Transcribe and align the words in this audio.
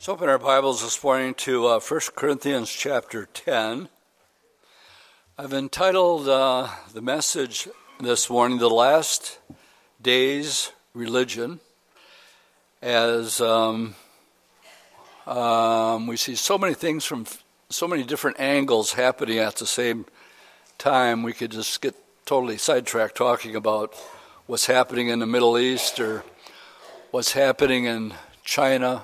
Let's 0.00 0.10
open 0.10 0.28
our 0.28 0.38
Bibles 0.38 0.80
this 0.80 1.02
morning 1.02 1.34
to 1.38 1.66
uh, 1.66 1.80
1 1.80 2.00
Corinthians 2.14 2.70
chapter 2.70 3.26
10. 3.34 3.88
I've 5.36 5.52
entitled 5.52 6.28
uh, 6.28 6.68
the 6.94 7.02
message 7.02 7.66
this 7.98 8.30
morning, 8.30 8.58
The 8.58 8.70
Last 8.70 9.40
Days 10.00 10.70
Religion, 10.94 11.58
as 12.80 13.40
um, 13.40 13.96
um, 15.26 16.06
we 16.06 16.16
see 16.16 16.36
so 16.36 16.56
many 16.56 16.74
things 16.74 17.04
from 17.04 17.26
so 17.68 17.88
many 17.88 18.04
different 18.04 18.38
angles 18.38 18.92
happening 18.92 19.38
at 19.38 19.56
the 19.56 19.66
same 19.66 20.06
time. 20.78 21.24
We 21.24 21.32
could 21.32 21.50
just 21.50 21.80
get 21.80 21.96
totally 22.24 22.56
sidetracked 22.56 23.16
talking 23.16 23.56
about 23.56 23.94
what's 24.46 24.66
happening 24.66 25.08
in 25.08 25.18
the 25.18 25.26
Middle 25.26 25.58
East 25.58 25.98
or 25.98 26.22
what's 27.10 27.32
happening 27.32 27.86
in 27.86 28.14
China 28.44 29.02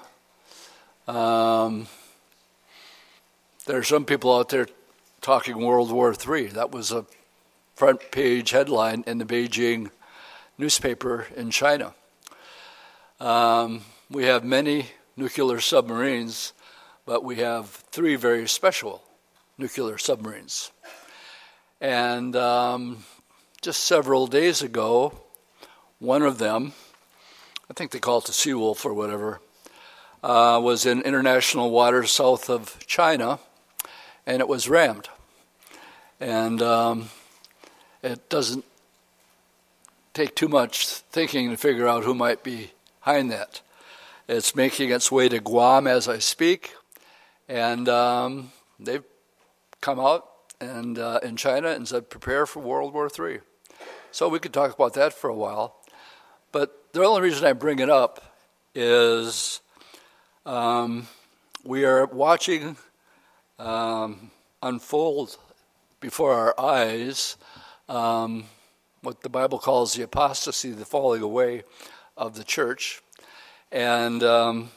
um, 1.06 1.86
there 3.66 3.78
are 3.78 3.84
some 3.84 4.04
people 4.04 4.36
out 4.36 4.48
there 4.48 4.66
talking 5.20 5.58
World 5.58 5.90
War 5.90 6.14
III. 6.14 6.48
That 6.48 6.70
was 6.70 6.92
a 6.92 7.06
front 7.74 8.10
page 8.10 8.50
headline 8.50 9.04
in 9.06 9.18
the 9.18 9.24
Beijing 9.24 9.90
newspaper 10.58 11.26
in 11.36 11.50
China. 11.50 11.94
Um, 13.20 13.82
we 14.10 14.24
have 14.24 14.44
many 14.44 14.86
nuclear 15.16 15.60
submarines, 15.60 16.52
but 17.06 17.24
we 17.24 17.36
have 17.36 17.68
three 17.68 18.16
very 18.16 18.48
special 18.48 19.02
nuclear 19.58 19.98
submarines. 19.98 20.70
And 21.80 22.34
um, 22.36 23.04
just 23.62 23.84
several 23.84 24.26
days 24.26 24.62
ago, 24.62 25.12
one 25.98 26.22
of 26.22 26.38
them, 26.38 26.72
I 27.70 27.74
think 27.74 27.90
they 27.90 27.98
call 27.98 28.18
it 28.18 28.26
the 28.26 28.32
Seawolf 28.32 28.84
or 28.84 28.94
whatever, 28.94 29.40
uh, 30.24 30.58
was 30.58 30.86
in 30.86 31.02
international 31.02 31.70
waters 31.70 32.10
south 32.10 32.48
of 32.48 32.78
China, 32.86 33.38
and 34.26 34.40
it 34.40 34.48
was 34.48 34.70
rammed. 34.70 35.10
And 36.18 36.62
um, 36.62 37.10
it 38.02 38.30
doesn't 38.30 38.64
take 40.14 40.34
too 40.34 40.48
much 40.48 40.86
thinking 40.86 41.50
to 41.50 41.58
figure 41.58 41.86
out 41.86 42.04
who 42.04 42.14
might 42.14 42.42
be 42.42 42.70
behind 43.00 43.30
that. 43.32 43.60
It's 44.26 44.56
making 44.56 44.90
its 44.90 45.12
way 45.12 45.28
to 45.28 45.40
Guam 45.40 45.86
as 45.86 46.08
I 46.08 46.20
speak, 46.20 46.74
and 47.46 47.86
um, 47.90 48.50
they've 48.80 49.04
come 49.82 50.00
out 50.00 50.26
and 50.58 50.98
uh, 50.98 51.20
in 51.22 51.36
China 51.36 51.68
and 51.68 51.86
said 51.86 52.08
prepare 52.08 52.46
for 52.46 52.60
World 52.60 52.94
War 52.94 53.10
III. 53.10 53.40
So 54.10 54.30
we 54.30 54.38
could 54.38 54.54
talk 54.54 54.72
about 54.72 54.94
that 54.94 55.12
for 55.12 55.28
a 55.28 55.34
while, 55.34 55.76
but 56.50 56.94
the 56.94 57.04
only 57.04 57.20
reason 57.20 57.44
I 57.44 57.52
bring 57.52 57.78
it 57.78 57.90
up 57.90 58.34
is 58.74 59.60
um, 60.46 61.06
we 61.64 61.84
are 61.84 62.06
watching 62.06 62.76
um, 63.58 64.30
unfold 64.62 65.38
before 66.00 66.34
our 66.34 66.58
eyes 66.60 67.36
um, 67.88 68.44
what 69.02 69.22
the 69.22 69.28
Bible 69.28 69.58
calls 69.58 69.94
the 69.94 70.02
apostasy, 70.02 70.70
the 70.70 70.84
falling 70.84 71.22
away 71.22 71.62
of 72.16 72.34
the 72.34 72.44
church. 72.44 73.02
And 73.72 74.22
um, 74.22 74.70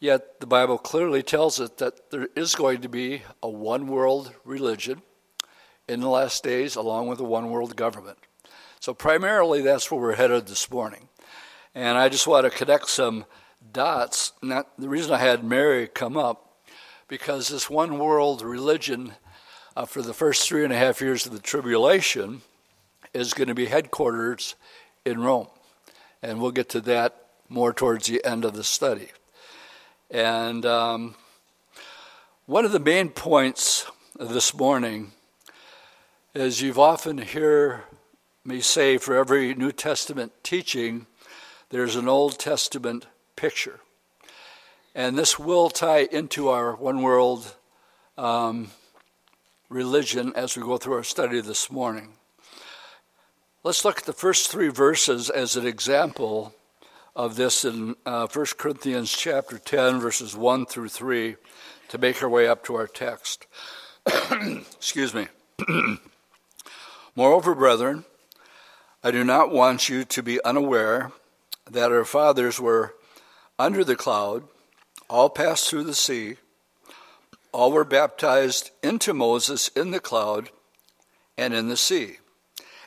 yet 0.00 0.40
the 0.40 0.46
Bible 0.46 0.78
clearly 0.78 1.22
tells 1.22 1.60
it 1.60 1.78
that 1.78 2.10
there 2.10 2.28
is 2.36 2.54
going 2.54 2.80
to 2.82 2.88
be 2.88 3.22
a 3.42 3.48
one 3.48 3.86
world 3.88 4.32
religion 4.44 5.02
in 5.88 6.00
the 6.00 6.08
last 6.08 6.44
days, 6.44 6.76
along 6.76 7.08
with 7.08 7.20
a 7.20 7.24
one 7.24 7.50
world 7.50 7.76
government. 7.76 8.18
So, 8.80 8.94
primarily, 8.94 9.62
that's 9.62 9.90
where 9.90 10.00
we're 10.00 10.16
headed 10.16 10.46
this 10.46 10.70
morning. 10.70 11.08
And 11.74 11.98
I 11.98 12.08
just 12.08 12.26
want 12.26 12.44
to 12.44 12.50
connect 12.50 12.88
some 12.88 13.24
dots. 13.72 14.32
Not, 14.42 14.68
the 14.78 14.88
reason 14.88 15.12
I 15.12 15.18
had 15.18 15.44
Mary 15.44 15.86
come 15.86 16.16
up, 16.16 16.48
because 17.08 17.48
this 17.48 17.68
one 17.68 17.98
world 17.98 18.42
religion 18.42 19.12
uh, 19.76 19.86
for 19.86 20.02
the 20.02 20.14
first 20.14 20.48
three 20.48 20.64
and 20.64 20.72
a 20.72 20.76
half 20.76 21.00
years 21.00 21.26
of 21.26 21.32
the 21.32 21.38
tribulation 21.38 22.42
is 23.14 23.34
going 23.34 23.48
to 23.48 23.54
be 23.54 23.66
headquarters 23.66 24.54
in 25.04 25.20
Rome. 25.20 25.48
And 26.22 26.40
we'll 26.40 26.52
get 26.52 26.68
to 26.70 26.80
that 26.82 27.26
more 27.48 27.72
towards 27.72 28.06
the 28.06 28.24
end 28.24 28.44
of 28.44 28.54
the 28.54 28.64
study. 28.64 29.08
And 30.10 30.64
um, 30.64 31.14
one 32.46 32.64
of 32.64 32.72
the 32.72 32.78
main 32.78 33.10
points 33.10 33.86
this 34.18 34.54
morning 34.54 35.12
is 36.34 36.62
you've 36.62 36.78
often 36.78 37.18
hear 37.18 37.84
me 38.44 38.60
say 38.60 38.98
for 38.98 39.16
every 39.16 39.54
New 39.54 39.72
Testament 39.72 40.32
teaching, 40.42 41.06
there's 41.70 41.96
an 41.96 42.08
Old 42.08 42.38
Testament 42.38 43.06
picture. 43.42 43.80
And 44.94 45.18
this 45.18 45.36
will 45.36 45.68
tie 45.68 46.06
into 46.12 46.48
our 46.48 46.76
one 46.76 47.02
world 47.02 47.56
um, 48.16 48.70
religion 49.68 50.32
as 50.36 50.56
we 50.56 50.62
go 50.62 50.78
through 50.78 50.94
our 50.94 51.02
study 51.02 51.40
this 51.40 51.68
morning. 51.68 52.10
Let's 53.64 53.84
look 53.84 53.98
at 53.98 54.04
the 54.04 54.12
first 54.12 54.48
three 54.48 54.68
verses 54.68 55.28
as 55.28 55.56
an 55.56 55.66
example 55.66 56.54
of 57.16 57.34
this 57.34 57.64
in 57.64 57.96
uh, 58.06 58.28
1 58.32 58.46
Corinthians 58.58 59.10
chapter 59.10 59.58
10, 59.58 59.98
verses 59.98 60.36
1 60.36 60.66
through 60.66 60.90
3, 60.90 61.34
to 61.88 61.98
make 61.98 62.22
our 62.22 62.28
way 62.28 62.46
up 62.46 62.62
to 62.66 62.76
our 62.76 62.86
text. 62.86 63.48
Excuse 64.06 65.12
me. 65.12 65.26
Moreover, 67.16 67.56
brethren, 67.56 68.04
I 69.02 69.10
do 69.10 69.24
not 69.24 69.50
want 69.50 69.88
you 69.88 70.04
to 70.04 70.22
be 70.22 70.40
unaware 70.44 71.10
that 71.68 71.90
our 71.90 72.04
fathers 72.04 72.60
were 72.60 72.94
under 73.58 73.84
the 73.84 73.96
cloud, 73.96 74.44
all 75.08 75.28
passed 75.28 75.68
through 75.68 75.84
the 75.84 75.94
sea, 75.94 76.36
all 77.52 77.70
were 77.70 77.84
baptized 77.84 78.70
into 78.82 79.12
Moses 79.12 79.68
in 79.68 79.90
the 79.90 80.00
cloud 80.00 80.50
and 81.36 81.52
in 81.52 81.68
the 81.68 81.76
sea. 81.76 82.16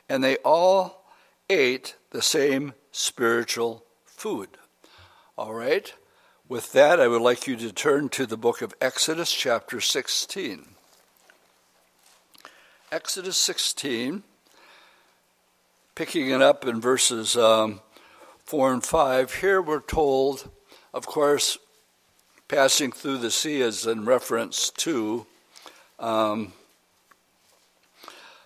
And 0.09 0.23
they 0.23 0.37
all 0.37 1.05
ate 1.49 1.95
the 2.11 2.21
same 2.21 2.73
spiritual 2.91 3.83
food. 4.05 4.49
All 5.37 5.53
right? 5.53 5.93
With 6.47 6.71
that, 6.73 6.99
I 6.99 7.07
would 7.07 7.21
like 7.21 7.47
you 7.47 7.55
to 7.57 7.71
turn 7.71 8.09
to 8.09 8.25
the 8.25 8.37
book 8.37 8.61
of 8.61 8.73
Exodus, 8.79 9.31
chapter 9.31 9.81
16. 9.81 10.65
Exodus 12.91 13.37
16, 13.37 14.23
picking 15.95 16.29
it 16.29 16.41
up 16.41 16.65
in 16.65 16.79
verses 16.79 17.35
um, 17.35 17.81
4 18.45 18.73
and 18.73 18.83
5. 18.83 19.33
Here 19.33 19.61
we're 19.61 19.81
told 19.81 20.49
of 20.95 21.05
course, 21.05 21.57
passing 22.47 22.89
through 22.89 23.17
the 23.17 23.29
sea 23.29 23.59
is 23.59 23.85
in 23.85 24.05
reference 24.05 24.69
to 24.69 25.25
um, 25.99 26.53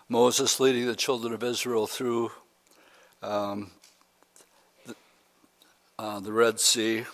Moses 0.10 0.60
leading 0.60 0.88
the 0.88 0.96
children 0.96 1.32
of 1.32 1.44
Israel 1.44 1.86
through 1.86 2.32
um, 3.22 3.70
the, 4.88 4.96
uh, 6.00 6.20
the, 6.22 6.34
Red 6.34 6.60
Sea. 6.60 7.06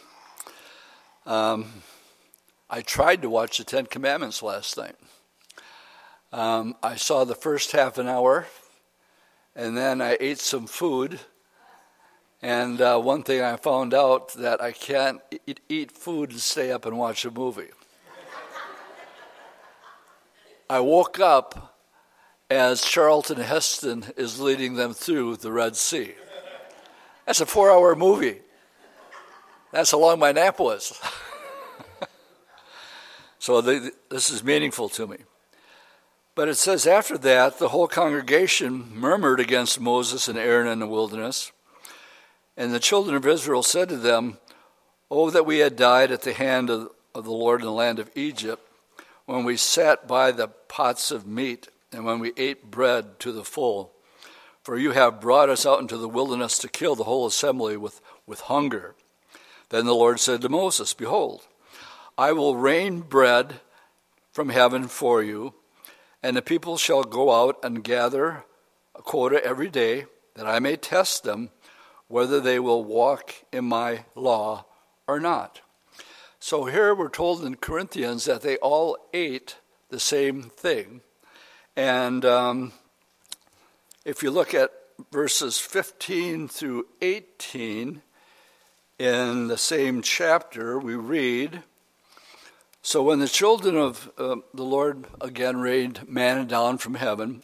Um, 1.25 1.65
I 2.69 2.79
tried 2.79 3.21
to 3.23 3.29
watch 3.29 3.57
the 3.57 3.65
Ten 3.65 3.87
Commandments 3.87 4.41
last 4.41 4.77
night. 4.77 4.95
Um, 6.31 6.75
I 6.81 6.95
saw 6.95 7.25
the 7.25 7.35
first 7.35 7.73
half 7.73 7.97
an 7.97 8.07
hour, 8.07 8.47
and 9.53 9.75
then 9.75 10.01
I 10.01 10.15
ate 10.21 10.39
some 10.39 10.65
food 10.65 11.19
and 12.45 12.79
uh, 12.79 12.99
one 12.99 13.23
thing 13.23 13.41
I 13.41 13.55
found 13.55 13.91
out 13.91 14.35
that 14.35 14.61
I 14.61 14.71
can't 14.71 15.19
eat, 15.47 15.61
eat 15.67 15.91
food 15.91 16.29
and 16.29 16.39
stay 16.39 16.71
up 16.71 16.85
and 16.85 16.95
watch 16.95 17.25
a 17.25 17.31
movie. 17.31 17.71
I 20.69 20.79
woke 20.79 21.19
up 21.19 21.75
as 22.51 22.83
Charlton 22.83 23.37
Heston 23.37 24.05
is 24.15 24.39
leading 24.39 24.75
them 24.75 24.93
through 24.93 25.37
the 25.37 25.51
Red 25.51 25.75
Sea. 25.75 26.13
That's 27.25 27.41
a 27.41 27.47
four 27.47 27.71
hour 27.71 27.95
movie. 27.95 28.41
That's 29.71 29.89
how 29.89 29.97
long 29.97 30.19
my 30.19 30.31
nap 30.31 30.59
was. 30.59 31.01
so 33.39 33.59
the, 33.61 33.91
this 34.09 34.29
is 34.29 34.43
meaningful 34.43 34.89
to 34.89 35.07
me. 35.07 35.17
But 36.35 36.47
it 36.47 36.57
says 36.57 36.85
after 36.85 37.17
that, 37.17 37.57
the 37.57 37.69
whole 37.69 37.87
congregation 37.87 38.95
murmured 38.95 39.39
against 39.39 39.79
Moses 39.79 40.27
and 40.27 40.37
Aaron 40.37 40.67
in 40.67 40.77
the 40.77 40.87
wilderness. 40.87 41.51
And 42.57 42.73
the 42.73 42.79
children 42.79 43.15
of 43.15 43.27
Israel 43.27 43.63
said 43.63 43.89
to 43.89 43.97
them, 43.97 44.37
Oh, 45.11 45.29
that 45.29 45.45
we 45.45 45.59
had 45.59 45.75
died 45.75 46.11
at 46.11 46.21
the 46.21 46.33
hand 46.33 46.69
of, 46.69 46.89
of 47.13 47.25
the 47.25 47.31
Lord 47.31 47.61
in 47.61 47.65
the 47.65 47.71
land 47.71 47.99
of 47.99 48.09
Egypt, 48.15 48.61
when 49.25 49.43
we 49.43 49.57
sat 49.57 50.07
by 50.07 50.31
the 50.31 50.47
pots 50.47 51.11
of 51.11 51.27
meat, 51.27 51.67
and 51.91 52.05
when 52.05 52.19
we 52.19 52.33
ate 52.37 52.69
bread 52.69 53.19
to 53.19 53.31
the 53.31 53.43
full. 53.43 53.91
For 54.63 54.77
you 54.77 54.91
have 54.91 55.21
brought 55.21 55.49
us 55.49 55.65
out 55.65 55.79
into 55.79 55.97
the 55.97 56.09
wilderness 56.09 56.57
to 56.59 56.67
kill 56.67 56.95
the 56.95 57.03
whole 57.03 57.25
assembly 57.25 57.77
with, 57.77 58.01
with 58.25 58.41
hunger. 58.41 58.95
Then 59.69 59.85
the 59.85 59.95
Lord 59.95 60.19
said 60.19 60.41
to 60.41 60.49
Moses, 60.49 60.93
Behold, 60.93 61.47
I 62.17 62.31
will 62.31 62.55
rain 62.55 63.01
bread 63.01 63.61
from 64.31 64.49
heaven 64.49 64.87
for 64.87 65.21
you, 65.23 65.53
and 66.23 66.35
the 66.35 66.41
people 66.41 66.77
shall 66.77 67.03
go 67.03 67.31
out 67.31 67.63
and 67.63 67.83
gather 67.83 68.43
a 68.95 69.01
quota 69.01 69.43
every 69.43 69.69
day, 69.69 70.05
that 70.35 70.47
I 70.47 70.59
may 70.59 70.75
test 70.75 71.23
them 71.23 71.51
whether 72.07 72.39
they 72.39 72.59
will 72.59 72.83
walk 72.83 73.33
in 73.51 73.65
my 73.65 74.05
law 74.15 74.65
or 75.07 75.19
not. 75.19 75.61
So 76.39 76.65
here 76.65 76.93
we're 76.93 77.09
told 77.09 77.43
in 77.43 77.55
Corinthians 77.55 78.25
that 78.25 78.41
they 78.41 78.57
all 78.57 78.97
ate 79.13 79.57
the 79.89 79.99
same 79.99 80.43
thing. 80.43 81.01
And 81.75 82.23
um, 82.23 82.73
if 84.05 84.21
you 84.21 84.31
look 84.31 84.53
at 84.53 84.71
verses 85.11 85.57
15 85.57 86.47
through 86.47 86.87
18 87.01 88.01
in 88.99 89.47
the 89.47 89.57
same 89.57 90.01
chapter, 90.01 90.79
we 90.79 90.95
read 90.95 91.63
So 92.81 93.01
when 93.01 93.19
the 93.19 93.27
children 93.27 93.75
of 93.75 94.11
uh, 94.17 94.37
the 94.53 94.63
Lord 94.63 95.05
again 95.19 95.57
rained 95.57 96.07
manna 96.07 96.45
down 96.45 96.77
from 96.77 96.95
heaven, 96.95 97.43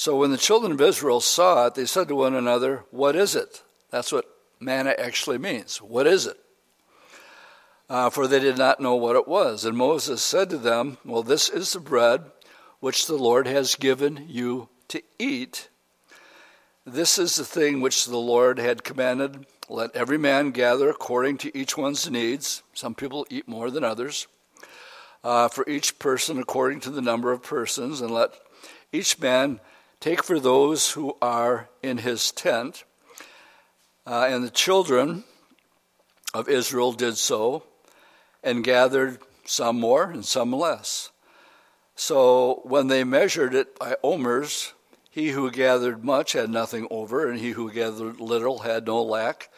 so 0.00 0.16
when 0.16 0.30
the 0.30 0.38
children 0.38 0.72
of 0.72 0.80
Israel 0.80 1.20
saw 1.20 1.66
it, 1.66 1.74
they 1.74 1.84
said 1.84 2.08
to 2.08 2.14
one 2.14 2.34
another, 2.34 2.84
What 2.90 3.14
is 3.14 3.36
it? 3.36 3.62
That's 3.90 4.10
what 4.10 4.24
manna 4.58 4.94
actually 4.98 5.36
means. 5.36 5.76
What 5.76 6.06
is 6.06 6.24
it? 6.24 6.38
Uh, 7.90 8.08
for 8.08 8.26
they 8.26 8.40
did 8.40 8.56
not 8.56 8.80
know 8.80 8.94
what 8.94 9.14
it 9.14 9.28
was. 9.28 9.66
And 9.66 9.76
Moses 9.76 10.22
said 10.22 10.48
to 10.48 10.56
them, 10.56 10.96
Well, 11.04 11.22
this 11.22 11.50
is 11.50 11.74
the 11.74 11.80
bread 11.80 12.22
which 12.78 13.08
the 13.08 13.18
Lord 13.18 13.46
has 13.46 13.74
given 13.74 14.24
you 14.26 14.70
to 14.88 15.02
eat. 15.18 15.68
This 16.86 17.18
is 17.18 17.36
the 17.36 17.44
thing 17.44 17.82
which 17.82 18.06
the 18.06 18.16
Lord 18.16 18.58
had 18.58 18.82
commanded. 18.82 19.44
Let 19.68 19.94
every 19.94 20.16
man 20.16 20.52
gather 20.52 20.88
according 20.88 21.36
to 21.38 21.54
each 21.54 21.76
one's 21.76 22.10
needs. 22.10 22.62
Some 22.72 22.94
people 22.94 23.26
eat 23.28 23.46
more 23.46 23.70
than 23.70 23.84
others. 23.84 24.28
Uh, 25.22 25.48
for 25.48 25.68
each 25.68 25.98
person 25.98 26.38
according 26.38 26.80
to 26.80 26.90
the 26.90 27.02
number 27.02 27.32
of 27.32 27.42
persons, 27.42 28.00
and 28.00 28.10
let 28.10 28.32
each 28.92 29.20
man 29.20 29.60
take 30.00 30.24
for 30.24 30.40
those 30.40 30.92
who 30.92 31.16
are 31.20 31.68
in 31.82 31.98
his 31.98 32.32
tent. 32.32 32.84
Uh, 34.06 34.26
and 34.28 34.42
the 34.42 34.50
children 34.50 35.24
of 36.32 36.48
Israel 36.48 36.92
did 36.92 37.16
so 37.16 37.62
and 38.42 38.64
gathered 38.64 39.18
some 39.44 39.78
more 39.78 40.10
and 40.10 40.24
some 40.24 40.52
less. 40.52 41.10
So 41.94 42.62
when 42.64 42.86
they 42.86 43.04
measured 43.04 43.54
it 43.54 43.78
by 43.78 43.96
omers, 44.02 44.72
he 45.10 45.30
who 45.30 45.50
gathered 45.50 46.04
much 46.04 46.32
had 46.32 46.48
nothing 46.48 46.86
over, 46.90 47.28
and 47.28 47.38
he 47.38 47.50
who 47.50 47.70
gathered 47.70 48.20
little 48.20 48.60
had 48.60 48.86
no 48.86 49.02
lack. 49.02 49.50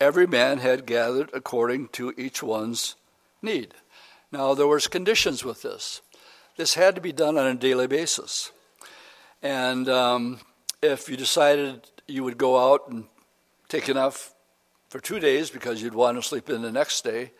Every 0.00 0.26
man 0.26 0.58
had 0.58 0.86
gathered 0.86 1.30
according 1.32 1.88
to 1.88 2.12
each 2.16 2.42
one's 2.42 2.96
need. 3.40 3.74
Now 4.32 4.54
there 4.54 4.66
was 4.66 4.88
conditions 4.88 5.44
with 5.44 5.62
this. 5.62 6.00
This 6.56 6.74
had 6.74 6.94
to 6.94 7.00
be 7.00 7.12
done 7.12 7.36
on 7.36 7.46
a 7.46 7.54
daily 7.54 7.86
basis. 7.86 8.50
And 9.42 9.88
um, 9.88 10.40
if 10.82 11.08
you 11.08 11.16
decided 11.16 11.88
you 12.06 12.24
would 12.24 12.38
go 12.38 12.72
out 12.72 12.88
and 12.88 13.04
take 13.68 13.88
enough 13.88 14.34
for 14.88 15.00
two 15.00 15.18
days 15.18 15.50
because 15.50 15.82
you'd 15.82 15.94
want 15.94 16.16
to 16.16 16.22
sleep 16.22 16.48
in 16.48 16.62
the 16.62 16.72
next 16.72 17.02
day, 17.04 17.32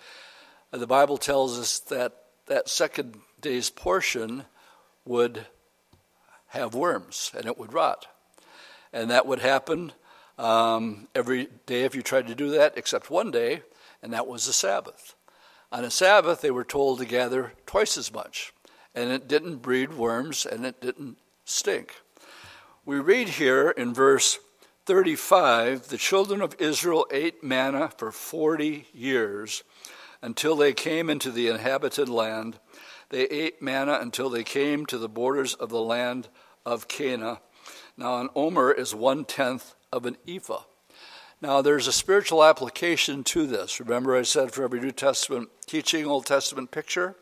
the 0.72 0.86
Bible 0.86 1.16
tells 1.16 1.58
us 1.58 1.78
that 1.80 2.12
that 2.46 2.68
second 2.68 3.16
day's 3.40 3.70
portion 3.70 4.44
would 5.04 5.46
have 6.48 6.74
worms 6.74 7.30
and 7.36 7.46
it 7.46 7.58
would 7.58 7.72
rot. 7.72 8.06
And 8.92 9.10
that 9.10 9.26
would 9.26 9.40
happen 9.40 9.92
um, 10.38 11.08
every 11.14 11.48
day 11.66 11.82
if 11.82 11.94
you 11.94 12.02
tried 12.02 12.26
to 12.28 12.34
do 12.34 12.50
that, 12.50 12.76
except 12.76 13.10
one 13.10 13.30
day, 13.30 13.62
and 14.02 14.12
that 14.12 14.26
was 14.26 14.46
the 14.46 14.52
Sabbath. 14.52 15.14
On 15.72 15.84
a 15.84 15.90
Sabbath, 15.90 16.40
they 16.40 16.50
were 16.50 16.64
told 16.64 16.98
to 16.98 17.04
gather 17.04 17.52
twice 17.66 17.96
as 17.96 18.12
much, 18.12 18.52
and 18.94 19.10
it 19.10 19.28
didn't 19.28 19.56
breed 19.56 19.92
worms 19.94 20.46
and 20.46 20.64
it 20.64 20.80
didn't 20.80 21.18
stink. 21.46 22.02
We 22.84 22.98
read 22.98 23.30
here 23.30 23.70
in 23.70 23.94
verse 23.94 24.38
35 24.84 25.88
the 25.88 25.96
children 25.96 26.42
of 26.42 26.56
Israel 26.58 27.06
ate 27.10 27.42
manna 27.42 27.88
for 27.96 28.12
40 28.12 28.86
years 28.92 29.62
until 30.20 30.56
they 30.56 30.72
came 30.72 31.08
into 31.08 31.30
the 31.30 31.48
inhabited 31.48 32.08
land. 32.08 32.58
They 33.10 33.22
ate 33.28 33.62
manna 33.62 33.98
until 34.00 34.28
they 34.28 34.42
came 34.42 34.86
to 34.86 34.98
the 34.98 35.08
borders 35.08 35.54
of 35.54 35.70
the 35.70 35.80
land 35.80 36.28
of 36.64 36.88
Canaan. 36.88 37.38
Now, 37.96 38.20
an 38.20 38.28
omer 38.34 38.72
is 38.72 38.94
one 38.94 39.24
tenth 39.24 39.74
of 39.92 40.04
an 40.04 40.16
ephah. 40.26 40.64
Now, 41.40 41.62
there's 41.62 41.86
a 41.86 41.92
spiritual 41.92 42.42
application 42.42 43.22
to 43.24 43.46
this. 43.46 43.78
Remember, 43.78 44.16
I 44.16 44.22
said 44.22 44.50
for 44.50 44.64
every 44.64 44.80
New 44.80 44.90
Testament 44.90 45.50
teaching, 45.66 46.06
Old 46.06 46.26
Testament 46.26 46.72
picture? 46.72 47.14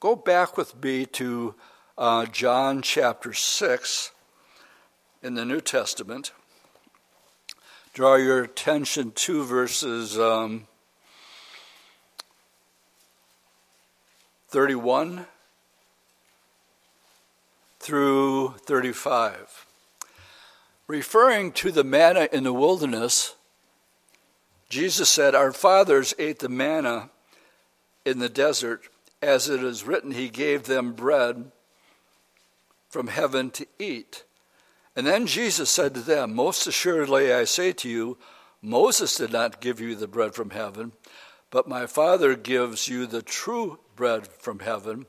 Go 0.00 0.16
back 0.16 0.56
with 0.56 0.82
me 0.82 1.04
to 1.06 1.54
uh, 2.02 2.26
John 2.26 2.82
chapter 2.82 3.32
6 3.32 4.10
in 5.22 5.34
the 5.36 5.44
New 5.44 5.60
Testament. 5.60 6.32
Draw 7.94 8.16
your 8.16 8.42
attention 8.42 9.12
to 9.12 9.44
verses 9.44 10.18
um, 10.18 10.66
31 14.48 15.26
through 17.78 18.54
35. 18.66 19.64
Referring 20.88 21.52
to 21.52 21.70
the 21.70 21.84
manna 21.84 22.28
in 22.32 22.42
the 22.42 22.52
wilderness, 22.52 23.36
Jesus 24.68 25.08
said, 25.08 25.36
Our 25.36 25.52
fathers 25.52 26.14
ate 26.18 26.40
the 26.40 26.48
manna 26.48 27.10
in 28.04 28.18
the 28.18 28.28
desert, 28.28 28.88
as 29.22 29.48
it 29.48 29.62
is 29.62 29.86
written, 29.86 30.10
He 30.10 30.28
gave 30.28 30.64
them 30.64 30.94
bread 30.94 31.52
from 32.92 33.06
heaven 33.06 33.50
to 33.50 33.66
eat. 33.78 34.24
And 34.94 35.06
then 35.06 35.26
Jesus 35.26 35.70
said 35.70 35.94
to 35.94 36.00
them, 36.00 36.34
Most 36.34 36.66
assuredly 36.66 37.32
I 37.32 37.44
say 37.44 37.72
to 37.72 37.88
you, 37.88 38.18
Moses 38.60 39.16
did 39.16 39.32
not 39.32 39.62
give 39.62 39.80
you 39.80 39.94
the 39.94 40.06
bread 40.06 40.34
from 40.34 40.50
heaven, 40.50 40.92
but 41.50 41.66
my 41.66 41.86
Father 41.86 42.36
gives 42.36 42.88
you 42.88 43.06
the 43.06 43.22
true 43.22 43.78
bread 43.96 44.26
from 44.26 44.58
heaven. 44.58 45.06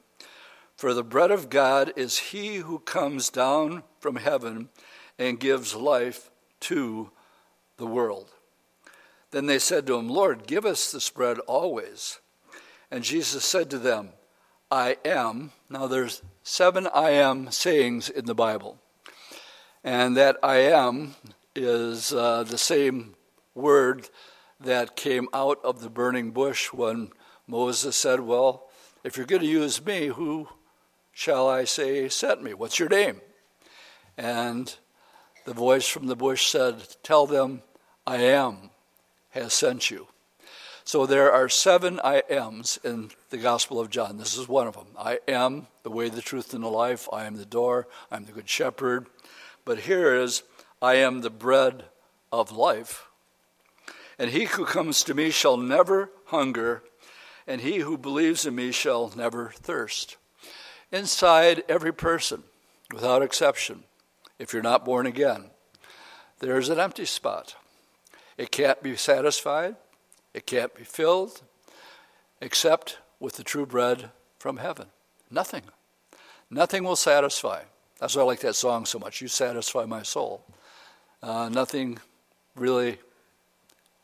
For 0.78 0.94
the 0.94 1.04
bread 1.04 1.30
of 1.30 1.50
God 1.50 1.92
is 1.98 2.18
he 2.18 2.56
who 2.56 2.80
comes 2.80 3.30
down 3.30 3.84
from 4.00 4.16
heaven 4.16 4.70
and 5.20 5.38
gives 5.40 5.76
life 5.76 6.32
to 6.62 7.12
the 7.76 7.86
world. 7.86 8.32
Then 9.32 9.46
they 9.46 9.60
said 9.60 9.86
to 9.88 9.96
him, 9.96 10.10
Lord, 10.10 10.48
give 10.48 10.66
us 10.66 10.90
this 10.92 11.10
bread 11.10 11.38
always. 11.40 12.20
And 12.90 13.04
Jesus 13.04 13.44
said 13.44 13.70
to 13.72 13.78
them, 13.78 14.10
I 14.72 14.98
am. 15.04 15.52
Now 15.70 15.88
there's 15.88 16.22
seven 16.44 16.88
I 16.94 17.12
am 17.12 17.50
sayings 17.52 18.10
in 18.10 18.26
the 18.26 18.36
Bible. 18.36 18.78
And 19.84 20.16
that 20.18 20.38
I 20.44 20.58
am 20.58 21.16
is 21.56 22.14
uh, 22.14 22.44
the 22.44 22.58
same 22.58 23.16
word 23.56 24.10
that 24.60 24.96
came 24.96 25.28
out 25.34 25.60
of 25.64 25.82
the 25.82 25.90
burning 25.90 26.32
bush 26.32 26.72
when 26.72 27.10
Moses 27.48 27.96
said, 27.96 28.20
Well, 28.20 28.70
if 29.04 29.18
you're 29.18 29.26
going 29.26 29.42
to 29.42 29.48
use 29.48 29.84
me, 29.84 30.08
who 30.08 30.48
shall 31.12 31.48
I 31.48 31.64
say 31.64 32.08
sent 32.10 32.44
me? 32.44 32.54
What's 32.54 32.80
your 32.80 32.90
name? 32.90 33.22
And 34.18 34.74
the 35.46 35.54
voice 35.54 35.88
from 35.88 36.08
the 36.08 36.16
bush 36.16 36.46
said, 36.46 36.96
Tell 37.04 37.26
them, 37.26 37.64
I 38.06 38.18
am 38.18 38.70
has 39.32 39.54
sent 39.54 39.90
you. 39.90 40.08
So 40.86 41.06
there 41.06 41.32
are 41.32 41.48
seven 41.48 42.00
I 42.04 42.24
ams 42.30 42.78
in 42.84 43.12
the 43.30 43.38
Gospel 43.38 43.80
of 43.80 43.90
John. 43.90 44.18
This 44.18 44.38
is 44.38 44.50
one 44.50 44.68
of 44.68 44.76
them. 44.76 44.88
I 44.98 45.20
am 45.28 45.68
the 45.84 45.90
way, 45.90 46.10
the 46.10 46.22
truth, 46.22 46.54
and 46.54 46.64
the 46.64 46.68
life. 46.68 47.08
I 47.12 47.24
am 47.24 47.38
the 47.38 47.46
door. 47.46 47.88
I 48.12 48.18
am 48.18 48.26
the 48.26 48.34
good 48.34 48.50
shepherd. 48.50 49.08
But 49.64 49.80
here 49.80 50.14
is, 50.14 50.44
I 50.82 50.96
am 50.96 51.22
the 51.22 51.30
bread 51.30 51.86
of 52.34 52.52
life. 52.52 53.06
And 54.20 54.32
he 54.32 54.44
who 54.44 54.66
comes 54.66 55.04
to 55.04 55.14
me 55.14 55.30
shall 55.30 55.56
never 55.56 56.10
hunger, 56.26 56.84
and 57.48 57.62
he 57.62 57.78
who 57.78 57.98
believes 57.98 58.46
in 58.46 58.56
me 58.56 58.72
shall 58.72 59.12
never 59.16 59.52
thirst. 59.56 60.18
Inside 60.92 61.64
every 61.70 61.94
person, 61.94 62.44
without 62.94 63.24
exception, 63.24 63.86
if 64.38 64.52
you're 64.52 64.62
not 64.62 64.86
born 64.86 65.08
again, 65.08 65.46
there's 66.40 66.70
an 66.70 66.80
empty 66.80 67.06
spot. 67.06 67.56
It 68.38 68.52
can't 68.52 68.84
be 68.84 68.96
satisfied, 68.98 69.78
it 70.34 70.46
can't 70.46 70.74
be 70.74 70.84
filled, 70.84 71.42
except 72.42 72.98
with 73.20 73.36
the 73.36 73.44
true 73.44 73.66
bread 73.66 74.10
from 74.40 74.58
heaven. 74.58 74.88
Nothing. 75.30 75.64
Nothing 76.50 76.84
will 76.84 76.96
satisfy. 76.96 77.64
That's 78.00 78.16
why 78.16 78.22
I 78.24 78.26
like 78.26 78.42
that 78.42 78.56
song 78.56 78.86
so 78.86 79.00
much. 79.00 79.22
You 79.22 79.28
satisfy 79.28 79.86
my 79.86 80.04
soul. 80.04 80.44
Uh, 81.22 81.50
nothing 81.50 82.00
really 82.56 83.00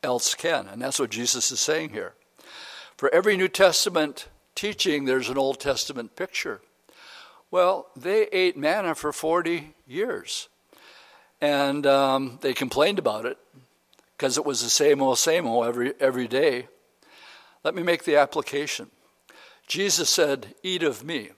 else 0.02 0.34
can. 0.34 0.66
And 0.68 0.80
that's 0.80 0.98
what 0.98 1.10
Jesus 1.10 1.52
is 1.52 1.60
saying 1.60 1.90
here. 1.90 2.14
For 2.96 3.12
every 3.14 3.36
New 3.36 3.48
Testament 3.48 4.28
teaching, 4.54 5.04
there's 5.04 5.28
an 5.28 5.38
Old 5.38 5.60
Testament 5.60 6.16
picture. 6.16 6.60
Well, 7.50 7.88
they 7.96 8.26
ate 8.28 8.56
manna 8.56 8.94
for 8.94 9.12
40 9.12 9.74
years. 9.86 10.48
And 11.40 11.86
um, 11.86 12.38
they 12.42 12.52
complained 12.52 12.98
about 12.98 13.26
it 13.26 13.38
because 14.20 14.36
it 14.36 14.44
was 14.44 14.62
the 14.62 14.68
same 14.68 15.00
old, 15.00 15.18
same 15.18 15.46
old 15.46 15.64
every, 15.64 15.94
every 15.98 16.28
day. 16.28 16.68
Let 17.64 17.74
me 17.74 17.82
make 17.82 18.04
the 18.04 18.16
application. 18.16 18.90
Jesus 19.66 20.10
said, 20.10 20.54
Eat 20.62 20.82
of 20.82 21.02
me. 21.02 21.30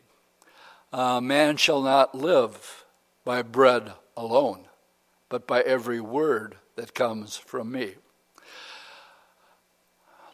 Uh, 0.92 1.20
man 1.20 1.56
shall 1.58 1.80
not 1.80 2.12
live 2.12 2.84
by 3.24 3.42
bread 3.42 3.92
alone, 4.16 4.66
but 5.28 5.46
by 5.46 5.60
every 5.60 6.00
word 6.00 6.56
that 6.74 6.92
comes 6.92 7.36
from 7.36 7.70
me. 7.70 7.94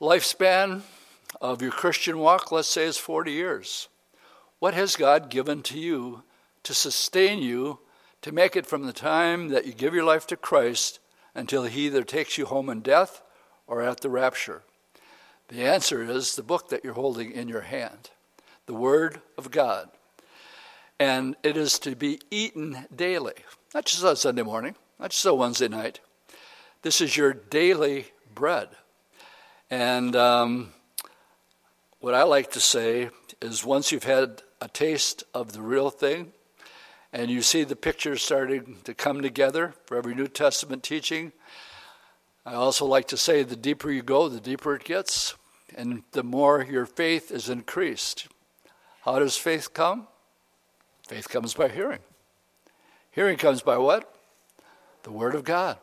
Lifespan 0.01 0.81
of 1.43 1.61
your 1.61 1.71
Christian 1.71 2.17
walk, 2.17 2.51
let's 2.51 2.67
say, 2.67 2.85
is 2.85 2.97
40 2.97 3.31
years. 3.31 3.89
What 4.59 4.73
has 4.73 4.97
God 4.97 5.29
given 5.29 5.61
to 5.65 5.79
you 5.79 6.23
to 6.63 6.73
sustain 6.73 7.41
you 7.41 7.81
to 8.23 8.33
make 8.33 8.57
it 8.57 8.65
from 8.65 8.87
the 8.87 8.95
time 8.95 9.49
that 9.49 9.67
you 9.67 9.75
give 9.75 9.93
your 9.93 10.05
life 10.05 10.27
to 10.29 10.37
Christ 10.37 10.99
until 11.39 11.65
He 11.65 11.87
either 11.87 12.03
takes 12.03 12.37
you 12.37 12.47
home 12.47 12.69
in 12.69 12.81
death 12.81 13.23
or 13.67 13.83
at 13.83 14.01
the 14.01 14.11
rapture? 14.11 14.63
The 15.49 15.65
answer 15.65 16.03
is 16.03 16.35
the 16.35 16.43
book 16.43 16.69
that 16.69 16.85
you're 16.85 16.95
holding 16.95 17.33
in 17.33 17.49
your 17.49 17.63
hand, 17.63 18.11
the 18.67 18.75
Word 18.75 19.23
of 19.39 19.51
God. 19.51 19.89
And 21.01 21.37
it 21.43 21.57
is 21.57 21.79
to 21.81 21.95
be 21.95 22.21
eaten 22.31 22.87
daily, 22.95 23.35
not 23.73 23.87
just 23.87 24.05
on 24.05 24.17
Sunday 24.17 24.43
morning, 24.43 24.75
not 24.99 25.11
just 25.11 25.27
on 25.27 25.39
Wednesday 25.39 25.69
night. 25.69 26.01
This 26.83 27.01
is 27.01 27.17
your 27.17 27.33
daily 27.33 28.07
bread. 28.35 28.69
And 29.71 30.17
um, 30.17 30.73
what 32.01 32.15
I 32.15 32.25
like 32.25 32.51
to 32.53 32.61
say 32.61 33.11
is 33.41 33.65
once 33.65 33.93
you've 33.93 34.05
had 34.05 34.43
a 34.61 34.69
taste 34.69 35.25
of 35.33 35.53
the 35.53 35.63
real 35.63 35.91
thing, 35.91 36.33
and 37.13 37.31
you 37.31 37.43
see 37.43 37.65
the 37.65 37.77
pictures 37.77 38.23
starting 38.23 38.77
to 38.85 38.95
come 38.95 39.23
together 39.23 39.75
for 39.87 39.97
every 39.97 40.15
New 40.15 40.29
Testament 40.29 40.83
teaching, 40.83 41.33
I 42.45 42.55
also 42.55 42.87
like 42.87 43.09
to 43.09 43.17
say 43.17 43.43
the 43.43 43.57
deeper 43.57 43.91
you 43.91 44.03
go, 44.03 44.29
the 44.29 44.41
deeper 44.41 44.75
it 44.75 44.85
gets, 44.85 45.35
and 45.77 46.03
the 46.13 46.23
more 46.23 46.63
your 46.63 46.87
faith 46.87 47.31
is 47.31 47.49
increased. 47.49 48.29
How 49.03 49.19
does 49.19 49.37
faith 49.37 49.73
come? 49.73 50.09
Faith 51.07 51.29
comes 51.29 51.55
by 51.55 51.69
hearing. 51.69 52.01
Hearing 53.11 53.37
comes 53.37 53.63
by 53.63 53.79
what? 53.79 54.15
The 55.03 55.13
Word 55.13 55.35
of 55.35 55.45
God. 55.45 55.79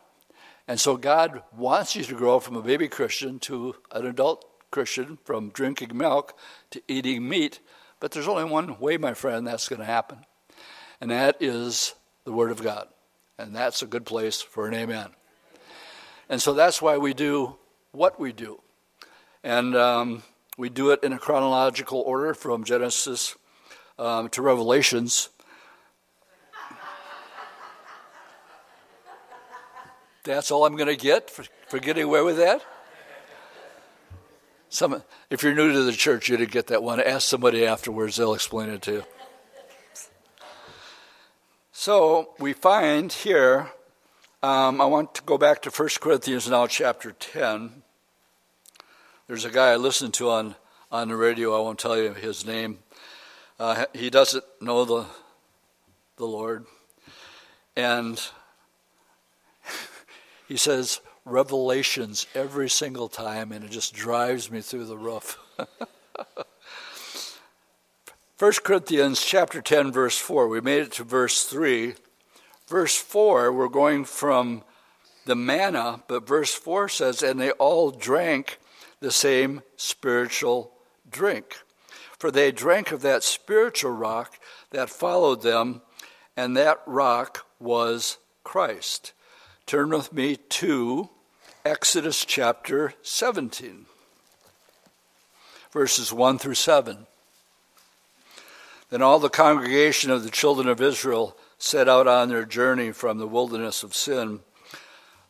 And 0.68 0.80
so 0.80 0.98
God 0.98 1.44
wants 1.56 1.96
you 1.96 2.04
to 2.04 2.16
grow 2.16 2.40
from 2.40 2.56
a 2.56 2.62
baby 2.62 2.88
Christian 2.88 3.40
to 3.40 3.76
an 3.92 4.06
adult 4.06 4.46
Christian, 4.72 5.18
from 5.24 5.50
drinking 5.50 5.96
milk 5.96 6.38
to 6.72 6.82
eating 6.88 7.28
meat. 7.28 7.60
But 8.00 8.12
there's 8.12 8.28
only 8.28 8.44
one 8.44 8.80
way, 8.80 8.98
my 8.98 9.14
friend, 9.14 9.46
that's 9.46 9.70
going 9.70 9.80
to 9.80 9.86
happen. 9.86 10.26
And 11.02 11.12
that 11.12 11.38
is 11.40 11.96
the 12.24 12.32
Word 12.32 12.52
of 12.52 12.62
God. 12.62 12.88
And 13.38 13.56
that's 13.56 13.82
a 13.82 13.86
good 13.86 14.06
place 14.06 14.42
for 14.42 14.68
an 14.68 14.74
amen. 14.74 15.10
And 16.30 16.42
so 16.42 16.54
that's 16.54 16.82
why 16.82 16.98
we 16.98 17.14
do 17.14 17.58
what 17.92 18.20
we 18.20 18.32
do. 18.32 18.62
And 19.44 19.76
um, 19.76 20.24
we 20.58 20.70
do 20.70 20.92
it 20.92 21.04
in 21.04 21.14
a 21.14 21.20
chronological 21.20 22.02
order 22.02 22.34
from 22.34 22.64
Genesis 22.64 23.36
um, 24.00 24.30
to 24.30 24.42
Revelations. 24.42 25.30
That's 30.24 30.50
all 30.50 30.66
I'm 30.66 30.76
going 30.76 30.88
to 30.88 30.96
get 30.96 31.30
for, 31.30 31.46
for 31.68 31.78
getting 31.78 32.04
away 32.04 32.22
with 32.22 32.38
that? 32.38 32.66
Some, 34.70 35.04
if 35.30 35.44
you're 35.44 35.54
new 35.54 35.72
to 35.72 35.84
the 35.84 35.92
church, 35.92 36.28
you 36.28 36.36
didn't 36.38 36.52
get 36.52 36.68
that 36.68 36.82
one. 36.82 37.00
Ask 37.00 37.28
somebody 37.28 37.66
afterwards, 37.66 38.16
they'll 38.16 38.34
explain 38.34 38.70
it 38.70 38.82
to 38.84 38.92
you. 38.92 39.04
So 41.78 42.30
we 42.40 42.54
find 42.54 43.12
here, 43.12 43.70
um, 44.42 44.80
I 44.80 44.86
want 44.86 45.14
to 45.16 45.22
go 45.24 45.38
back 45.38 45.62
to 45.64 45.70
1 45.70 45.90
Corinthians 46.00 46.50
now, 46.50 46.68
chapter 46.68 47.12
10. 47.12 47.84
There's 49.28 49.44
a 49.44 49.50
guy 49.50 49.74
I 49.74 49.76
listened 49.76 50.14
to 50.16 50.30
on, 50.30 50.56
on 50.90 51.10
the 51.10 51.18
radio, 51.18 51.54
I 51.54 51.60
won't 51.60 51.78
tell 51.78 51.98
you 51.98 52.14
his 52.14 52.46
name. 52.46 52.80
Uh, 53.60 53.88
he 53.94 54.10
doesn't 54.10 54.46
know 54.62 54.86
the, 54.86 55.06
the 56.16 56.26
Lord. 56.26 56.66
And 57.76 58.22
he 60.48 60.56
says 60.56 61.02
revelations 61.26 62.26
every 62.34 62.70
single 62.70 63.10
time, 63.10 63.52
and 63.52 63.66
it 63.66 63.72
just 63.72 63.94
drives 63.94 64.50
me 64.50 64.62
through 64.62 64.86
the 64.86 64.98
roof. 64.98 65.38
1 68.38 68.52
Corinthians 68.66 69.24
chapter 69.24 69.62
10, 69.62 69.94
verse 69.94 70.18
4. 70.18 70.50
We 70.50 70.60
made 70.60 70.82
it 70.82 70.92
to 70.94 71.06
verse 71.06 71.46
3. 71.46 71.94
Verse 72.68 72.98
4, 72.98 73.54
we're 73.54 73.70
going 73.70 74.04
from 74.04 74.66
the 75.26 75.38
manna, 75.38 76.04
but 76.10 76.28
verse 76.28 76.54
4 76.54 76.90
says, 76.90 77.24
And 77.24 77.40
they 77.40 77.52
all 77.52 77.92
drank 77.92 78.60
the 79.00 79.12
same 79.12 79.62
spiritual 79.78 80.74
drink. 81.10 81.56
For 82.20 82.30
they 82.30 82.52
drank 82.52 82.92
of 82.92 83.02
that 83.04 83.24
spiritual 83.24 83.92
rock 83.92 84.38
that 84.72 84.90
followed 84.90 85.42
them, 85.42 85.82
and 86.36 86.58
that 86.58 86.82
rock 86.86 87.46
was 87.58 88.18
Christ. 88.44 89.14
Turn 89.66 89.92
with 89.92 90.12
me 90.12 90.36
to 90.36 91.10
Exodus 91.64 92.26
chapter 92.26 92.96
17, 93.02 93.86
verses 95.72 96.12
1 96.12 96.38
through 96.38 96.56
7. 96.56 97.08
Then 98.96 99.02
all 99.02 99.20
the 99.20 99.30
congregation 99.30 100.10
of 100.10 100.24
the 100.24 100.30
children 100.30 100.70
of 100.70 100.80
Israel 100.80 101.36
set 101.58 101.90
out 101.90 102.08
on 102.08 102.30
their 102.30 102.46
journey 102.46 102.94
from 102.94 103.18
the 103.18 103.28
wilderness 103.28 103.84
of 103.84 103.94
sin, 103.94 104.40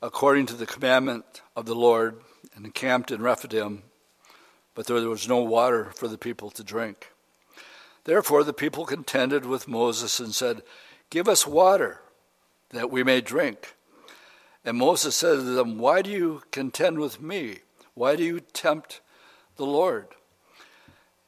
according 0.03 0.45
to 0.45 0.53
the 0.53 0.67
commandment 0.67 1.41
of 1.55 1.65
the 1.65 1.73
Lord, 1.73 2.21
and 2.53 2.63
encamped 2.63 3.09
in 3.09 3.23
Rephidim, 3.23 3.81
but 4.75 4.85
there 4.85 5.09
was 5.09 5.27
no 5.27 5.39
water 5.39 5.85
for 5.95 6.07
the 6.07 6.19
people 6.19 6.51
to 6.51 6.63
drink. 6.63 7.11
Therefore 8.03 8.43
the 8.43 8.53
people 8.53 8.85
contended 8.85 9.47
with 9.47 9.67
Moses 9.67 10.19
and 10.19 10.35
said, 10.35 10.61
Give 11.09 11.27
us 11.27 11.47
water 11.47 12.01
that 12.69 12.91
we 12.91 13.03
may 13.03 13.19
drink. 13.19 13.73
And 14.63 14.77
Moses 14.77 15.15
said 15.15 15.37
to 15.37 15.41
them, 15.41 15.79
Why 15.79 16.03
do 16.03 16.11
you 16.11 16.43
contend 16.51 16.99
with 16.99 17.19
me? 17.19 17.61
Why 17.95 18.15
do 18.15 18.23
you 18.23 18.41
tempt 18.41 19.01
the 19.55 19.65
Lord? 19.65 20.09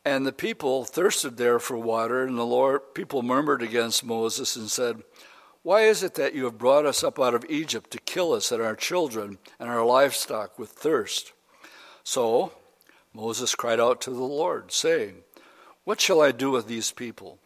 And 0.08 0.26
the 0.26 0.32
people 0.32 0.86
thirsted 0.86 1.36
there 1.36 1.60
for 1.60 1.78
water, 1.78 2.24
and 2.24 2.38
the 2.38 2.46
Lord 2.46 2.94
people 2.94 3.24
murmured 3.24 3.62
against 3.62 4.06
Moses 4.06 4.56
and 4.56 4.72
said, 4.72 5.04
Why 5.64 5.82
is 5.82 6.02
it 6.02 6.14
that 6.14 6.34
you 6.34 6.46
have 6.46 6.58
brought 6.58 6.86
us 6.86 7.04
up 7.04 7.20
out 7.20 7.36
of 7.36 7.44
Egypt 7.50 7.92
to 7.92 8.00
kill 8.00 8.32
us 8.32 8.50
and 8.50 8.62
our 8.62 8.78
children 8.78 9.38
and 9.60 9.70
our 9.70 9.84
livestock 9.84 10.58
with 10.58 10.70
thirst? 10.70 11.34
So 12.06 12.54
Moses 13.14 13.54
cried 13.54 13.82
out 13.82 14.00
to 14.00 14.12
the 14.12 14.24
Lord, 14.24 14.72
saying, 14.72 15.24
What 15.84 16.00
shall 16.00 16.22
I 16.22 16.32
do 16.32 16.52
with 16.52 16.68
these 16.68 16.94
people? 16.94 17.40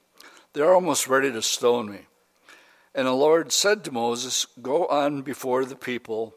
They 0.53 0.62
are 0.62 0.75
almost 0.75 1.08
ready 1.08 1.32
to 1.32 1.41
stone 1.41 1.89
me. 1.89 2.01
And 2.94 3.08
the 3.08 3.13
Lord 3.13 3.51
said 3.51 3.84
to 3.86 3.91
Moses, 3.91 4.46
Go 4.62 4.86
on 4.86 5.24
before 5.24 5.65
the 5.65 5.75
people, 5.75 6.36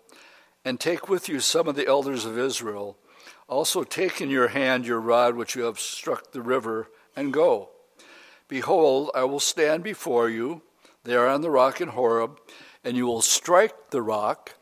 and 0.65 0.81
take 0.81 1.07
with 1.07 1.29
you 1.29 1.41
some 1.41 1.69
of 1.69 1.77
the 1.77 1.87
elders 1.87 2.25
of 2.25 2.39
Israel. 2.39 2.97
Also 3.49 3.85
take 3.85 4.21
in 4.21 4.31
your 4.31 4.49
hand 4.49 4.87
your 4.87 5.01
rod 5.01 5.37
which 5.37 5.55
you 5.55 5.63
have 5.63 5.79
struck 5.79 6.33
the 6.33 6.43
river, 6.43 6.89
and 7.17 7.33
go. 7.33 7.71
Behold, 8.49 9.11
I 9.15 9.25
will 9.25 9.41
stand 9.41 9.83
before 9.83 10.29
you 10.29 10.63
there 11.05 11.29
on 11.29 11.43
the 11.43 11.51
rock 11.51 11.81
in 11.81 11.89
Horeb, 11.89 12.39
and 12.83 12.97
you 12.97 13.07
will 13.07 13.23
strike 13.23 13.91
the 13.91 14.03
rock, 14.03 14.55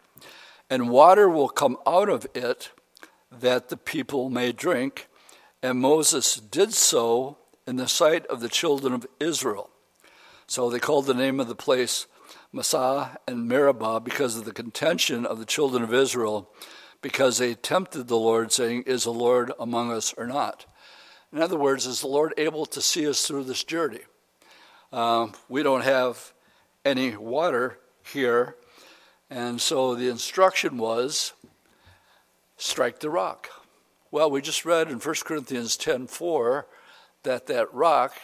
and 0.69 0.91
water 0.91 1.29
will 1.29 1.49
come 1.49 1.77
out 1.87 2.09
of 2.09 2.27
it 2.35 2.71
that 3.31 3.69
the 3.69 3.77
people 3.77 4.31
may 4.31 4.53
drink. 4.53 5.09
And 5.63 5.79
Moses 5.79 6.37
did 6.37 6.73
so 6.73 7.39
in 7.67 7.77
the 7.77 7.89
sight 7.89 8.27
of 8.27 8.41
the 8.41 8.49
children 8.49 8.93
of 8.93 9.07
Israel. 9.21 9.71
So 10.47 10.69
they 10.69 10.81
called 10.81 11.07
the 11.07 11.15
name 11.15 11.41
of 11.41 11.49
the 11.49 11.55
place 11.55 12.07
Massah 12.53 13.19
and 13.27 13.49
Meribah 13.49 14.01
because 14.01 14.37
of 14.37 14.45
the 14.45 14.53
contention 14.53 15.25
of 15.25 15.39
the 15.39 15.47
children 15.47 15.83
of 15.83 15.95
Israel, 15.95 16.51
because 17.03 17.39
they 17.39 17.55
tempted 17.55 18.09
the 18.09 18.17
Lord, 18.17 18.53
saying, 18.53 18.85
Is 18.87 19.05
the 19.05 19.13
Lord 19.13 19.53
among 19.59 19.93
us 19.93 20.15
or 20.17 20.27
not? 20.27 20.65
In 21.33 21.41
other 21.41 21.59
words, 21.59 21.87
is 21.87 22.01
the 22.01 22.07
Lord 22.07 22.33
able 22.37 22.67
to 22.67 22.81
see 22.81 23.07
us 23.09 23.27
through 23.27 23.45
this 23.45 23.65
journey? 23.65 24.01
Um, 24.93 25.33
we 25.49 25.63
don't 25.63 25.85
have 25.85 26.33
any 26.85 27.17
water 27.17 27.79
here, 28.13 28.57
and 29.31 29.61
so 29.61 29.95
the 29.95 30.09
instruction 30.09 30.77
was 30.77 31.33
strike 32.59 33.01
the 33.01 33.11
rock. 33.11 33.49
Well, 34.11 34.31
we 34.31 34.43
just 34.43 34.67
read 34.67 34.91
in 34.91 35.01
1 35.01 35.25
Corinthians 35.25 35.77
10:4 35.79 36.67
that 37.23 37.47
that 37.47 37.73
rock 37.73 38.15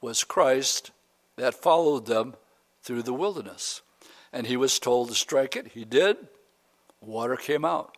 was 0.00 0.24
Christ 0.24 0.90
that 1.36 1.54
followed 1.54 2.06
them 2.06 2.34
through 2.82 3.02
the 3.02 3.12
wilderness. 3.12 3.82
And 4.32 4.46
he 4.46 4.56
was 4.56 4.78
told 4.78 5.08
to 5.08 5.14
strike 5.14 5.54
it. 5.54 5.68
He 5.68 5.84
did. 5.84 6.16
Water 7.02 7.36
came 7.36 7.64
out. 7.64 7.97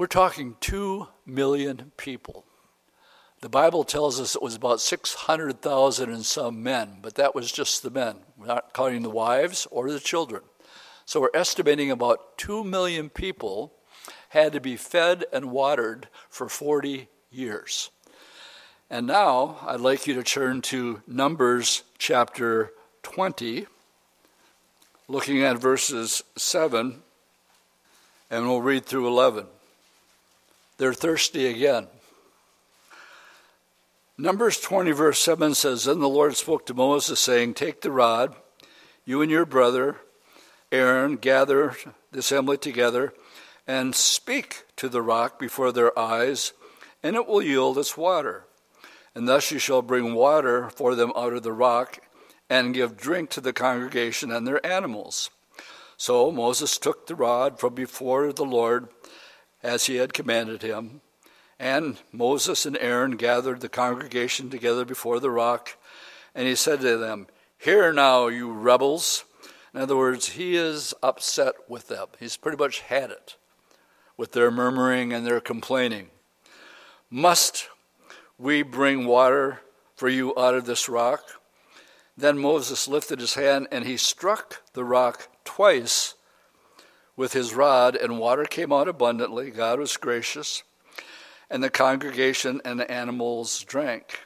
We're 0.00 0.06
talking 0.06 0.56
2 0.60 1.08
million 1.26 1.92
people. 1.98 2.46
The 3.42 3.50
Bible 3.50 3.84
tells 3.84 4.18
us 4.18 4.34
it 4.34 4.40
was 4.40 4.54
about 4.54 4.80
600,000 4.80 6.10
and 6.10 6.24
some 6.24 6.62
men, 6.62 7.00
but 7.02 7.16
that 7.16 7.34
was 7.34 7.52
just 7.52 7.82
the 7.82 7.90
men, 7.90 8.16
not 8.38 8.72
counting 8.72 9.02
the 9.02 9.10
wives 9.10 9.66
or 9.70 9.90
the 9.90 10.00
children. 10.00 10.40
So 11.04 11.20
we're 11.20 11.28
estimating 11.34 11.90
about 11.90 12.38
2 12.38 12.64
million 12.64 13.10
people 13.10 13.74
had 14.30 14.54
to 14.54 14.60
be 14.60 14.78
fed 14.78 15.26
and 15.34 15.50
watered 15.50 16.08
for 16.30 16.48
40 16.48 17.06
years. 17.30 17.90
And 18.88 19.06
now 19.06 19.58
I'd 19.66 19.80
like 19.80 20.06
you 20.06 20.14
to 20.14 20.22
turn 20.22 20.62
to 20.62 21.02
Numbers 21.06 21.82
chapter 21.98 22.72
20, 23.02 23.66
looking 25.08 25.42
at 25.42 25.58
verses 25.58 26.22
7, 26.38 27.02
and 28.30 28.48
we'll 28.48 28.62
read 28.62 28.86
through 28.86 29.06
11. 29.06 29.44
They're 30.80 30.94
thirsty 30.94 31.46
again. 31.46 31.86
Numbers 34.16 34.58
20, 34.58 34.90
verse 34.92 35.18
7 35.18 35.54
says 35.54 35.84
Then 35.84 36.00
the 36.00 36.08
Lord 36.08 36.36
spoke 36.36 36.64
to 36.66 36.74
Moses, 36.74 37.20
saying, 37.20 37.54
Take 37.54 37.82
the 37.82 37.90
rod, 37.92 38.34
you 39.04 39.22
and 39.22 39.30
your 39.30 39.44
brother 39.44 39.98
Aaron, 40.72 41.16
gather 41.16 41.74
the 42.12 42.20
assembly 42.20 42.56
together, 42.56 43.12
and 43.66 43.94
speak 43.94 44.64
to 44.76 44.88
the 44.88 45.02
rock 45.02 45.38
before 45.38 45.70
their 45.70 45.96
eyes, 45.98 46.52
and 47.02 47.14
it 47.14 47.26
will 47.26 47.42
yield 47.42 47.76
its 47.76 47.96
water. 47.96 48.44
And 49.14 49.28
thus 49.28 49.50
you 49.50 49.58
shall 49.58 49.82
bring 49.82 50.14
water 50.14 50.70
for 50.70 50.94
them 50.94 51.12
out 51.14 51.32
of 51.32 51.42
the 51.42 51.52
rock, 51.52 51.98
and 52.48 52.72
give 52.72 52.96
drink 52.96 53.30
to 53.30 53.40
the 53.40 53.52
congregation 53.52 54.30
and 54.30 54.46
their 54.46 54.64
animals. 54.64 55.30
So 55.96 56.32
Moses 56.32 56.78
took 56.78 57.06
the 57.06 57.14
rod 57.14 57.58
from 57.58 57.74
before 57.74 58.32
the 58.32 58.44
Lord, 58.44 58.88
as 59.62 59.86
he 59.86 59.96
had 59.96 60.12
commanded 60.12 60.62
him. 60.62 61.00
And 61.58 61.98
Moses 62.12 62.64
and 62.64 62.78
Aaron 62.78 63.16
gathered 63.16 63.60
the 63.60 63.68
congregation 63.68 64.48
together 64.48 64.84
before 64.84 65.20
the 65.20 65.30
rock, 65.30 65.76
and 66.34 66.48
he 66.48 66.54
said 66.54 66.80
to 66.80 66.96
them, 66.96 67.26
Hear 67.58 67.92
now, 67.92 68.28
you 68.28 68.50
rebels. 68.50 69.24
In 69.74 69.80
other 69.80 69.96
words, 69.96 70.30
he 70.30 70.56
is 70.56 70.94
upset 71.02 71.54
with 71.68 71.88
them. 71.88 72.08
He's 72.18 72.38
pretty 72.38 72.56
much 72.56 72.80
had 72.80 73.10
it 73.10 73.36
with 74.16 74.32
their 74.32 74.50
murmuring 74.50 75.12
and 75.12 75.26
their 75.26 75.40
complaining. 75.40 76.08
Must 77.10 77.68
we 78.38 78.62
bring 78.62 79.06
water 79.06 79.60
for 79.94 80.08
you 80.08 80.32
out 80.38 80.54
of 80.54 80.64
this 80.64 80.88
rock? 80.88 81.22
Then 82.16 82.38
Moses 82.38 82.88
lifted 82.88 83.20
his 83.20 83.34
hand 83.34 83.68
and 83.70 83.84
he 83.84 83.96
struck 83.96 84.62
the 84.72 84.84
rock 84.84 85.28
twice 85.44 86.14
with 87.20 87.34
his 87.34 87.54
rod, 87.54 87.94
and 87.94 88.18
water 88.18 88.44
came 88.44 88.72
out 88.72 88.88
abundantly. 88.88 89.50
God 89.50 89.78
was 89.78 89.98
gracious 89.98 90.62
and 91.50 91.62
the 91.62 91.68
congregation 91.68 92.62
and 92.64 92.80
the 92.80 92.90
animals 92.90 93.62
drank. 93.64 94.20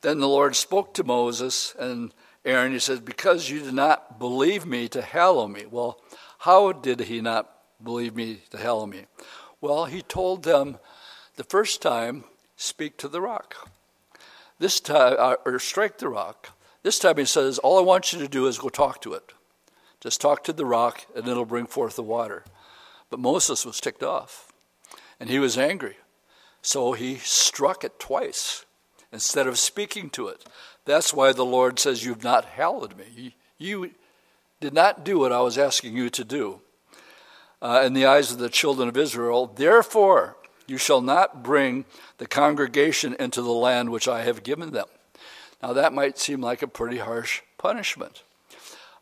Then 0.00 0.20
the 0.20 0.28
Lord 0.28 0.56
spoke 0.56 0.94
to 0.94 1.04
Moses 1.04 1.74
and 1.78 2.14
Aaron. 2.42 2.72
He 2.72 2.78
said, 2.78 3.04
Because 3.04 3.50
you 3.50 3.60
did 3.60 3.74
not 3.74 4.18
believe 4.18 4.64
me 4.64 4.88
to 4.88 5.02
hallow 5.02 5.46
me. 5.46 5.64
Well, 5.70 6.00
how 6.38 6.72
did 6.72 7.00
he 7.00 7.20
not 7.20 7.50
believe 7.82 8.16
me 8.16 8.40
to 8.48 8.56
hallow 8.56 8.86
me? 8.86 9.04
Well, 9.60 9.84
he 9.84 10.00
told 10.00 10.44
them 10.44 10.78
the 11.36 11.44
first 11.44 11.82
time, 11.82 12.24
Speak 12.56 12.96
to 12.98 13.08
the 13.08 13.20
rock. 13.20 13.68
This 14.58 14.80
time, 14.80 15.16
uh, 15.18 15.34
or 15.44 15.58
strike 15.58 15.98
the 15.98 16.08
rock. 16.08 16.50
This 16.82 16.98
time 16.98 17.18
he 17.18 17.26
says, 17.26 17.58
All 17.58 17.78
I 17.78 17.82
want 17.82 18.14
you 18.14 18.18
to 18.20 18.28
do 18.28 18.46
is 18.46 18.56
go 18.56 18.70
talk 18.70 19.02
to 19.02 19.12
it. 19.12 19.33
Just 20.04 20.20
talk 20.20 20.44
to 20.44 20.52
the 20.52 20.66
rock, 20.66 21.06
and 21.16 21.26
it'll 21.26 21.46
bring 21.46 21.64
forth 21.64 21.96
the 21.96 22.02
water. 22.02 22.44
But 23.08 23.20
Moses 23.20 23.64
was 23.64 23.80
ticked 23.80 24.02
off, 24.02 24.52
and 25.18 25.30
he 25.30 25.38
was 25.38 25.56
angry. 25.56 25.96
So 26.60 26.92
he 26.92 27.16
struck 27.16 27.84
it 27.84 27.98
twice 27.98 28.66
instead 29.10 29.46
of 29.46 29.58
speaking 29.58 30.10
to 30.10 30.28
it. 30.28 30.44
That's 30.84 31.14
why 31.14 31.32
the 31.32 31.46
Lord 31.46 31.78
says, 31.78 32.04
You've 32.04 32.22
not 32.22 32.44
hallowed 32.44 32.98
me. 32.98 33.34
You 33.56 33.92
did 34.60 34.74
not 34.74 35.06
do 35.06 35.18
what 35.18 35.32
I 35.32 35.40
was 35.40 35.56
asking 35.56 35.96
you 35.96 36.10
to 36.10 36.22
do. 36.22 36.60
Uh, 37.62 37.82
in 37.86 37.94
the 37.94 38.04
eyes 38.04 38.30
of 38.30 38.36
the 38.36 38.50
children 38.50 38.90
of 38.90 38.98
Israel, 38.98 39.46
therefore 39.46 40.36
you 40.66 40.76
shall 40.76 41.00
not 41.00 41.42
bring 41.42 41.86
the 42.18 42.26
congregation 42.26 43.16
into 43.18 43.40
the 43.40 43.52
land 43.52 43.88
which 43.88 44.06
I 44.06 44.20
have 44.24 44.42
given 44.42 44.72
them. 44.72 44.86
Now 45.62 45.72
that 45.72 45.94
might 45.94 46.18
seem 46.18 46.42
like 46.42 46.60
a 46.60 46.68
pretty 46.68 46.98
harsh 46.98 47.40
punishment. 47.56 48.22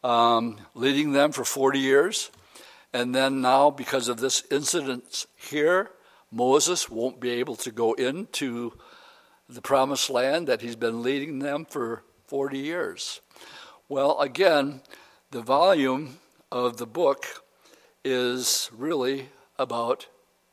Um, 0.03 0.59
leading 0.75 1.13
them 1.13 1.31
for 1.31 1.45
40 1.45 1.79
years, 1.79 2.31
and 2.93 3.15
then 3.15 3.41
now, 3.41 3.71
because 3.71 4.09
of 4.09 4.19
this 4.19 4.43
incident 4.51 5.27
here, 5.37 5.91
Moses 6.31 6.91
won't 6.91 7.21
be 7.21 7.31
able 7.31 7.57
to 7.57 7.71
go 7.71 7.93
into 7.95 8.73
the 9.49 9.63
promised 9.63 10.11
land 10.11 10.49
that 10.49 10.61
he's 10.63 10.77
been 10.77 11.03
leading 11.03 11.39
them 11.39 11.65
for 11.65 12.03
40 12.27 12.59
years. 12.59 13.21
Well, 13.89 14.19
again, 14.21 14.81
the 15.31 15.43
volume 15.43 16.19
of 16.51 16.79
the 16.79 16.87
book 16.87 17.27
is 18.05 18.71
really 18.77 19.29
about 19.59 20.07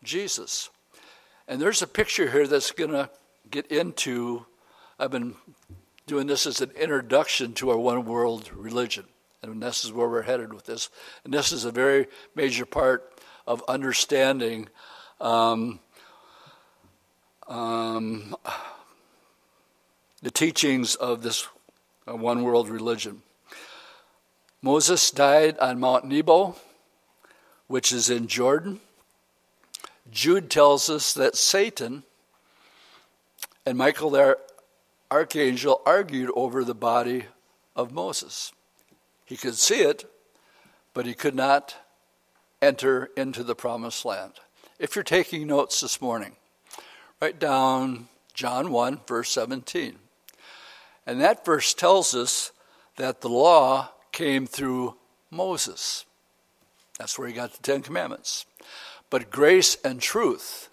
Jesus. 0.03 0.69
And 1.47 1.61
there's 1.61 1.81
a 1.81 1.87
picture 1.87 2.29
here 2.29 2.47
that's 2.47 2.71
going 2.71 2.91
to 2.91 3.09
get 3.49 3.67
into, 3.67 4.45
I've 4.99 5.11
been 5.11 5.35
doing 6.05 6.27
this 6.27 6.45
as 6.45 6.61
an 6.61 6.71
introduction 6.71 7.53
to 7.55 7.71
our 7.71 7.77
one 7.77 8.05
world 8.05 8.51
religion. 8.53 9.05
And 9.41 9.61
this 9.61 9.85
is 9.85 9.93
where 9.93 10.09
we're 10.09 10.21
headed 10.21 10.53
with 10.53 10.65
this. 10.65 10.89
And 11.23 11.33
this 11.33 11.51
is 11.51 11.65
a 11.65 11.71
very 11.71 12.07
major 12.35 12.65
part 12.65 13.13
of 13.47 13.63
understanding 13.67 14.67
um, 15.21 15.79
um, 17.47 18.35
the 20.21 20.31
teachings 20.31 20.95
of 20.95 21.23
this 21.23 21.47
uh, 22.07 22.15
one 22.15 22.43
world 22.43 22.69
religion. 22.69 23.21
Moses 24.61 25.09
died 25.09 25.57
on 25.59 25.79
Mount 25.79 26.05
Nebo, 26.05 26.55
which 27.67 27.91
is 27.91 28.09
in 28.09 28.27
Jordan. 28.27 28.81
Jude 30.11 30.49
tells 30.49 30.89
us 30.89 31.13
that 31.13 31.35
Satan 31.37 32.03
and 33.65 33.77
Michael, 33.77 34.09
their 34.09 34.37
archangel, 35.09 35.81
argued 35.85 36.29
over 36.35 36.63
the 36.63 36.75
body 36.75 37.25
of 37.75 37.91
Moses. 37.93 38.51
He 39.29 39.37
could 39.37 39.59
see 39.59 39.81
it, 39.81 40.05
but 40.95 41.05
he 41.05 41.13
could 41.13 41.35
not 41.35 41.75
enter 42.63 43.11
into 43.15 43.43
the 43.43 43.53
promised 43.53 44.03
land. 44.03 44.33
If 44.79 44.95
you're 44.95 45.03
taking 45.03 45.45
notes 45.45 45.81
this 45.81 46.01
morning, 46.01 46.35
write 47.21 47.37
down 47.37 48.07
John 48.33 48.71
1, 48.71 49.01
verse 49.05 49.29
17. 49.29 49.99
And 51.05 51.21
that 51.21 51.45
verse 51.45 51.75
tells 51.75 52.15
us 52.15 52.51
that 52.95 53.21
the 53.21 53.29
law 53.29 53.91
came 54.11 54.47
through 54.47 54.95
Moses. 55.29 56.05
That's 56.97 57.19
where 57.19 57.27
he 57.27 57.33
got 57.35 57.53
the 57.53 57.61
Ten 57.61 57.83
Commandments. 57.83 58.47
But 59.11 59.29
grace 59.29 59.77
and 59.85 60.01
truth 60.01 60.69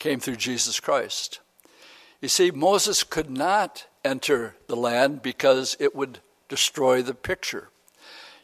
came 0.00 0.18
through 0.18 0.36
Jesus 0.36 0.80
Christ. 0.80 1.38
You 2.20 2.28
see, 2.28 2.50
Moses 2.50 3.04
could 3.04 3.30
not 3.30 3.86
enter 4.04 4.56
the 4.66 4.74
land 4.74 5.22
because 5.22 5.76
it 5.78 5.94
would 5.94 6.18
destroy 6.48 7.02
the 7.02 7.14
picture. 7.14 7.68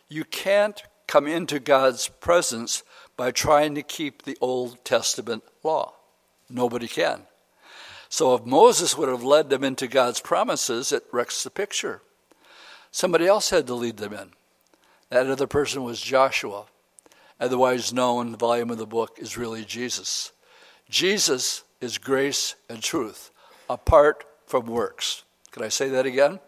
You 0.08 0.24
can't 0.24 0.82
come 1.06 1.26
into 1.26 1.58
God's 1.58 2.08
presence 2.08 2.82
by 3.16 3.30
trying 3.30 3.74
to 3.74 3.82
keep 3.82 4.22
the 4.22 4.38
Old 4.40 4.84
Testament 4.84 5.44
law. 5.62 5.94
Nobody 6.48 6.88
can. 6.88 7.22
So 8.08 8.34
if 8.34 8.44
Moses 8.44 8.96
would 8.96 9.08
have 9.08 9.24
led 9.24 9.50
them 9.50 9.64
into 9.64 9.88
God's 9.88 10.20
promises, 10.20 10.92
it 10.92 11.04
wrecks 11.10 11.42
the 11.42 11.50
picture. 11.50 12.00
Somebody 12.90 13.26
else 13.26 13.50
had 13.50 13.66
to 13.66 13.74
lead 13.74 13.96
them 13.96 14.12
in. 14.12 14.30
That 15.10 15.26
other 15.26 15.46
person 15.46 15.82
was 15.82 16.00
Joshua. 16.00 16.66
Otherwise 17.40 17.92
known, 17.92 18.30
the 18.30 18.38
volume 18.38 18.70
of 18.70 18.78
the 18.78 18.86
book 18.86 19.18
is 19.18 19.36
really 19.36 19.64
Jesus. 19.64 20.32
Jesus 20.88 21.64
is 21.80 21.98
grace 21.98 22.54
and 22.68 22.82
truth, 22.82 23.30
apart 23.68 24.24
from 24.46 24.66
works. 24.66 25.24
Can 25.50 25.64
I 25.64 25.68
say 25.68 25.88
that 25.88 26.06
again? 26.06 26.38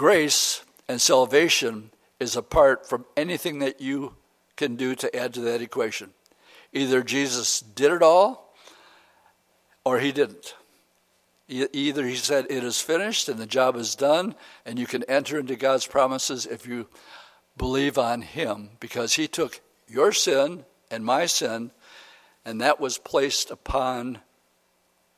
Grace 0.00 0.64
and 0.88 0.98
salvation 0.98 1.90
is 2.18 2.34
apart 2.34 2.88
from 2.88 3.04
anything 3.18 3.58
that 3.58 3.82
you 3.82 4.14
can 4.56 4.74
do 4.74 4.94
to 4.94 5.14
add 5.14 5.34
to 5.34 5.42
that 5.42 5.60
equation. 5.60 6.08
Either 6.72 7.02
Jesus 7.02 7.60
did 7.60 7.92
it 7.92 8.02
all, 8.02 8.54
or 9.84 9.98
he 9.98 10.10
didn't. 10.10 10.54
Either 11.48 12.06
he 12.06 12.14
said, 12.14 12.46
It 12.48 12.64
is 12.64 12.80
finished 12.80 13.28
and 13.28 13.38
the 13.38 13.44
job 13.44 13.76
is 13.76 13.94
done, 13.94 14.34
and 14.64 14.78
you 14.78 14.86
can 14.86 15.02
enter 15.02 15.38
into 15.38 15.54
God's 15.54 15.86
promises 15.86 16.46
if 16.46 16.66
you 16.66 16.88
believe 17.58 17.98
on 17.98 18.22
him, 18.22 18.70
because 18.80 19.12
he 19.12 19.28
took 19.28 19.60
your 19.86 20.12
sin 20.12 20.64
and 20.90 21.04
my 21.04 21.26
sin, 21.26 21.72
and 22.46 22.58
that 22.62 22.80
was 22.80 22.96
placed 22.96 23.50
upon 23.50 24.20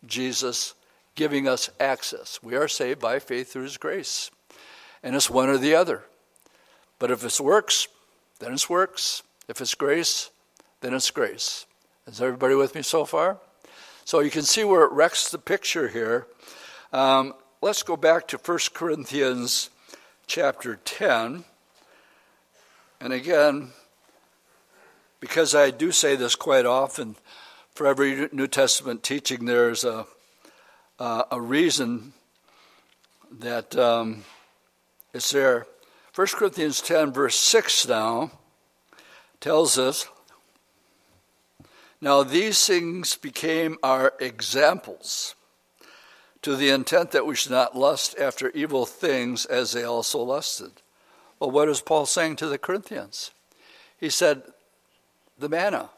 Jesus, 0.04 0.74
giving 1.14 1.46
us 1.46 1.70
access. 1.78 2.42
We 2.42 2.56
are 2.56 2.66
saved 2.66 2.98
by 2.98 3.20
faith 3.20 3.52
through 3.52 3.62
his 3.62 3.76
grace. 3.76 4.32
And 5.02 5.16
it's 5.16 5.30
one 5.30 5.48
or 5.48 5.58
the 5.58 5.74
other. 5.74 6.04
But 6.98 7.10
if 7.10 7.24
it's 7.24 7.40
works, 7.40 7.88
then 8.38 8.52
it's 8.52 8.68
works. 8.68 9.22
If 9.48 9.60
it's 9.60 9.74
grace, 9.74 10.30
then 10.80 10.94
it's 10.94 11.10
grace. 11.10 11.66
Is 12.06 12.20
everybody 12.20 12.54
with 12.54 12.74
me 12.74 12.82
so 12.82 13.04
far? 13.04 13.38
So 14.04 14.20
you 14.20 14.30
can 14.30 14.42
see 14.42 14.64
where 14.64 14.84
it 14.84 14.92
wrecks 14.92 15.30
the 15.30 15.38
picture 15.38 15.88
here. 15.88 16.26
Um, 16.92 17.34
let's 17.60 17.82
go 17.82 17.96
back 17.96 18.28
to 18.28 18.36
1 18.36 18.58
Corinthians 18.74 19.70
chapter 20.26 20.76
10. 20.84 21.44
And 23.00 23.12
again, 23.12 23.70
because 25.20 25.54
I 25.54 25.70
do 25.70 25.92
say 25.92 26.16
this 26.16 26.34
quite 26.34 26.66
often, 26.66 27.16
for 27.74 27.86
every 27.86 28.28
New 28.32 28.46
Testament 28.46 29.02
teaching, 29.02 29.44
there's 29.44 29.84
a, 29.84 30.06
uh, 30.98 31.24
a 31.30 31.40
reason 31.40 32.12
that 33.40 33.76
um, 33.76 34.24
it's 35.12 35.30
there. 35.30 35.66
1 36.14 36.26
Corinthians 36.34 36.80
10, 36.80 37.12
verse 37.12 37.36
6 37.36 37.88
now, 37.88 38.30
tells 39.40 39.78
us 39.78 40.06
Now 42.00 42.22
these 42.22 42.66
things 42.66 43.16
became 43.16 43.78
our 43.82 44.14
examples, 44.20 45.34
to 46.42 46.56
the 46.56 46.70
intent 46.70 47.12
that 47.12 47.26
we 47.26 47.34
should 47.34 47.52
not 47.52 47.76
lust 47.76 48.18
after 48.18 48.50
evil 48.50 48.84
things 48.84 49.46
as 49.46 49.72
they 49.72 49.84
also 49.84 50.18
lusted. 50.18 50.72
Well, 51.38 51.50
what 51.50 51.68
is 51.68 51.80
Paul 51.80 52.06
saying 52.06 52.36
to 52.36 52.46
the 52.46 52.58
Corinthians? 52.58 53.30
He 53.98 54.10
said, 54.10 54.42
the 55.38 55.48
manna, 55.48 55.90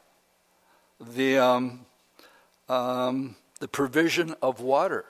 the, 1.00 1.38
um, 1.38 1.86
um, 2.68 3.36
the 3.60 3.68
provision 3.68 4.34
of 4.42 4.60
water, 4.60 5.04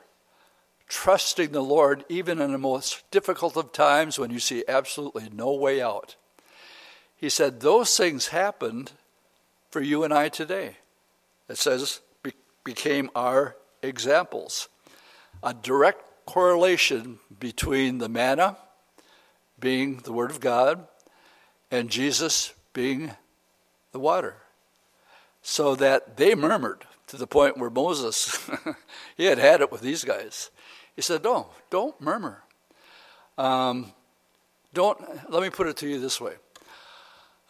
trusting 0.94 1.50
the 1.50 1.60
Lord 1.60 2.04
even 2.08 2.40
in 2.40 2.52
the 2.52 2.56
most 2.58 3.02
difficult 3.10 3.56
of 3.56 3.72
times 3.72 4.16
when 4.16 4.30
you 4.30 4.38
see 4.38 4.64
absolutely 4.68 5.28
no 5.32 5.52
way 5.52 5.82
out. 5.82 6.14
He 7.16 7.28
said, 7.28 7.58
those 7.58 7.96
things 7.96 8.28
happened 8.28 8.92
for 9.70 9.80
you 9.80 10.04
and 10.04 10.14
I 10.14 10.28
today. 10.28 10.76
It 11.48 11.58
says, 11.58 12.00
be- 12.22 12.32
became 12.62 13.10
our 13.16 13.56
examples. 13.82 14.68
A 15.42 15.52
direct 15.52 16.26
correlation 16.26 17.18
between 17.40 17.98
the 17.98 18.08
manna 18.08 18.56
being 19.58 19.96
the 20.04 20.12
Word 20.12 20.30
of 20.30 20.38
God 20.38 20.86
and 21.72 21.90
Jesus 21.90 22.54
being 22.72 23.10
the 23.90 23.98
water. 23.98 24.36
So 25.42 25.74
that 25.74 26.16
they 26.18 26.36
murmured 26.36 26.84
to 27.08 27.16
the 27.16 27.26
point 27.26 27.58
where 27.58 27.68
Moses, 27.68 28.38
he 29.16 29.24
had 29.24 29.38
had 29.38 29.60
it 29.60 29.72
with 29.72 29.80
these 29.80 30.04
guys. 30.04 30.50
He 30.96 31.02
said, 31.02 31.24
No, 31.24 31.48
don't 31.70 31.98
murmur. 32.00 32.42
Um, 33.36 33.92
don't, 34.72 35.30
let 35.30 35.42
me 35.42 35.50
put 35.50 35.66
it 35.66 35.76
to 35.78 35.88
you 35.88 36.00
this 36.00 36.20
way. 36.20 36.34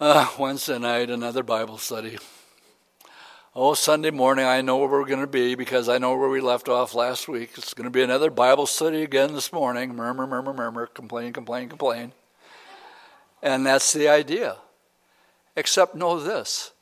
Uh, 0.00 0.28
Wednesday 0.38 0.78
night, 0.78 1.10
another 1.10 1.42
Bible 1.42 1.78
study. 1.78 2.18
Oh, 3.56 3.74
Sunday 3.74 4.10
morning, 4.10 4.44
I 4.44 4.62
know 4.62 4.78
where 4.78 4.88
we're 4.88 5.06
going 5.06 5.20
to 5.20 5.28
be 5.28 5.54
because 5.54 5.88
I 5.88 5.98
know 5.98 6.16
where 6.16 6.28
we 6.28 6.40
left 6.40 6.68
off 6.68 6.94
last 6.94 7.28
week. 7.28 7.52
It's 7.56 7.72
going 7.72 7.84
to 7.84 7.90
be 7.90 8.02
another 8.02 8.28
Bible 8.28 8.66
study 8.66 9.02
again 9.02 9.32
this 9.32 9.52
morning. 9.52 9.94
Murmur, 9.94 10.26
murmur, 10.26 10.52
murmur, 10.52 10.86
complain, 10.86 11.32
complain, 11.32 11.68
complain. 11.68 12.12
And 13.42 13.64
that's 13.64 13.92
the 13.92 14.08
idea. 14.08 14.56
Except 15.54 15.94
know 15.94 16.18
this 16.18 16.72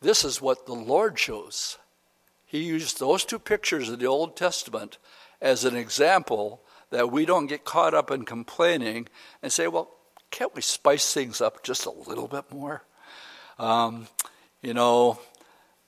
this 0.00 0.24
is 0.24 0.42
what 0.42 0.66
the 0.66 0.74
Lord 0.74 1.16
chose. 1.16 1.78
He 2.44 2.64
used 2.64 2.98
those 2.98 3.24
two 3.24 3.38
pictures 3.38 3.88
of 3.88 3.98
the 3.98 4.06
Old 4.06 4.36
Testament 4.36 4.98
as 5.46 5.64
an 5.64 5.76
example 5.76 6.60
that 6.90 7.12
we 7.12 7.24
don't 7.24 7.46
get 7.46 7.64
caught 7.64 7.94
up 7.94 8.10
in 8.10 8.24
complaining 8.24 9.06
and 9.42 9.52
say, 9.52 9.68
well, 9.68 9.90
can't 10.32 10.52
we 10.56 10.60
spice 10.60 11.12
things 11.12 11.40
up 11.40 11.62
just 11.62 11.86
a 11.86 11.90
little 11.90 12.26
bit 12.26 12.44
more? 12.50 12.82
Um, 13.58 14.08
you 14.60 14.74
know, 14.74 15.20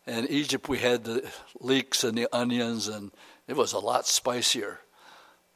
in 0.06 0.28
Egypt, 0.28 0.68
we 0.68 0.78
had 0.78 1.02
the 1.02 1.28
leeks 1.58 2.04
and 2.04 2.16
the 2.16 2.28
onions, 2.32 2.86
and 2.86 3.10
it 3.48 3.56
was 3.56 3.72
a 3.72 3.80
lot 3.80 4.06
spicier. 4.06 4.78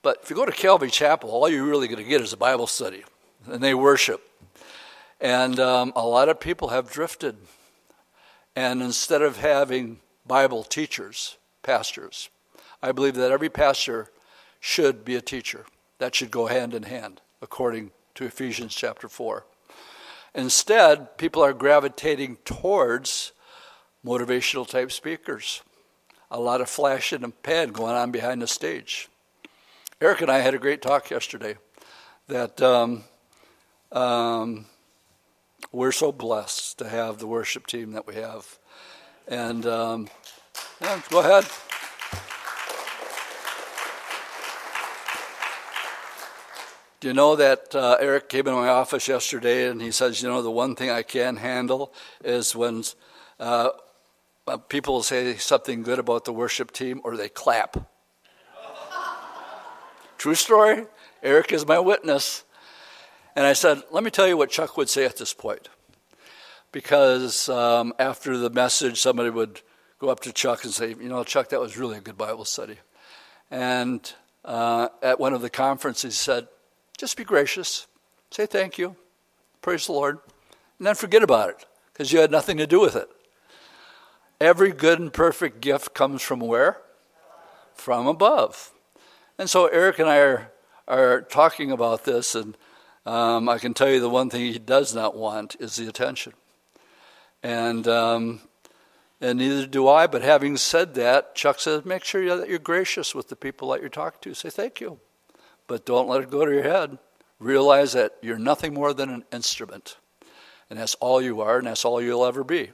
But 0.03 0.19
if 0.23 0.31
you 0.31 0.37
go 0.37 0.47
to 0.47 0.53
Calvary 0.53 0.91
Chapel, 0.91 1.31
all 1.31 1.49
you're 1.49 1.65
really 1.65 1.87
going 1.87 2.03
to 2.03 2.09
get 2.09 2.21
is 2.21 2.33
a 2.33 2.37
Bible 2.37 2.67
study, 2.67 3.05
and 3.47 3.63
they 3.63 3.73
worship. 3.73 4.21
And 5.21 5.61
um, 5.61 5.93
a 5.95 6.05
lot 6.05 6.29
of 6.29 6.41
people 6.41 6.69
have 6.69 6.91
drifted. 6.91 7.37
And 8.57 8.83
instead 8.83 9.23
of 9.23 9.37
having 9.37 10.01
Bible 10.27 10.65
teachers, 10.65 11.37
pastors, 11.63 12.29
I 12.83 12.93
believe 12.93 13.15
that 13.15 13.31
every 13.31 13.49
pastor 13.49 14.09
should 14.59 15.05
be 15.05 15.15
a 15.15 15.21
teacher. 15.21 15.67
That 15.99 16.15
should 16.15 16.31
go 16.31 16.47
hand 16.47 16.75
in 16.75 16.83
hand, 16.83 17.21
according 17.41 17.93
to 18.17 18.25
Ephesians 18.25 18.75
chapter 18.75 19.09
4. 19.09 19.45
Instead, 20.35 21.17
people 21.17 21.43
are 21.43 21.53
gravitating 21.53 22.39
towards 22.45 23.33
motivational 24.05 24.67
type 24.67 24.91
speakers. 24.91 25.63
A 26.31 26.41
lot 26.41 26.61
of 26.61 26.69
flashing 26.69 27.23
and 27.23 27.41
pan 27.43 27.69
going 27.69 27.95
on 27.95 28.11
behind 28.11 28.43
the 28.43 28.47
stage. 28.47 29.09
Eric 30.01 30.23
and 30.23 30.31
I 30.31 30.39
had 30.39 30.55
a 30.55 30.59
great 30.59 30.83
talk 30.83 31.11
yesterday 31.11 31.57
that 32.27 32.61
um, 32.61 33.05
um, 33.93 34.67
we're 35.71 35.93
so 35.93 36.11
blessed 36.11 36.79
to 36.79 36.89
have 36.89 37.19
the 37.19 37.27
worship 37.27 37.67
team 37.67 37.93
that 37.93 38.07
we 38.07 38.17
have. 38.17 38.59
And 39.29 39.67
um, 39.67 40.09
yeah, 40.81 41.01
go 41.11 41.21
ahead. 41.21 41.47
Do 47.03 47.09
you 47.09 47.15
know 47.15 47.35
that 47.35 47.75
uh, 47.75 47.97
Eric 47.99 48.29
came 48.29 48.47
in 48.47 48.55
my 48.55 48.69
office 48.69 49.09
yesterday 49.09 49.69
and 49.69 49.83
he 49.83 49.91
says, 49.91 50.23
you 50.23 50.29
know, 50.29 50.41
the 50.41 50.53
one 50.53 50.77
thing 50.77 50.89
I 50.89 51.03
can 51.03 51.35
handle 51.35 51.93
is 52.23 52.55
when 52.55 52.85
uh, 53.41 53.71
uh, 54.47 54.59
people 54.59 55.03
say 55.03 55.35
something 55.35 55.83
good 55.83 55.99
about 55.99 56.27
the 56.27 56.33
worship 56.33 56.71
team 56.71 57.01
or 57.03 57.17
they 57.17 57.29
clap. 57.29 57.77
True 60.17 60.37
story. 60.37 60.87
Eric 61.25 61.53
is 61.53 61.67
my 61.67 61.81
witness. 61.81 62.45
And 63.35 63.47
I 63.47 63.55
said, 63.55 63.83
let 63.91 64.05
me 64.05 64.11
tell 64.11 64.29
you 64.29 64.37
what 64.37 64.51
Chuck 64.51 64.77
would 64.77 64.89
say 64.89 65.05
at 65.05 65.17
this 65.17 65.35
point. 65.35 65.71
Because 66.71 67.49
um, 67.49 67.95
after 67.99 68.39
the 68.39 68.51
message, 68.51 69.01
somebody 69.01 69.31
would 69.31 69.61
go 69.99 70.09
up 70.09 70.21
to 70.21 70.33
Chuck 70.33 70.63
and 70.63 70.73
say, 70.73 70.91
you 70.91 71.09
know, 71.09 71.25
Chuck, 71.25 71.49
that 71.49 71.59
was 71.59 71.77
really 71.77 71.99
a 71.99 72.01
good 72.01 72.17
Bible 72.17 72.45
study. 72.45 72.77
And 73.51 74.09
uh, 74.45 74.91
at 75.03 75.19
one 75.19 75.33
of 75.33 75.43
the 75.43 75.51
conferences, 75.51 76.15
he 76.15 76.17
said, 76.17 76.47
just 76.99 77.17
be 77.17 77.25
gracious, 77.25 77.87
say 78.31 78.47
thank 78.47 78.79
you, 78.79 78.97
praise 79.61 79.87
the 79.87 79.93
Lord, 79.93 80.19
and 80.79 80.87
then 80.87 80.95
forget 80.95 81.23
about 81.23 81.51
it 81.51 81.67
because 81.93 82.13
you 82.13 82.21
had 82.21 82.31
nothing 82.31 82.57
to 82.59 82.67
do 82.67 82.81
with 82.81 82.97
it. 82.97 83.09
Every 84.41 84.73
good 84.73 84.99
and 84.99 85.13
perfect 85.13 85.61
gift 85.61 85.95
comes 85.95 86.21
from 86.23 86.41
where? 86.41 86.79
From 87.75 88.07
above. 88.07 88.73
And 89.39 89.49
so 89.49 89.67
Eric 89.67 89.99
and 89.99 90.09
I 90.09 90.19
are, 90.19 90.53
are 90.89 91.21
talking 91.23 91.71
about 91.71 92.05
this, 92.05 92.35
and 92.35 92.57
um, 93.07 93.49
I 93.49 93.59
can 93.59 93.75
tell 93.75 93.89
you 93.89 94.01
the 94.01 94.09
one 94.09 94.31
thing 94.31 94.41
he 94.41 94.59
does 94.59 94.95
not 94.95 95.17
want 95.17 95.57
is 95.61 95.77
the 95.77 95.89
attention. 95.89 96.33
And, 97.43 97.89
um, 97.89 98.41
and 99.21 99.39
neither 99.39 99.67
do 99.67 99.89
I, 99.89 100.07
but 100.07 100.23
having 100.23 100.57
said 100.57 100.95
that, 100.95 101.35
Chuck 101.35 101.61
says, 101.61 101.85
make 101.85 102.05
sure 102.05 102.37
that 102.37 102.49
you're 102.49 102.59
gracious 102.59 103.15
with 103.15 103.29
the 103.29 103.37
people 103.37 103.71
that 103.71 103.81
you're 103.81 103.89
talking 103.89 104.19
to. 104.23 104.35
Say 104.35 104.51
thank 104.51 104.81
you, 104.81 104.99
but 105.67 105.87
don't 105.87 106.09
let 106.09 106.23
it 106.23 106.31
go 106.31 106.45
to 106.45 106.53
your 106.53 106.63
head. 106.63 106.99
Realize 107.39 107.93
that 107.93 108.13
you're 108.23 108.39
nothing 108.39 108.75
more 108.75 108.95
than 108.95 109.11
an 109.11 109.25
instrument. 109.33 109.97
And 110.71 110.79
that's 110.79 110.95
all 110.97 111.21
you 111.21 111.41
are, 111.41 111.59
and 111.59 111.67
that's 111.67 111.85
all 111.85 112.01
you'll 112.01 112.25
ever 112.25 112.45
be. 112.45 112.71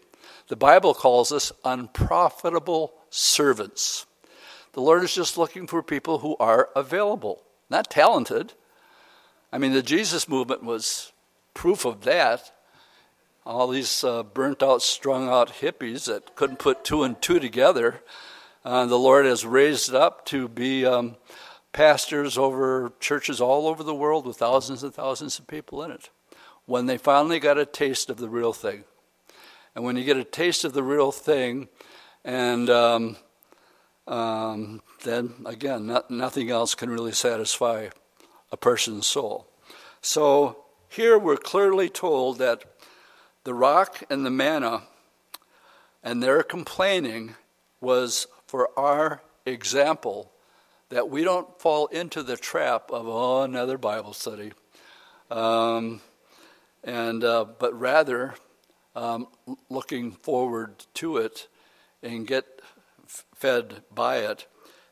The 0.48 0.56
Bible 0.56 0.94
calls 0.94 1.32
us 1.32 1.52
unprofitable 1.64 2.94
servants. 3.10 4.06
The 4.72 4.80
Lord 4.80 5.02
is 5.02 5.14
just 5.14 5.38
looking 5.38 5.66
for 5.66 5.82
people 5.82 6.18
who 6.18 6.36
are 6.38 6.68
available, 6.76 7.42
not 7.68 7.90
talented. 7.90 8.52
I 9.52 9.58
mean, 9.58 9.72
the 9.72 9.82
Jesus 9.82 10.28
movement 10.28 10.62
was 10.62 11.12
proof 11.54 11.84
of 11.84 12.02
that. 12.02 12.52
All 13.44 13.68
these 13.68 14.04
uh, 14.04 14.22
burnt 14.22 14.62
out, 14.62 14.82
strung 14.82 15.28
out 15.28 15.54
hippies 15.60 16.06
that 16.06 16.36
couldn't 16.36 16.58
put 16.58 16.84
two 16.84 17.02
and 17.02 17.20
two 17.20 17.40
together. 17.40 18.02
Uh, 18.64 18.86
the 18.86 18.98
Lord 18.98 19.24
has 19.24 19.46
raised 19.46 19.94
up 19.94 20.26
to 20.26 20.48
be 20.48 20.84
um, 20.84 21.16
pastors 21.72 22.38
over 22.38 22.92
churches 23.00 23.40
all 23.40 23.66
over 23.66 23.82
the 23.82 23.94
world 23.94 24.26
with 24.26 24.36
thousands 24.36 24.82
and 24.82 24.94
thousands 24.94 25.38
of 25.38 25.46
people 25.46 25.82
in 25.82 25.90
it. 25.90 26.10
When 26.66 26.86
they 26.86 26.98
finally 26.98 27.38
got 27.38 27.58
a 27.58 27.66
taste 27.66 28.10
of 28.10 28.18
the 28.18 28.28
real 28.28 28.52
thing, 28.52 28.84
and 29.74 29.84
when 29.84 29.96
you 29.96 30.04
get 30.04 30.16
a 30.16 30.24
taste 30.24 30.64
of 30.64 30.72
the 30.72 30.82
real 30.82 31.12
thing, 31.12 31.68
and 32.24 32.68
um, 32.68 33.16
um, 34.06 34.82
then 35.04 35.34
again, 35.46 35.86
not, 35.86 36.10
nothing 36.10 36.50
else 36.50 36.74
can 36.74 36.90
really 36.90 37.12
satisfy 37.12 37.88
a 38.50 38.56
person's 38.56 39.06
soul. 39.06 39.46
So 40.00 40.64
here 40.88 41.18
we're 41.18 41.36
clearly 41.36 41.88
told 41.88 42.38
that 42.38 42.64
the 43.44 43.54
rock 43.54 44.02
and 44.10 44.24
the 44.24 44.30
manna 44.30 44.82
and 46.02 46.22
their 46.22 46.42
complaining 46.42 47.34
was 47.80 48.26
for 48.46 48.70
our 48.78 49.22
example 49.44 50.32
that 50.90 51.10
we 51.10 51.22
don't 51.22 51.60
fall 51.60 51.86
into 51.86 52.22
the 52.22 52.36
trap 52.36 52.90
of 52.90 53.06
oh, 53.06 53.42
another 53.42 53.76
Bible 53.78 54.12
study, 54.12 54.52
um, 55.30 56.00
and 56.82 57.22
uh, 57.24 57.44
but 57.58 57.78
rather 57.78 58.34
um, 58.96 59.28
looking 59.68 60.12
forward 60.12 60.86
to 60.94 61.18
it 61.18 61.48
and 62.02 62.26
get 62.26 62.46
fed 63.06 63.82
by 63.94 64.18
it, 64.18 64.46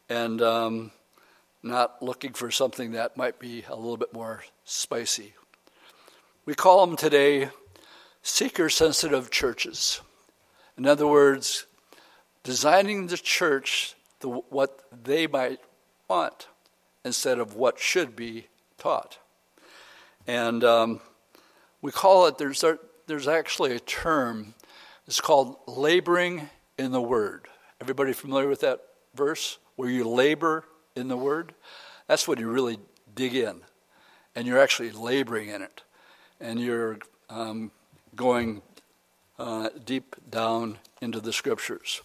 and 0.09 0.43
um, 0.43 0.91
not 1.63 2.03
looking 2.03 2.33
for 2.33 2.51
something 2.51 2.93
that 2.93 3.17
might 3.17 3.39
be 3.39 3.65
a 3.69 3.75
little 3.75 3.97
bit 3.97 4.13
more 4.13 4.45
spicy. 4.65 5.35
We 6.45 6.55
call 6.55 6.87
them 6.87 6.97
today 6.97 7.51
seeker 8.23 8.69
sensitive 8.69 9.31
churches. 9.31 10.01
In 10.77 10.87
other 10.87 11.07
words, 11.07 11.67
designing 12.43 13.07
the 13.07 13.17
church 13.17 13.95
the, 14.21 14.29
what 14.29 14.85
they 15.05 15.27
might 15.27 15.61
want 16.09 16.49
instead 17.05 17.39
of 17.39 17.55
what 17.55 17.79
should 17.79 18.17
be 18.17 18.47
taught. 18.79 19.19
And 20.27 20.65
um, 20.65 21.01
we 21.81 21.93
call 21.93 22.27
it, 22.27 22.39
there's, 22.39 22.65
there's 23.07 23.29
actually 23.29 23.75
a 23.75 23.81
term, 23.81 24.55
it's 25.07 25.21
called 25.21 25.57
laboring 25.67 26.49
in 26.79 26.93
the 26.93 27.01
Word. 27.01 27.49
Everybody 27.81 28.13
familiar 28.13 28.49
with 28.49 28.61
that 28.61 28.81
verse? 29.15 29.59
Where 29.77 29.91
you 29.91 30.09
labor 30.09 30.65
in 30.95 31.09
the 31.09 31.17
Word? 31.17 31.55
That's 32.07 32.27
when 32.27 32.39
you 32.39 32.49
really 32.49 32.79
dig 33.15 33.35
in. 33.35 33.61
And 34.35 34.47
you're 34.47 34.61
actually 34.61 34.91
laboring 34.91 35.49
in 35.49 35.63
it. 35.63 35.83
And 36.41 36.61
you're 36.61 36.99
um, 37.31 37.71
going 38.15 38.63
uh, 39.39 39.69
deep 39.85 40.17
down 40.31 40.79
into 41.01 41.21
the 41.21 41.33
Scriptures. 41.33 42.03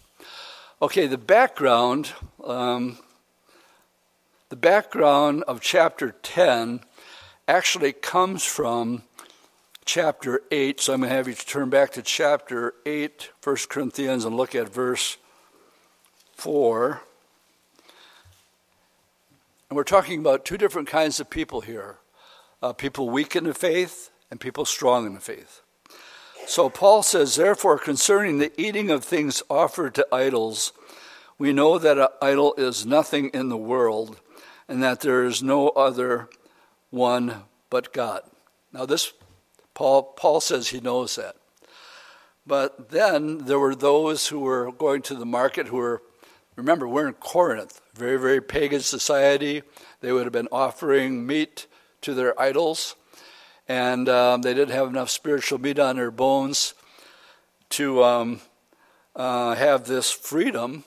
Okay, 0.81 1.07
the 1.07 1.17
background. 1.17 2.11
Um, 2.43 2.97
the 4.51 4.57
background 4.57 5.45
of 5.47 5.61
chapter 5.61 6.13
10 6.23 6.81
actually 7.47 7.93
comes 7.93 8.43
from 8.43 9.01
chapter 9.85 10.41
8. 10.51 10.81
So 10.81 10.91
I'm 10.93 10.99
going 10.99 11.09
to 11.09 11.15
have 11.15 11.29
you 11.29 11.35
turn 11.35 11.69
back 11.69 11.91
to 11.91 12.01
chapter 12.01 12.73
8, 12.85 13.29
1 13.41 13.55
Corinthians, 13.69 14.25
and 14.25 14.35
look 14.35 14.53
at 14.53 14.67
verse 14.67 15.15
4. 16.33 17.01
And 19.69 19.77
we're 19.77 19.85
talking 19.85 20.19
about 20.19 20.43
two 20.43 20.57
different 20.57 20.89
kinds 20.89 21.21
of 21.21 21.29
people 21.29 21.61
here 21.61 21.99
uh, 22.61 22.73
people 22.73 23.09
weak 23.09 23.37
in 23.37 23.45
the 23.45 23.53
faith 23.53 24.11
and 24.29 24.37
people 24.37 24.65
strong 24.65 25.05
in 25.05 25.13
the 25.13 25.21
faith. 25.21 25.61
So 26.45 26.69
Paul 26.69 27.03
says, 27.03 27.37
Therefore, 27.37 27.79
concerning 27.79 28.39
the 28.39 28.51
eating 28.61 28.91
of 28.91 29.05
things 29.05 29.41
offered 29.49 29.95
to 29.95 30.05
idols, 30.11 30.73
we 31.39 31.53
know 31.53 31.79
that 31.79 31.97
an 31.97 32.09
idol 32.21 32.53
is 32.57 32.85
nothing 32.85 33.29
in 33.29 33.47
the 33.47 33.55
world, 33.55 34.19
and 34.71 34.81
that 34.81 35.01
there 35.01 35.25
is 35.25 35.43
no 35.43 35.67
other 35.69 36.29
one 36.91 37.43
but 37.69 37.91
God. 37.91 38.21
Now, 38.71 38.85
this 38.85 39.11
Paul, 39.73 40.03
Paul 40.03 40.39
says 40.39 40.69
he 40.69 40.79
knows 40.79 41.17
that. 41.17 41.35
But 42.47 42.89
then 42.89 43.39
there 43.39 43.59
were 43.59 43.75
those 43.75 44.29
who 44.29 44.39
were 44.39 44.71
going 44.71 45.01
to 45.03 45.15
the 45.15 45.25
market 45.25 45.67
who 45.67 45.75
were, 45.75 46.01
remember, 46.55 46.87
we're 46.87 47.09
in 47.09 47.15
Corinth, 47.15 47.81
very, 47.95 48.17
very 48.17 48.39
pagan 48.39 48.79
society. 48.79 49.61
They 49.99 50.13
would 50.13 50.23
have 50.23 50.31
been 50.31 50.47
offering 50.53 51.27
meat 51.27 51.67
to 51.99 52.13
their 52.13 52.39
idols, 52.39 52.95
and 53.67 54.07
um, 54.07 54.41
they 54.41 54.53
didn't 54.53 54.73
have 54.73 54.87
enough 54.87 55.09
spiritual 55.09 55.59
meat 55.59 55.79
on 55.79 55.97
their 55.97 56.11
bones 56.11 56.75
to 57.71 58.05
um, 58.05 58.39
uh, 59.17 59.53
have 59.53 59.85
this 59.85 60.11
freedom 60.11 60.85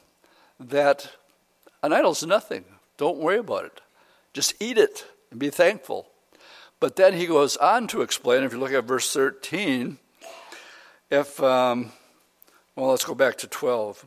that 0.58 1.10
an 1.82 1.92
idol's 1.92 2.24
nothing. 2.24 2.64
Don't 2.96 3.18
worry 3.18 3.38
about 3.38 3.64
it. 3.64 3.80
Just 4.32 4.54
eat 4.60 4.78
it 4.78 5.04
and 5.30 5.40
be 5.40 5.50
thankful. 5.50 6.08
But 6.80 6.96
then 6.96 7.14
he 7.14 7.26
goes 7.26 7.56
on 7.56 7.86
to 7.88 8.02
explain, 8.02 8.42
if 8.42 8.52
you 8.52 8.58
look 8.58 8.72
at 8.72 8.84
verse 8.84 9.12
13, 9.12 9.98
if, 11.10 11.42
um, 11.42 11.92
well, 12.76 12.90
let's 12.90 13.04
go 13.04 13.14
back 13.14 13.36
to 13.38 13.46
12. 13.46 14.04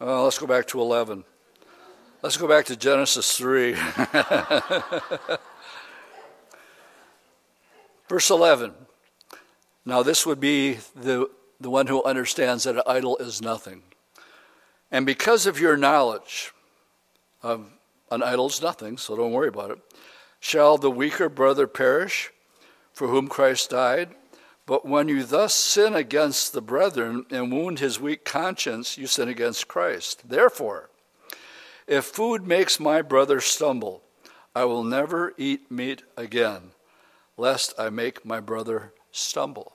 Uh, 0.00 0.22
let's 0.24 0.38
go 0.38 0.46
back 0.46 0.66
to 0.68 0.80
11. 0.80 1.24
Let's 2.22 2.36
go 2.36 2.48
back 2.48 2.66
to 2.66 2.76
Genesis 2.76 3.36
3. 3.36 3.74
Verse 8.08 8.30
11. 8.30 8.72
Now, 9.84 10.02
this 10.02 10.26
would 10.26 10.40
be 10.40 10.78
the, 10.96 11.30
the 11.60 11.70
one 11.70 11.86
who 11.86 12.02
understands 12.02 12.64
that 12.64 12.74
an 12.76 12.82
idol 12.86 13.16
is 13.18 13.40
nothing. 13.40 13.82
And 14.90 15.06
because 15.06 15.46
of 15.46 15.60
your 15.60 15.76
knowledge, 15.76 16.52
um, 17.42 17.72
an 18.10 18.22
idol 18.22 18.46
is 18.46 18.62
nothing, 18.62 18.96
so 18.96 19.16
don't 19.16 19.32
worry 19.32 19.48
about 19.48 19.70
it. 19.70 19.78
Shall 20.40 20.78
the 20.78 20.90
weaker 20.90 21.28
brother 21.28 21.66
perish 21.66 22.30
for 22.92 23.08
whom 23.08 23.28
Christ 23.28 23.70
died? 23.70 24.14
But 24.66 24.84
when 24.84 25.08
you 25.08 25.24
thus 25.24 25.54
sin 25.54 25.94
against 25.94 26.52
the 26.52 26.60
brethren 26.60 27.24
and 27.30 27.50
wound 27.50 27.78
his 27.78 27.98
weak 27.98 28.24
conscience, 28.24 28.98
you 28.98 29.06
sin 29.06 29.28
against 29.28 29.66
Christ. 29.66 30.28
Therefore, 30.28 30.90
if 31.86 32.04
food 32.04 32.46
makes 32.46 32.78
my 32.78 33.00
brother 33.00 33.40
stumble, 33.40 34.02
I 34.54 34.64
will 34.66 34.84
never 34.84 35.32
eat 35.38 35.70
meat 35.70 36.02
again, 36.16 36.72
lest 37.36 37.72
I 37.78 37.88
make 37.88 38.26
my 38.26 38.40
brother 38.40 38.92
stumble. 39.10 39.72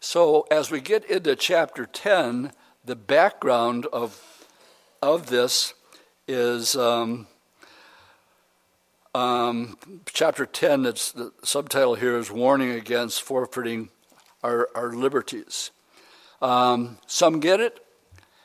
So, 0.00 0.46
as 0.50 0.70
we 0.70 0.80
get 0.80 1.04
into 1.04 1.36
chapter 1.36 1.84
10, 1.84 2.52
the 2.84 2.96
background 2.96 3.86
of, 3.92 4.46
of 5.02 5.26
this 5.26 5.74
is 6.26 6.74
um, 6.76 7.26
um, 9.16 9.78
chapter 10.04 10.44
10, 10.44 10.84
it's, 10.84 11.12
the 11.12 11.32
subtitle 11.42 11.94
here 11.94 12.18
is 12.18 12.30
Warning 12.30 12.70
Against 12.70 13.22
Forfeiting 13.22 13.88
Our, 14.42 14.68
our 14.74 14.92
Liberties. 14.92 15.70
Um, 16.42 16.98
some 17.06 17.40
get 17.40 17.60
it, 17.60 17.80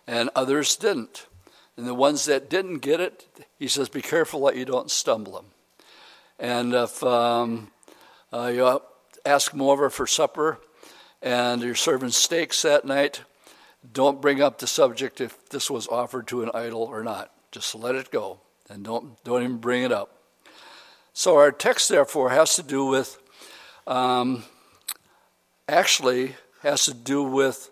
and 0.08 0.30
others 0.34 0.78
didn't. 0.78 1.28
And 1.76 1.86
the 1.86 1.94
ones 1.94 2.24
that 2.26 2.50
didn't 2.50 2.78
get 2.78 3.02
it, 3.02 3.28
he 3.60 3.68
says, 3.68 3.90
be 3.90 4.02
careful 4.02 4.46
that 4.46 4.56
you 4.56 4.64
don't 4.64 4.90
stumble 4.90 5.34
them. 5.34 5.46
And 6.40 6.74
if 6.74 7.04
um, 7.04 7.72
uh, 8.32 8.52
you 8.54 8.82
ask 9.26 9.52
them 9.52 9.62
over 9.62 9.90
for 9.90 10.08
supper 10.08 10.60
and 11.22 11.62
you're 11.62 11.76
serving 11.76 12.12
steaks 12.12 12.62
that 12.62 12.86
night, 12.86 13.24
don't 13.92 14.22
bring 14.22 14.42
up 14.42 14.60
the 14.60 14.68
subject 14.68 15.20
if 15.20 15.50
this 15.50 15.70
was 15.70 15.88
offered 15.90 16.28
to 16.28 16.44
an 16.44 16.52
idol 16.54 16.84
or 16.84 17.04
not. 17.04 17.32
Just 17.52 17.76
let 17.76 17.96
it 17.96 18.10
go 18.10 18.40
and 18.70 18.86
don't, 18.86 19.22
don't 19.26 19.44
even 19.44 19.58
bring 19.58 19.84
it 19.84 19.92
up. 19.92 20.21
So 21.14 21.36
our 21.38 21.52
text, 21.52 21.90
therefore, 21.90 22.30
has 22.30 22.56
to 22.56 22.64
do 22.64 22.86
with, 22.86 23.18
um, 23.86 24.46
actually, 25.68 26.36
has 26.62 26.86
to 26.86 26.94
do 26.94 27.22
with 27.22 27.70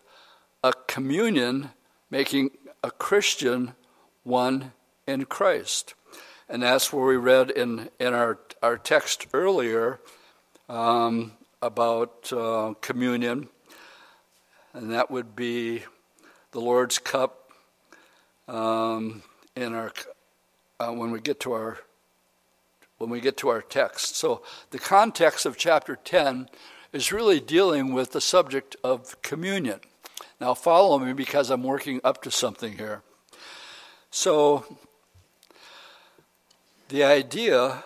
a 0.64 0.74
communion 0.88 1.72
making 2.10 2.52
a 2.84 2.92
Christian 2.92 3.76
one 4.24 4.74
in 5.08 5.26
Christ. 5.26 5.94
And 6.50 6.64
that's 6.64 6.92
where 6.92 7.06
we 7.06 7.16
read 7.16 7.50
in, 7.50 7.90
in 8.00 8.14
our, 8.14 8.40
our 8.62 8.78
text 8.78 9.28
earlier 9.34 10.00
um, 10.68 11.32
about 11.62 12.32
uh, 12.34 12.74
communion, 12.82 13.50
and 14.74 14.92
that 14.92 15.10
would 15.10 15.36
be 15.36 15.84
the 16.52 16.60
Lord's 16.60 16.98
cup 16.98 17.52
um, 18.48 19.24
in 19.56 19.74
our, 19.74 19.92
uh, 20.80 20.92
when 20.92 21.12
we 21.12 21.20
get 21.22 21.40
to 21.42 21.54
our 21.54 21.78
when 23.00 23.10
we 23.10 23.20
get 23.20 23.38
to 23.38 23.50
our 23.50 23.62
text. 23.62 24.16
So, 24.16 24.44
the 24.70 24.78
context 24.78 25.46
of 25.46 25.58
chapter 25.58 25.96
10 25.96 26.50
is 26.94 27.12
really 27.12 27.40
dealing 27.40 27.94
with 27.94 28.12
the 28.12 28.22
subject 28.22 28.76
of 28.84 29.20
communion. 29.22 29.80
Now, 30.40 30.54
follow 30.54 31.00
me 31.00 31.14
because 31.14 31.50
I'm 31.50 31.64
working 31.64 32.02
up 32.04 32.22
to 32.24 32.32
something 32.32 32.78
here. 32.78 33.02
So, 34.12 34.78
the 36.90 37.04
idea 37.04 37.84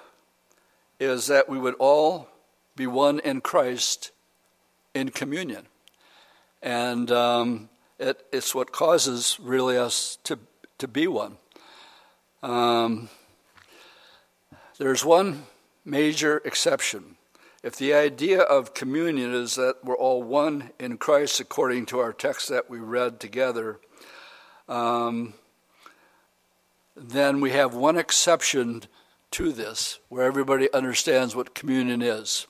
is 0.99 1.27
that 1.27 1.47
we 1.47 1.59
would 1.59 1.75
all 1.79 2.27
be 2.75 2.87
one 2.87 3.19
in 3.19 3.41
Christ 3.41 4.11
in 4.93 5.09
communion. 5.09 5.67
And 6.61 7.11
um, 7.11 7.69
it, 7.99 8.25
it's 8.31 8.55
what 8.55 8.71
causes 8.71 9.37
really 9.41 9.77
us 9.77 10.17
to, 10.23 10.39
to 10.77 10.87
be 10.87 11.07
one. 11.07 11.37
Um, 12.41 13.09
there's 14.77 15.05
one 15.05 15.45
major 15.85 16.41
exception. 16.45 17.15
If 17.61 17.75
the 17.77 17.93
idea 17.93 18.41
of 18.41 18.73
communion 18.73 19.33
is 19.33 19.55
that 19.55 19.77
we're 19.83 19.97
all 19.97 20.21
one 20.21 20.71
in 20.79 20.97
Christ, 20.97 21.39
according 21.39 21.85
to 21.87 21.99
our 21.99 22.11
text 22.11 22.49
that 22.49 22.69
we 22.69 22.79
read 22.79 23.19
together, 23.19 23.79
um, 24.67 25.33
then 26.95 27.39
we 27.39 27.51
have 27.51 27.73
one 27.73 27.97
exception 27.97 28.83
to 29.31 29.51
this, 29.51 29.99
where 30.09 30.25
everybody 30.25 30.71
understands 30.73 31.35
what 31.35 31.55
communion 31.55 32.01
is. 32.01 32.47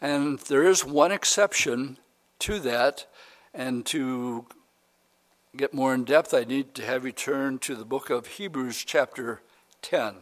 And 0.00 0.38
there 0.40 0.64
is 0.64 0.84
one 0.84 1.12
exception 1.12 1.98
to 2.40 2.58
that, 2.60 3.06
and 3.54 3.84
to 3.86 4.46
get 5.56 5.74
more 5.74 5.94
in 5.94 6.04
depth, 6.04 6.32
I 6.32 6.44
need 6.44 6.74
to 6.74 6.84
have 6.84 7.04
you 7.04 7.12
turn 7.12 7.58
to 7.60 7.74
the 7.74 7.84
book 7.84 8.10
of 8.10 8.26
Hebrews, 8.26 8.82
chapter 8.84 9.42
10. 9.82 10.14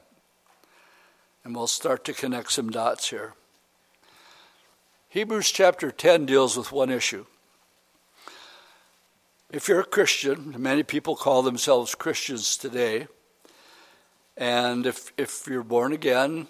And 1.45 1.57
we'll 1.57 1.67
start 1.67 2.05
to 2.05 2.13
connect 2.13 2.53
some 2.53 2.71
dots 2.71 3.11
here. 3.11 3.35
Hebrews 5.09 5.51
chapter 5.51 5.91
10 5.91 6.27
deals 6.27 6.57
with 6.57 6.71
one 6.71 6.91
issue. 6.91 7.25
If 9.51 9.67
you're 9.67 9.81
a 9.81 9.85
Christian, 9.85 10.55
many 10.59 10.83
people 10.83 11.17
call 11.17 11.43
themselves 11.43 11.95
Christians 11.95 12.57
today, 12.57 13.09
and 14.37 14.87
if, 14.87 15.13
if 15.17 15.47
you're 15.49 15.65
born 15.65 15.93
again 15.93 16.47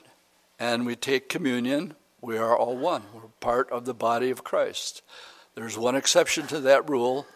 and 0.58 0.84
we 0.84 0.96
take 0.96 1.30
communion, 1.30 1.94
we 2.20 2.36
are 2.36 2.54
all 2.54 2.76
one. 2.76 3.04
We're 3.14 3.22
part 3.40 3.70
of 3.70 3.86
the 3.86 3.94
body 3.94 4.30
of 4.30 4.44
Christ. 4.44 5.02
There's 5.54 5.78
one 5.78 5.96
exception 5.96 6.46
to 6.48 6.60
that 6.60 6.90
rule, 6.90 7.26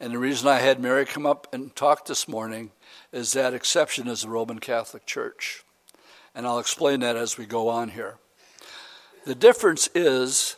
and 0.00 0.12
the 0.12 0.18
reason 0.18 0.48
I 0.48 0.58
had 0.58 0.80
Mary 0.80 1.04
come 1.04 1.26
up 1.26 1.46
and 1.52 1.76
talk 1.76 2.06
this 2.06 2.26
morning 2.26 2.72
is 3.12 3.34
that 3.34 3.54
exception 3.54 4.08
is 4.08 4.22
the 4.22 4.28
Roman 4.28 4.58
Catholic 4.58 5.06
Church 5.06 5.62
and 6.34 6.46
I'll 6.46 6.58
explain 6.58 7.00
that 7.00 7.16
as 7.16 7.38
we 7.38 7.46
go 7.46 7.68
on 7.68 7.90
here. 7.90 8.18
The 9.24 9.34
difference 9.34 9.88
is 9.94 10.56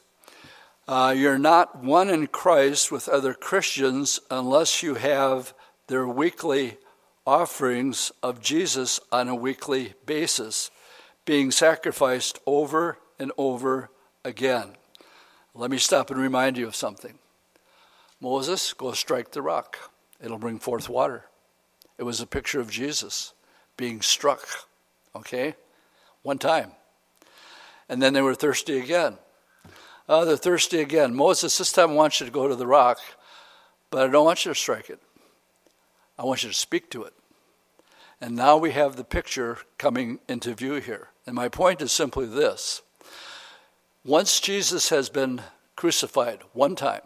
uh, 0.86 1.14
you're 1.16 1.38
not 1.38 1.82
one 1.82 2.10
in 2.10 2.26
Christ 2.26 2.90
with 2.90 3.08
other 3.08 3.34
Christians 3.34 4.20
unless 4.30 4.82
you 4.82 4.94
have 4.94 5.54
their 5.86 6.06
weekly 6.06 6.78
offerings 7.26 8.12
of 8.22 8.40
Jesus 8.40 8.98
on 9.12 9.28
a 9.28 9.34
weekly 9.34 9.94
basis, 10.06 10.70
being 11.24 11.50
sacrificed 11.50 12.38
over 12.46 12.98
and 13.18 13.30
over 13.38 13.90
again. 14.24 14.76
Let 15.54 15.70
me 15.70 15.78
stop 15.78 16.10
and 16.10 16.20
remind 16.20 16.56
you 16.56 16.66
of 16.66 16.76
something. 16.76 17.18
Moses, 18.20 18.72
go 18.72 18.92
strike 18.92 19.32
the 19.32 19.42
rock, 19.42 19.78
it'll 20.20 20.38
bring 20.38 20.58
forth 20.58 20.88
water. 20.88 21.24
It 21.98 22.02
was 22.04 22.20
a 22.20 22.26
picture 22.26 22.60
of 22.60 22.70
Jesus 22.70 23.32
being 23.76 24.00
struck, 24.00 24.46
okay? 25.14 25.54
One 26.22 26.38
time. 26.38 26.72
And 27.88 28.00
then 28.00 28.12
they 28.12 28.22
were 28.22 28.34
thirsty 28.34 28.78
again. 28.78 29.18
Oh, 30.08 30.24
they're 30.24 30.36
thirsty 30.36 30.80
again. 30.80 31.14
Moses, 31.14 31.56
this 31.56 31.72
time 31.72 31.90
I 31.90 31.94
want 31.94 32.20
you 32.20 32.26
to 32.26 32.32
go 32.32 32.48
to 32.48 32.56
the 32.56 32.66
rock, 32.66 32.98
but 33.90 34.08
I 34.08 34.10
don't 34.10 34.24
want 34.24 34.44
you 34.44 34.52
to 34.52 34.58
strike 34.58 34.90
it. 34.90 35.00
I 36.18 36.24
want 36.24 36.42
you 36.42 36.50
to 36.50 36.54
speak 36.54 36.90
to 36.90 37.04
it. 37.04 37.14
And 38.20 38.36
now 38.36 38.56
we 38.56 38.72
have 38.72 38.96
the 38.96 39.04
picture 39.04 39.58
coming 39.78 40.18
into 40.28 40.54
view 40.54 40.74
here. 40.74 41.08
And 41.26 41.34
my 41.34 41.48
point 41.48 41.80
is 41.80 41.92
simply 41.92 42.26
this 42.26 42.82
once 44.04 44.40
Jesus 44.40 44.88
has 44.88 45.08
been 45.08 45.42
crucified 45.76 46.40
one 46.52 46.74
time, 46.74 47.02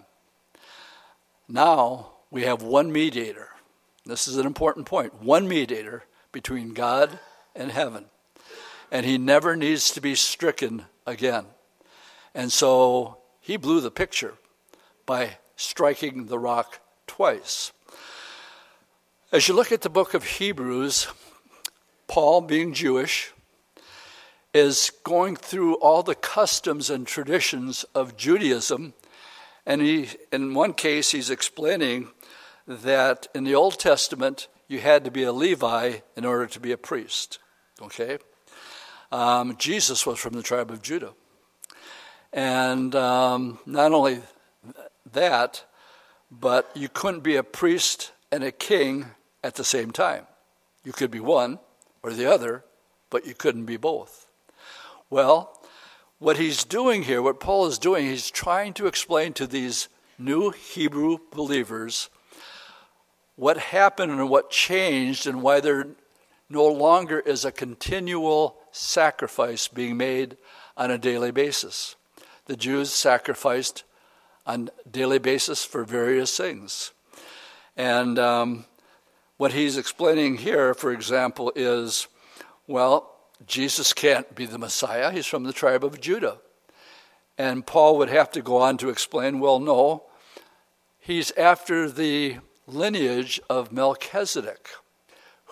now 1.48 2.12
we 2.30 2.42
have 2.42 2.62
one 2.62 2.90
mediator. 2.92 3.50
This 4.06 4.26
is 4.26 4.36
an 4.36 4.46
important 4.46 4.86
point 4.86 5.22
one 5.22 5.46
mediator 5.46 6.04
between 6.32 6.74
God 6.74 7.18
and 7.54 7.70
heaven. 7.70 8.06
And 8.90 9.04
he 9.04 9.18
never 9.18 9.56
needs 9.56 9.90
to 9.92 10.00
be 10.00 10.14
stricken 10.14 10.84
again. 11.06 11.46
And 12.34 12.52
so 12.52 13.18
he 13.40 13.56
blew 13.56 13.80
the 13.80 13.90
picture 13.90 14.34
by 15.06 15.38
striking 15.56 16.26
the 16.26 16.38
rock 16.38 16.80
twice. 17.06 17.72
As 19.32 19.48
you 19.48 19.54
look 19.54 19.72
at 19.72 19.82
the 19.82 19.90
book 19.90 20.14
of 20.14 20.24
Hebrews, 20.24 21.08
Paul, 22.06 22.42
being 22.42 22.72
Jewish, 22.72 23.32
is 24.52 24.92
going 25.02 25.34
through 25.34 25.74
all 25.76 26.02
the 26.02 26.14
customs 26.14 26.88
and 26.88 27.06
traditions 27.06 27.84
of 27.94 28.16
Judaism. 28.16 28.94
And 29.66 29.82
he, 29.82 30.10
in 30.32 30.54
one 30.54 30.74
case, 30.74 31.10
he's 31.10 31.30
explaining 31.30 32.10
that 32.66 33.26
in 33.34 33.44
the 33.44 33.54
Old 33.54 33.78
Testament, 33.78 34.46
you 34.68 34.80
had 34.80 35.04
to 35.04 35.10
be 35.10 35.24
a 35.24 35.32
Levi 35.32 35.98
in 36.16 36.24
order 36.24 36.46
to 36.46 36.60
be 36.60 36.72
a 36.72 36.78
priest. 36.78 37.38
Okay? 37.80 38.18
Um, 39.12 39.56
Jesus 39.56 40.06
was 40.06 40.18
from 40.18 40.34
the 40.34 40.42
tribe 40.42 40.70
of 40.70 40.82
Judah. 40.82 41.12
And 42.32 42.94
um, 42.94 43.58
not 43.64 43.92
only 43.92 44.20
that, 45.12 45.64
but 46.30 46.70
you 46.74 46.88
couldn't 46.88 47.20
be 47.20 47.36
a 47.36 47.44
priest 47.44 48.12
and 48.32 48.42
a 48.42 48.50
king 48.50 49.06
at 49.42 49.54
the 49.54 49.64
same 49.64 49.92
time. 49.92 50.26
You 50.84 50.92
could 50.92 51.10
be 51.10 51.20
one 51.20 51.60
or 52.02 52.12
the 52.12 52.26
other, 52.26 52.64
but 53.10 53.26
you 53.26 53.34
couldn't 53.34 53.66
be 53.66 53.76
both. 53.76 54.26
Well, 55.10 55.60
what 56.18 56.38
he's 56.38 56.64
doing 56.64 57.04
here, 57.04 57.22
what 57.22 57.38
Paul 57.38 57.66
is 57.66 57.78
doing, 57.78 58.06
he's 58.06 58.30
trying 58.30 58.72
to 58.74 58.86
explain 58.86 59.32
to 59.34 59.46
these 59.46 59.88
new 60.18 60.50
Hebrew 60.50 61.18
believers 61.32 62.08
what 63.36 63.58
happened 63.58 64.12
and 64.12 64.28
what 64.28 64.50
changed 64.50 65.26
and 65.26 65.42
why 65.42 65.60
there 65.60 65.88
no 66.48 66.66
longer 66.66 67.20
is 67.20 67.44
a 67.44 67.52
continual 67.52 68.56
sacrifice 68.70 69.68
being 69.68 69.96
made 69.96 70.36
on 70.76 70.90
a 70.90 70.98
daily 70.98 71.30
basis. 71.30 71.96
The 72.46 72.56
Jews 72.56 72.92
sacrificed 72.92 73.84
on 74.46 74.70
a 74.84 74.88
daily 74.88 75.18
basis 75.18 75.64
for 75.64 75.84
various 75.84 76.36
things. 76.36 76.92
And 77.76 78.18
um, 78.18 78.66
what 79.36 79.52
he's 79.52 79.76
explaining 79.76 80.38
here, 80.38 80.74
for 80.74 80.92
example, 80.92 81.52
is 81.56 82.08
well, 82.66 83.14
Jesus 83.46 83.92
can't 83.92 84.34
be 84.34 84.46
the 84.46 84.58
Messiah. 84.58 85.10
He's 85.10 85.26
from 85.26 85.44
the 85.44 85.52
tribe 85.52 85.84
of 85.84 86.00
Judah. 86.00 86.38
And 87.36 87.66
Paul 87.66 87.98
would 87.98 88.08
have 88.08 88.30
to 88.32 88.42
go 88.42 88.58
on 88.58 88.78
to 88.78 88.88
explain 88.88 89.40
well, 89.40 89.58
no, 89.58 90.04
he's 90.98 91.30
after 91.32 91.90
the 91.90 92.36
lineage 92.66 93.40
of 93.50 93.72
Melchizedek, 93.72 94.68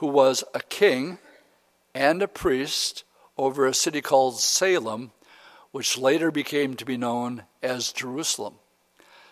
who 0.02 0.08
was 0.08 0.42
a 0.52 0.58
king 0.58 1.18
and 1.94 2.20
a 2.22 2.26
priest 2.26 3.04
over 3.38 3.64
a 3.64 3.72
city 3.72 4.00
called 4.00 4.40
Salem, 4.40 5.12
which 5.70 5.96
later 5.96 6.32
became 6.32 6.74
to 6.74 6.84
be 6.84 6.96
known 6.96 7.44
as 7.62 7.92
Jerusalem. 7.92 8.56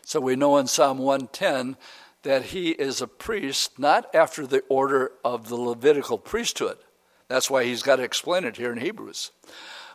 So 0.07 0.21
we 0.21 0.37
know 0.37 0.59
in 0.59 0.69
Psalm 0.69 0.99
110 0.99 1.77
that 2.23 2.45
he 2.45 2.71
is 2.71 3.01
a 3.03 3.09
priest 3.09 3.81
not 3.81 4.15
after 4.15 4.47
the 4.47 4.63
order 4.69 5.11
of 5.25 5.49
the 5.49 5.57
Levitical 5.57 6.19
priesthood 6.19 6.79
that's 7.27 7.51
why 7.51 7.65
he's 7.65 7.83
got 7.83 7.97
to 7.97 8.03
explain 8.03 8.45
it 8.45 8.57
here 8.57 8.73
in 8.73 8.79
Hebrews. 8.79 9.33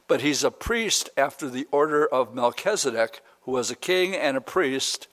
But 0.10 0.20
he's 0.20 0.44
a 0.44 0.52
priest 0.52 1.10
after 1.16 1.50
the 1.50 1.68
order 1.72 2.06
of 2.06 2.36
Melchizedek, 2.36 3.22
who 3.42 3.52
was 3.52 3.72
a 3.72 3.76
king 3.76 4.14
and 4.14 4.38
a 4.38 4.42
priest, 4.42 5.08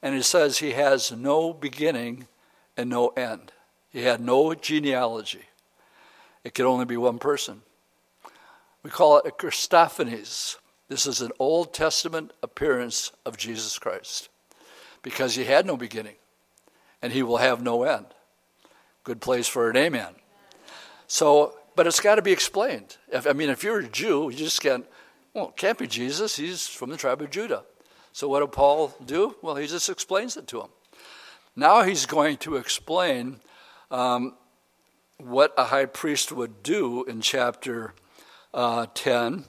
and 0.00 0.14
he 0.14 0.22
says 0.22 0.58
he 0.58 0.72
has 0.72 1.12
no 1.12 1.52
beginning 1.52 2.28
and 2.76 2.88
no 2.88 3.08
end. 3.08 3.50
He 3.96 4.02
had 4.02 4.20
no 4.20 4.52
genealogy. 4.52 5.46
It 6.44 6.52
could 6.52 6.66
only 6.66 6.84
be 6.84 6.98
one 6.98 7.18
person. 7.18 7.62
We 8.82 8.90
call 8.90 9.16
it 9.16 9.26
a 9.26 9.30
Christophanies. 9.30 10.56
This 10.90 11.06
is 11.06 11.22
an 11.22 11.32
Old 11.38 11.72
Testament 11.72 12.34
appearance 12.42 13.10
of 13.24 13.38
Jesus 13.38 13.78
Christ 13.78 14.28
because 15.00 15.34
he 15.34 15.44
had 15.44 15.64
no 15.64 15.78
beginning 15.78 16.16
and 17.00 17.10
he 17.10 17.22
will 17.22 17.38
have 17.38 17.62
no 17.62 17.84
end. 17.84 18.04
Good 19.02 19.22
place 19.22 19.48
for 19.48 19.70
an 19.70 19.78
amen. 19.78 20.14
So, 21.06 21.56
but 21.74 21.86
it's 21.86 22.00
got 22.00 22.16
to 22.16 22.22
be 22.22 22.32
explained. 22.32 22.98
If, 23.10 23.26
I 23.26 23.32
mean, 23.32 23.48
if 23.48 23.64
you're 23.64 23.78
a 23.78 23.88
Jew, 23.88 24.28
you 24.28 24.36
just 24.36 24.60
can't, 24.60 24.84
well, 25.32 25.48
it 25.48 25.56
can't 25.56 25.78
be 25.78 25.86
Jesus. 25.86 26.36
He's 26.36 26.66
from 26.66 26.90
the 26.90 26.98
tribe 26.98 27.22
of 27.22 27.30
Judah. 27.30 27.64
So, 28.12 28.28
what 28.28 28.40
did 28.40 28.52
Paul 28.52 28.94
do? 29.02 29.36
Well, 29.40 29.56
he 29.56 29.66
just 29.66 29.88
explains 29.88 30.36
it 30.36 30.46
to 30.48 30.60
him. 30.60 30.68
Now 31.56 31.82
he's 31.82 32.04
going 32.04 32.36
to 32.38 32.56
explain 32.56 33.40
um, 33.90 34.34
what 35.18 35.54
a 35.56 35.64
high 35.64 35.86
priest 35.86 36.32
would 36.32 36.62
do 36.62 37.04
in 37.04 37.20
chapter 37.20 37.94
uh, 38.52 38.86
10. 38.94 39.44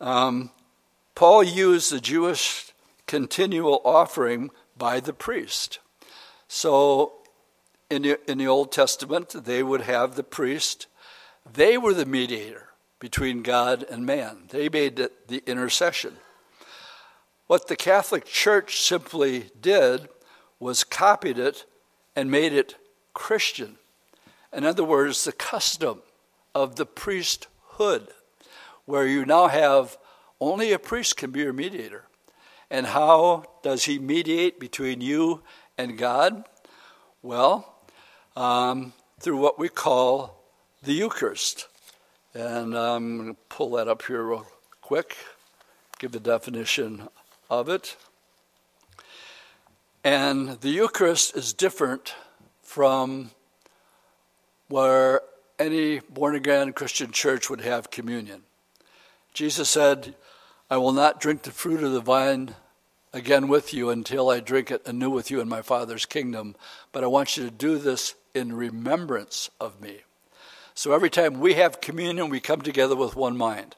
Um, 0.00 0.50
Paul 1.14 1.42
used 1.42 1.92
the 1.92 2.00
Jewish 2.00 2.72
continual 3.06 3.80
offering 3.84 4.50
by 4.76 5.00
the 5.00 5.12
priest. 5.12 5.78
So 6.48 7.12
in 7.90 8.02
the, 8.02 8.30
in 8.30 8.38
the 8.38 8.46
Old 8.46 8.72
Testament, 8.72 9.44
they 9.44 9.62
would 9.62 9.82
have 9.82 10.14
the 10.14 10.22
priest. 10.22 10.86
They 11.50 11.76
were 11.76 11.94
the 11.94 12.06
mediator 12.06 12.68
between 12.98 13.42
God 13.42 13.82
and 13.90 14.04
man, 14.04 14.42
they 14.50 14.68
made 14.68 14.96
the, 14.96 15.10
the 15.26 15.42
intercession. 15.46 16.16
What 17.46 17.66
the 17.66 17.74
Catholic 17.74 18.26
Church 18.26 18.80
simply 18.80 19.50
did 19.60 20.08
was 20.60 20.84
copied 20.84 21.38
it 21.38 21.64
and 22.20 22.30
made 22.30 22.52
it 22.52 22.76
Christian. 23.14 23.76
In 24.52 24.66
other 24.66 24.84
words, 24.84 25.24
the 25.24 25.32
custom 25.32 26.02
of 26.54 26.76
the 26.76 26.84
priesthood, 26.84 28.08
where 28.84 29.06
you 29.06 29.24
now 29.24 29.46
have 29.46 29.96
only 30.38 30.70
a 30.70 30.78
priest 30.78 31.16
can 31.16 31.30
be 31.30 31.40
your 31.40 31.54
mediator. 31.54 32.04
And 32.70 32.88
how 32.88 33.44
does 33.62 33.84
he 33.84 33.98
mediate 33.98 34.60
between 34.60 35.00
you 35.00 35.40
and 35.78 35.96
God? 35.96 36.44
Well, 37.22 37.74
um, 38.36 38.92
through 39.18 39.38
what 39.38 39.58
we 39.58 39.70
call 39.70 40.44
the 40.82 40.92
Eucharist. 40.92 41.68
And 42.34 42.76
I'm 42.76 43.16
going 43.16 43.34
to 43.34 43.40
pull 43.48 43.70
that 43.76 43.88
up 43.88 44.02
here 44.02 44.24
real 44.24 44.46
quick, 44.82 45.16
give 45.98 46.12
the 46.12 46.20
definition 46.20 47.08
of 47.48 47.70
it. 47.70 47.96
And 50.02 50.60
the 50.60 50.70
Eucharist 50.70 51.36
is 51.36 51.52
different 51.52 52.14
from 52.62 53.32
where 54.68 55.20
any 55.58 56.00
born 56.00 56.34
again 56.34 56.72
Christian 56.72 57.10
church 57.12 57.50
would 57.50 57.60
have 57.60 57.90
communion. 57.90 58.42
Jesus 59.34 59.68
said, 59.68 60.14
I 60.70 60.78
will 60.78 60.92
not 60.92 61.20
drink 61.20 61.42
the 61.42 61.50
fruit 61.50 61.82
of 61.82 61.92
the 61.92 62.00
vine 62.00 62.54
again 63.12 63.48
with 63.48 63.74
you 63.74 63.90
until 63.90 64.30
I 64.30 64.40
drink 64.40 64.70
it 64.70 64.86
anew 64.86 65.10
with 65.10 65.30
you 65.30 65.40
in 65.40 65.48
my 65.48 65.60
Father's 65.60 66.06
kingdom. 66.06 66.56
But 66.92 67.04
I 67.04 67.08
want 67.08 67.36
you 67.36 67.44
to 67.44 67.50
do 67.50 67.76
this 67.76 68.14
in 68.34 68.54
remembrance 68.54 69.50
of 69.60 69.82
me. 69.82 69.98
So 70.74 70.92
every 70.92 71.10
time 71.10 71.40
we 71.40 71.54
have 71.54 71.82
communion, 71.82 72.30
we 72.30 72.40
come 72.40 72.62
together 72.62 72.96
with 72.96 73.16
one 73.16 73.36
mind. 73.36 73.76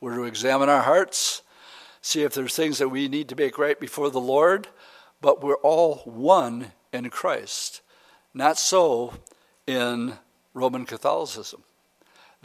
We're 0.00 0.14
to 0.16 0.24
examine 0.24 0.68
our 0.68 0.82
hearts, 0.82 1.42
see 2.00 2.22
if 2.22 2.34
there's 2.34 2.54
things 2.54 2.78
that 2.78 2.90
we 2.90 3.08
need 3.08 3.28
to 3.30 3.36
make 3.36 3.58
right 3.58 3.80
before 3.80 4.10
the 4.10 4.20
Lord, 4.20 4.68
but 5.24 5.42
we're 5.42 5.56
all 5.62 6.02
one 6.04 6.72
in 6.92 7.08
Christ. 7.08 7.80
Not 8.34 8.58
so 8.58 9.14
in 9.66 10.18
Roman 10.52 10.84
Catholicism. 10.84 11.62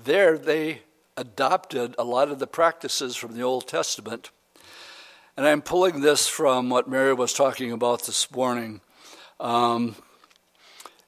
There, 0.01 0.37
they 0.37 0.83
adopted 1.17 1.93
a 1.97 2.05
lot 2.05 2.31
of 2.31 2.39
the 2.39 2.47
practices 2.47 3.17
from 3.17 3.35
the 3.35 3.41
Old 3.41 3.67
Testament. 3.67 4.31
And 5.35 5.45
I'm 5.45 5.61
pulling 5.61 5.99
this 5.99 6.29
from 6.29 6.69
what 6.69 6.89
Mary 6.89 7.13
was 7.13 7.33
talking 7.33 7.73
about 7.73 8.05
this 8.05 8.31
morning. 8.31 8.79
Um, 9.41 9.97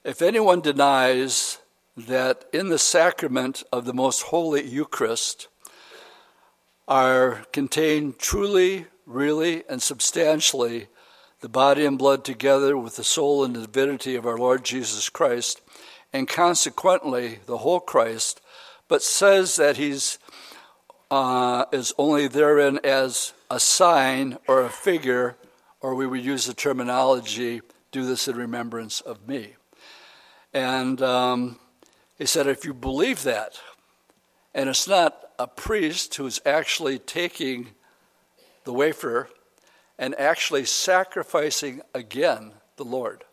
If 0.04 0.20
anyone 0.20 0.60
denies 0.60 1.56
that 1.96 2.44
in 2.52 2.68
the 2.68 2.78
sacrament 2.78 3.62
of 3.72 3.86
the 3.86 3.94
most 3.94 4.24
holy 4.24 4.62
Eucharist 4.62 5.48
are 6.86 7.46
contained 7.50 8.18
truly, 8.18 8.88
really, 9.06 9.64
and 9.70 9.80
substantially 9.80 10.88
the 11.42 11.48
body 11.48 11.84
and 11.84 11.98
blood 11.98 12.24
together 12.24 12.78
with 12.78 12.94
the 12.94 13.04
soul 13.04 13.44
and 13.44 13.52
divinity 13.52 14.14
of 14.14 14.24
our 14.24 14.38
Lord 14.38 14.64
Jesus 14.64 15.08
Christ, 15.08 15.60
and 16.12 16.28
consequently 16.28 17.40
the 17.46 17.58
whole 17.58 17.80
Christ, 17.80 18.40
but 18.86 19.02
says 19.02 19.56
that 19.56 19.76
he's 19.76 20.18
uh, 21.10 21.64
is 21.72 21.92
only 21.98 22.28
therein 22.28 22.78
as 22.84 23.34
a 23.50 23.58
sign 23.58 24.38
or 24.46 24.62
a 24.62 24.70
figure, 24.70 25.36
or 25.80 25.94
we 25.96 26.06
would 26.06 26.24
use 26.24 26.46
the 26.46 26.54
terminology, 26.54 27.60
do 27.90 28.06
this 28.06 28.28
in 28.28 28.36
remembrance 28.36 29.00
of 29.00 29.28
me. 29.28 29.54
And 30.54 31.02
um, 31.02 31.58
he 32.16 32.24
said, 32.24 32.46
if 32.46 32.64
you 32.64 32.72
believe 32.72 33.24
that, 33.24 33.60
and 34.54 34.70
it's 34.70 34.86
not 34.86 35.18
a 35.40 35.48
priest 35.48 36.14
who's 36.14 36.40
actually 36.46 36.98
taking 37.00 37.70
the 38.64 38.72
wafer 38.72 39.28
and 39.98 40.18
actually 40.18 40.64
sacrificing 40.64 41.82
again 41.94 42.52
the 42.76 42.84
Lord. 42.84 43.24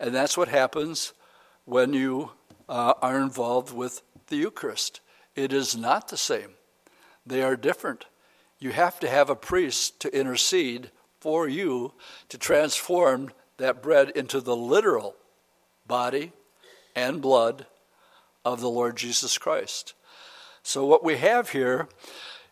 And 0.00 0.14
that's 0.14 0.36
what 0.36 0.48
happens 0.48 1.12
when 1.64 1.92
you 1.92 2.32
uh, 2.68 2.94
are 3.00 3.20
involved 3.20 3.72
with 3.72 4.02
the 4.28 4.36
Eucharist. 4.36 5.00
It 5.34 5.52
is 5.52 5.76
not 5.76 6.08
the 6.08 6.16
same, 6.16 6.50
they 7.24 7.42
are 7.42 7.56
different. 7.56 8.06
You 8.58 8.70
have 8.70 9.00
to 9.00 9.08
have 9.08 9.28
a 9.28 9.34
priest 9.34 9.98
to 10.00 10.16
intercede 10.16 10.92
for 11.18 11.48
you 11.48 11.94
to 12.28 12.38
transform 12.38 13.32
that 13.56 13.82
bread 13.82 14.10
into 14.10 14.40
the 14.40 14.54
literal 14.54 15.16
body 15.86 16.32
and 16.94 17.20
blood 17.20 17.66
of 18.44 18.60
the 18.60 18.70
Lord 18.70 18.96
Jesus 18.96 19.36
Christ. 19.38 19.94
So, 20.62 20.84
what 20.84 21.04
we 21.04 21.16
have 21.16 21.50
here 21.50 21.88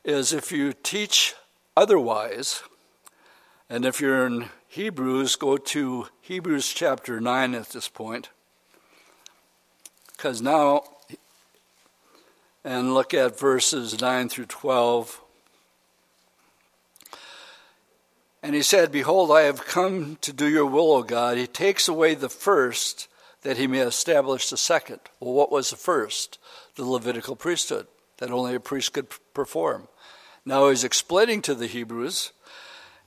is 0.05 0.33
if 0.33 0.51
you 0.51 0.73
teach 0.73 1.35
otherwise, 1.77 2.63
and 3.71 3.85
if 3.85 4.01
you're 4.01 4.27
in 4.27 4.47
Hebrews, 4.67 5.37
go 5.37 5.57
to 5.57 6.09
Hebrews 6.21 6.73
chapter 6.73 7.21
9 7.21 7.55
at 7.55 7.69
this 7.69 7.89
point, 7.89 8.29
because 10.17 10.43
now, 10.43 10.83
and 12.65 12.93
look 12.93 13.15
at 13.15 13.39
verses 13.39 14.01
9 14.01 14.29
through 14.29 14.47
12. 14.47 15.21
And 18.43 18.57
he 18.57 18.63
said, 18.63 18.91
Behold, 18.91 19.31
I 19.31 19.43
have 19.43 19.65
come 19.65 20.19
to 20.23 20.33
do 20.33 20.49
your 20.49 20.67
will, 20.67 20.93
O 20.93 21.03
God. 21.05 21.37
He 21.39 21.47
takes 21.47 21.87
away 21.87 22.15
the 22.15 22.29
first 22.29 23.07
that 23.43 23.57
he 23.57 23.69
may 23.69 23.81
establish 23.81 24.51
the 24.51 24.57
second. 24.57 25.01
Well, 25.21 25.33
what 25.33 25.53
was 25.53 25.71
the 25.71 25.77
first? 25.77 26.39
The 26.75 26.85
Levitical 26.85 27.37
priesthood 27.37 27.87
that 28.19 28.31
only 28.31 28.55
a 28.55 28.61
priest 28.61 28.95
could 28.95 29.09
perform. 29.33 29.89
Now 30.45 30.69
he's 30.69 30.85
explaining 30.85 31.43
to 31.43 31.55
the 31.55 31.67
Hebrews 31.67 32.33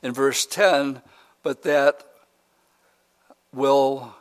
in 0.03 0.13
verse 0.13 0.45
10, 0.45 1.01
but 1.41 1.63
that 1.63 2.03
will 3.51 4.13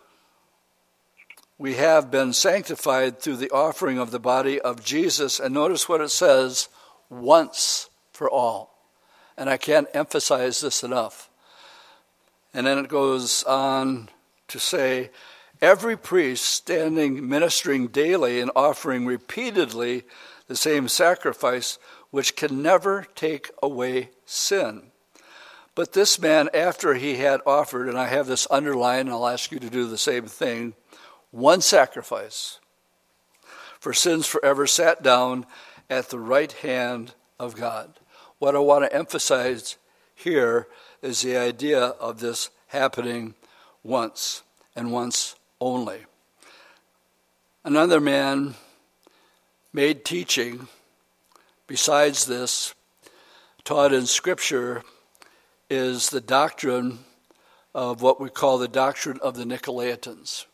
we 1.59 1.75
have 1.75 2.11
been 2.11 2.33
sanctified 2.33 3.21
through 3.21 3.37
the 3.37 3.51
offering 3.51 3.99
of 3.99 4.11
the 4.11 4.19
body 4.19 4.61
of 4.61 4.83
Jesus. 4.85 5.39
And 5.39 5.55
notice 5.55 5.89
what 5.89 6.01
it 6.01 6.11
says 6.11 6.69
once 7.09 7.89
for 8.13 8.29
all. 8.29 8.77
And 9.37 9.49
I 9.49 9.59
can't 9.59 9.87
emphasize 9.95 10.61
this 10.61 10.83
enough. 10.83 11.31
And 12.53 12.67
then 12.67 12.79
it 12.79 12.89
goes 12.89 13.45
on 13.45 14.09
to 14.49 14.59
say, 14.59 15.11
every 15.61 15.97
priest 15.97 16.45
standing 16.45 17.29
ministering 17.29 17.87
daily 17.87 18.41
and 18.41 18.51
offering 18.57 19.07
repeatedly 19.07 20.03
the 20.49 20.57
same 20.57 20.89
sacrifice, 20.89 21.79
which 22.11 22.35
can 22.35 22.61
never 22.61 23.07
take 23.15 23.51
away 23.63 24.11
sin. 24.27 24.92
But 25.75 25.93
this 25.93 26.19
man, 26.19 26.51
after 26.53 26.95
he 26.95 27.17
had 27.17 27.41
offered, 27.47 27.89
and 27.89 27.99
I 27.99 28.09
have 28.09 28.27
this 28.27 28.47
underlined, 28.51 29.09
I'll 29.09 29.27
ask 29.27 29.51
you 29.51 29.59
to 29.59 29.71
do 29.71 29.87
the 29.87 29.99
same 29.99 30.27
thing 30.27 30.75
one 31.31 31.63
sacrifice 31.63 32.59
for 33.81 33.93
sins 33.93 34.27
forever, 34.27 34.67
sat 34.67 35.03
down 35.03 35.45
at 35.91 36.11
the 36.11 36.19
right 36.19 36.53
hand 36.53 37.15
of 37.41 37.57
God. 37.57 37.99
What 38.39 38.55
I 38.55 38.61
want 38.61 38.85
to 38.85 38.95
emphasize 38.95 39.77
here 40.15 40.69
is 41.01 41.23
the 41.23 41.37
idea 41.37 41.81
of 41.81 42.21
this 42.21 42.51
happening 42.69 43.35
once 43.83 44.43
and 44.77 44.93
once 44.93 45.35
only. 45.61 46.01
Another 47.65 47.99
man 47.99 48.55
made 49.73 50.05
teaching, 50.05 50.69
besides 51.67 52.27
this, 52.27 52.75
taught 53.65 53.93
in 53.93 54.07
Scripture, 54.07 54.83
is 55.73 56.11
the 56.11 56.21
doctrine 56.21 56.99
of 57.75 58.03
what 58.03 58.21
we 58.21 58.29
call 58.29 58.59
the 58.59 58.69
doctrine 58.69 59.19
of 59.23 59.37
the 59.37 59.45
Nicolaitans. 59.45 60.45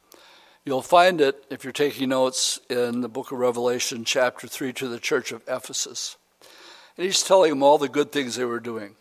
You'll 0.65 0.81
find 0.81 1.21
it, 1.21 1.45
if 1.51 1.65
you're 1.65 1.73
taking 1.73 2.11
notes, 2.11 2.61
in 2.71 3.01
the 3.01 3.09
book 3.09 3.33
of 3.33 3.39
Revelation, 3.41 4.05
chapter 4.05 4.47
3, 4.47 4.73
to 4.75 4.87
the 4.87 5.01
church 5.01 5.33
of 5.33 5.43
Ephesus. 5.49 6.17
And 6.97 7.05
he's 7.05 7.25
telling 7.25 7.51
them 7.51 7.65
all 7.65 7.79
the 7.79 7.89
good 7.89 8.13
things 8.13 8.37
they 8.37 8.45
were 8.45 8.61
doing. 8.61 8.95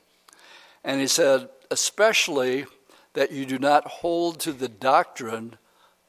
And 0.84 1.00
he 1.00 1.06
said, 1.06 1.50
especially 1.70 2.66
that 3.14 3.32
you 3.32 3.46
do 3.46 3.60
not 3.60 3.86
hold 3.88 4.40
to 4.40 4.54
the 4.54 4.70
doctrine 4.70 5.60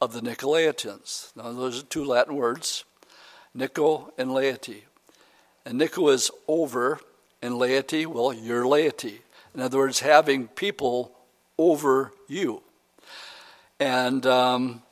of 0.00 0.14
the 0.14 0.22
Nicolaitans. 0.22 1.36
Now, 1.36 1.52
those 1.52 1.82
are 1.82 1.86
two 1.86 2.06
Latin 2.06 2.34
words. 2.34 2.86
Nico 3.52 4.14
and 4.16 4.32
laity. 4.32 4.84
And 5.66 5.76
Nico 5.76 6.08
is 6.08 6.30
over, 6.46 6.98
and 7.42 7.58
laity, 7.58 8.06
well, 8.06 8.32
your 8.32 8.66
laity. 8.66 9.20
In 9.54 9.60
other 9.60 9.78
words, 9.78 10.00
having 10.00 10.48
people 10.48 11.12
over 11.58 12.12
you. 12.28 12.62
And 13.80 14.26
um, 14.26 14.82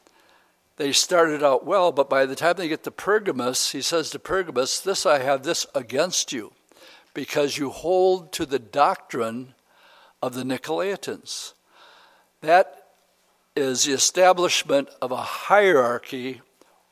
they 0.77 0.93
started 0.93 1.43
out 1.43 1.65
well, 1.65 1.93
but 1.93 2.11
by 2.11 2.27
the 2.27 2.37
time 2.37 2.55
they 2.57 2.69
get 2.69 2.85
to 2.85 2.91
Pergamos, 2.91 3.73
he 3.73 3.83
says 3.83 4.11
to 4.11 4.19
Pergamos, 4.19 4.81
This 4.81 5.07
I 5.07 5.21
have 5.21 5.43
this 5.43 5.67
against 5.75 6.33
you, 6.33 6.53
because 7.15 7.59
you 7.59 7.71
hold 7.71 8.33
to 8.33 8.47
the 8.47 8.59
doctrine 8.59 9.55
of 10.23 10.35
the 10.35 10.43
Nicolaitans. 10.43 11.55
That 12.43 12.89
is 13.55 13.85
the 13.85 13.93
establishment 13.93 14.89
of 15.01 15.11
a 15.11 15.17
hierarchy 15.17 16.43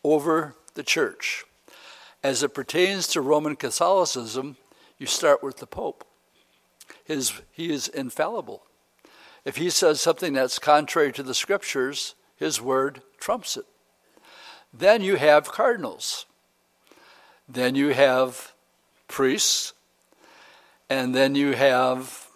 over 0.02 0.54
the 0.74 0.82
church. 0.82 1.44
As 2.22 2.42
it 2.42 2.54
pertains 2.54 3.06
to 3.08 3.20
Roman 3.20 3.54
Catholicism, 3.54 4.56
you 4.98 5.06
start 5.06 5.42
with 5.42 5.58
the 5.58 5.66
Pope. 5.66 6.06
His, 7.04 7.32
he 7.52 7.70
is 7.70 7.88
infallible. 7.88 8.64
If 9.44 9.56
he 9.56 9.70
says 9.70 10.00
something 10.00 10.32
that's 10.32 10.58
contrary 10.58 11.12
to 11.12 11.22
the 11.22 11.34
scriptures, 11.34 12.14
his 12.36 12.60
word 12.60 13.02
trumps 13.18 13.56
it. 13.56 13.66
Then 14.72 15.02
you 15.02 15.16
have 15.16 15.52
cardinals. 15.52 16.26
Then 17.48 17.74
you 17.74 17.90
have 17.90 18.52
priests. 19.06 19.74
And 20.88 21.14
then 21.14 21.34
you 21.34 21.52
have 21.52 22.26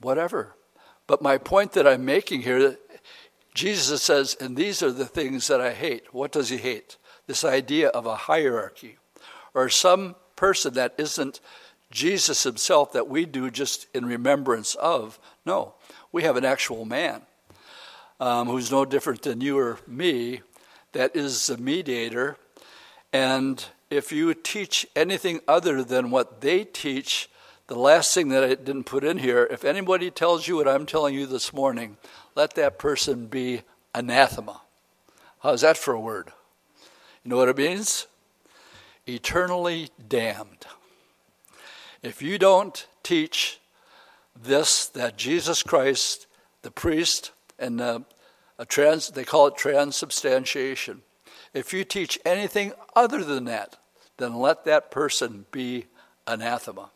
whatever. 0.00 0.54
But 1.06 1.22
my 1.22 1.38
point 1.38 1.72
that 1.72 1.86
I'm 1.86 2.04
making 2.04 2.42
here, 2.42 2.76
Jesus 3.54 4.02
says, 4.02 4.36
and 4.40 4.56
these 4.56 4.82
are 4.82 4.92
the 4.92 5.06
things 5.06 5.48
that 5.48 5.60
I 5.60 5.72
hate. 5.72 6.14
What 6.14 6.32
does 6.32 6.48
he 6.50 6.58
hate? 6.58 6.96
This 7.26 7.44
idea 7.44 7.88
of 7.88 8.06
a 8.06 8.14
hierarchy 8.14 8.96
or 9.54 9.68
some 9.68 10.14
person 10.36 10.74
that 10.74 10.94
isn't 10.98 11.40
Jesus 11.90 12.42
himself 12.42 12.92
that 12.92 13.08
we 13.08 13.24
do 13.24 13.50
just 13.50 13.86
in 13.94 14.04
remembrance 14.04 14.74
of. 14.76 15.18
No, 15.44 15.74
we 16.12 16.22
have 16.22 16.36
an 16.36 16.44
actual 16.44 16.84
man 16.84 17.22
um, 18.20 18.48
who's 18.48 18.70
no 18.70 18.84
different 18.84 19.22
than 19.22 19.40
you 19.40 19.58
or 19.58 19.78
me 19.86 20.42
that 20.92 21.16
is 21.16 21.46
the 21.46 21.56
mediator. 21.56 22.36
And 23.12 23.64
if 23.90 24.12
you 24.12 24.34
teach 24.34 24.86
anything 24.94 25.40
other 25.48 25.82
than 25.82 26.10
what 26.10 26.40
they 26.40 26.64
teach, 26.64 27.30
the 27.66 27.78
last 27.78 28.12
thing 28.14 28.28
that 28.28 28.44
I 28.44 28.48
didn't 28.48 28.84
put 28.84 29.04
in 29.04 29.18
here, 29.18 29.46
if 29.50 29.64
anybody 29.64 30.10
tells 30.10 30.48
you 30.48 30.56
what 30.56 30.68
I'm 30.68 30.86
telling 30.86 31.14
you 31.14 31.26
this 31.26 31.52
morning, 31.52 31.96
let 32.34 32.54
that 32.54 32.78
person 32.78 33.26
be 33.26 33.62
anathema. 33.94 34.60
How's 35.40 35.62
that 35.62 35.76
for 35.76 35.94
a 35.94 36.00
word? 36.00 36.32
You 37.24 37.30
know 37.30 37.36
what 37.36 37.48
it 37.48 37.56
means? 37.56 38.06
eternally 39.08 39.88
damned. 40.08 40.66
If 42.02 42.22
you 42.22 42.38
don't 42.38 42.86
teach 43.02 43.58
this, 44.40 44.86
that 44.86 45.16
Jesus 45.16 45.62
Christ, 45.64 46.26
the 46.62 46.70
priest, 46.70 47.32
and 47.58 47.80
the, 47.80 48.04
a 48.58 48.64
trans, 48.64 49.08
they 49.08 49.24
call 49.24 49.48
it 49.48 49.56
transubstantiation. 49.56 51.02
If 51.52 51.72
you 51.72 51.84
teach 51.84 52.18
anything 52.24 52.72
other 52.94 53.24
than 53.24 53.46
that, 53.46 53.76
then 54.18 54.36
let 54.36 54.64
that 54.64 54.90
person 54.90 55.46
be 55.50 55.86
anathema. 56.26 56.90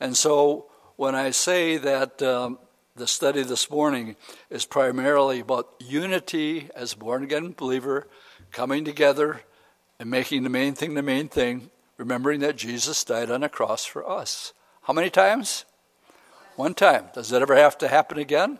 And 0.00 0.16
so 0.16 0.66
when 0.96 1.14
I 1.14 1.30
say 1.30 1.76
that 1.76 2.22
um, 2.22 2.58
the 2.94 3.06
study 3.06 3.42
this 3.42 3.70
morning 3.70 4.16
is 4.48 4.64
primarily 4.64 5.40
about 5.40 5.74
unity 5.78 6.70
as 6.74 6.94
born 6.94 7.22
again 7.22 7.54
believer, 7.56 8.08
coming 8.50 8.84
together 8.84 9.42
and 9.98 10.10
making 10.10 10.42
the 10.42 10.50
main 10.50 10.74
thing 10.74 10.94
the 10.94 11.02
main 11.02 11.28
thing, 11.28 11.70
remembering 11.96 12.40
that 12.40 12.56
Jesus 12.56 13.04
died 13.04 13.30
on 13.30 13.42
a 13.42 13.48
cross 13.48 13.84
for 13.84 14.08
us. 14.08 14.52
How 14.82 14.92
many 14.92 15.10
times? 15.10 15.64
One 16.56 16.74
time. 16.74 17.06
Does 17.14 17.30
that 17.30 17.42
ever 17.42 17.56
have 17.56 17.76
to 17.78 17.88
happen 17.88 18.18
again? 18.18 18.58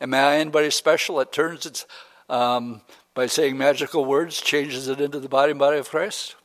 Am 0.00 0.14
I 0.14 0.36
anybody 0.36 0.70
special? 0.70 1.20
It 1.20 1.32
turns 1.32 1.66
its, 1.66 1.86
um, 2.28 2.82
by 3.14 3.26
saying 3.26 3.58
magical 3.58 4.04
words, 4.04 4.40
changes 4.40 4.88
it 4.88 5.00
into 5.00 5.20
the 5.20 5.28
body 5.28 5.50
and 5.50 5.58
body 5.58 5.78
of 5.78 5.90
Christ? 5.90 6.36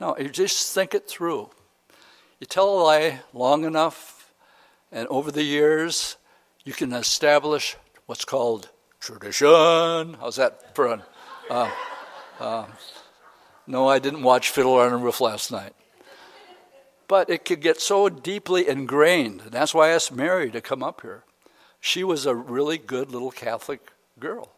No, 0.00 0.16
you 0.18 0.28
just 0.28 0.72
think 0.74 0.94
it 0.94 1.08
through. 1.08 1.50
You 2.40 2.46
tell 2.46 2.68
a 2.68 2.78
lie 2.82 3.20
long 3.32 3.64
enough, 3.64 4.32
and 4.92 5.08
over 5.08 5.30
the 5.30 5.42
years, 5.42 6.16
you 6.64 6.72
can 6.72 6.92
establish 6.92 7.76
what's 8.06 8.24
called 8.24 8.70
tradition. 9.00 10.14
How's 10.20 10.36
that 10.36 10.74
for 10.74 10.92
an? 10.92 11.02
Uh, 11.50 11.70
uh, 12.40 12.66
no, 13.66 13.88
I 13.88 13.98
didn't 13.98 14.22
watch 14.22 14.50
Fiddler 14.50 14.82
on 14.82 14.92
the 14.92 14.96
Roof 14.98 15.20
last 15.20 15.50
night. 15.50 15.74
But 17.08 17.30
it 17.30 17.44
could 17.44 17.60
get 17.60 17.80
so 17.80 18.08
deeply 18.08 18.68
ingrained, 18.68 19.42
and 19.42 19.52
that's 19.52 19.74
why 19.74 19.88
I 19.88 19.92
asked 19.92 20.12
Mary 20.12 20.50
to 20.50 20.60
come 20.60 20.82
up 20.82 21.02
here. 21.02 21.24
She 21.80 22.02
was 22.02 22.24
a 22.24 22.34
really 22.34 22.78
good 22.78 23.10
little 23.10 23.30
Catholic 23.30 23.80
girl. 24.18 24.52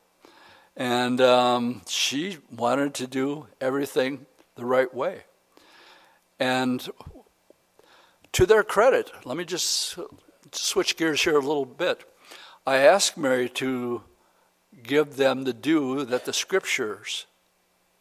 And 0.76 1.20
um, 1.20 1.82
she 1.88 2.38
wanted 2.54 2.94
to 2.94 3.06
do 3.06 3.46
everything 3.60 4.26
the 4.56 4.64
right 4.64 4.92
way. 4.94 5.22
And 6.38 6.88
to 8.32 8.46
their 8.46 8.62
credit, 8.62 9.10
let 9.24 9.36
me 9.36 9.44
just 9.44 9.98
switch 10.52 10.96
gears 10.96 11.22
here 11.22 11.36
a 11.36 11.40
little 11.40 11.64
bit. 11.64 12.04
I 12.66 12.76
asked 12.76 13.16
Mary 13.16 13.48
to 13.50 14.02
give 14.82 15.16
them 15.16 15.44
the 15.44 15.52
due 15.52 16.04
that 16.04 16.26
the 16.26 16.32
scriptures 16.32 17.26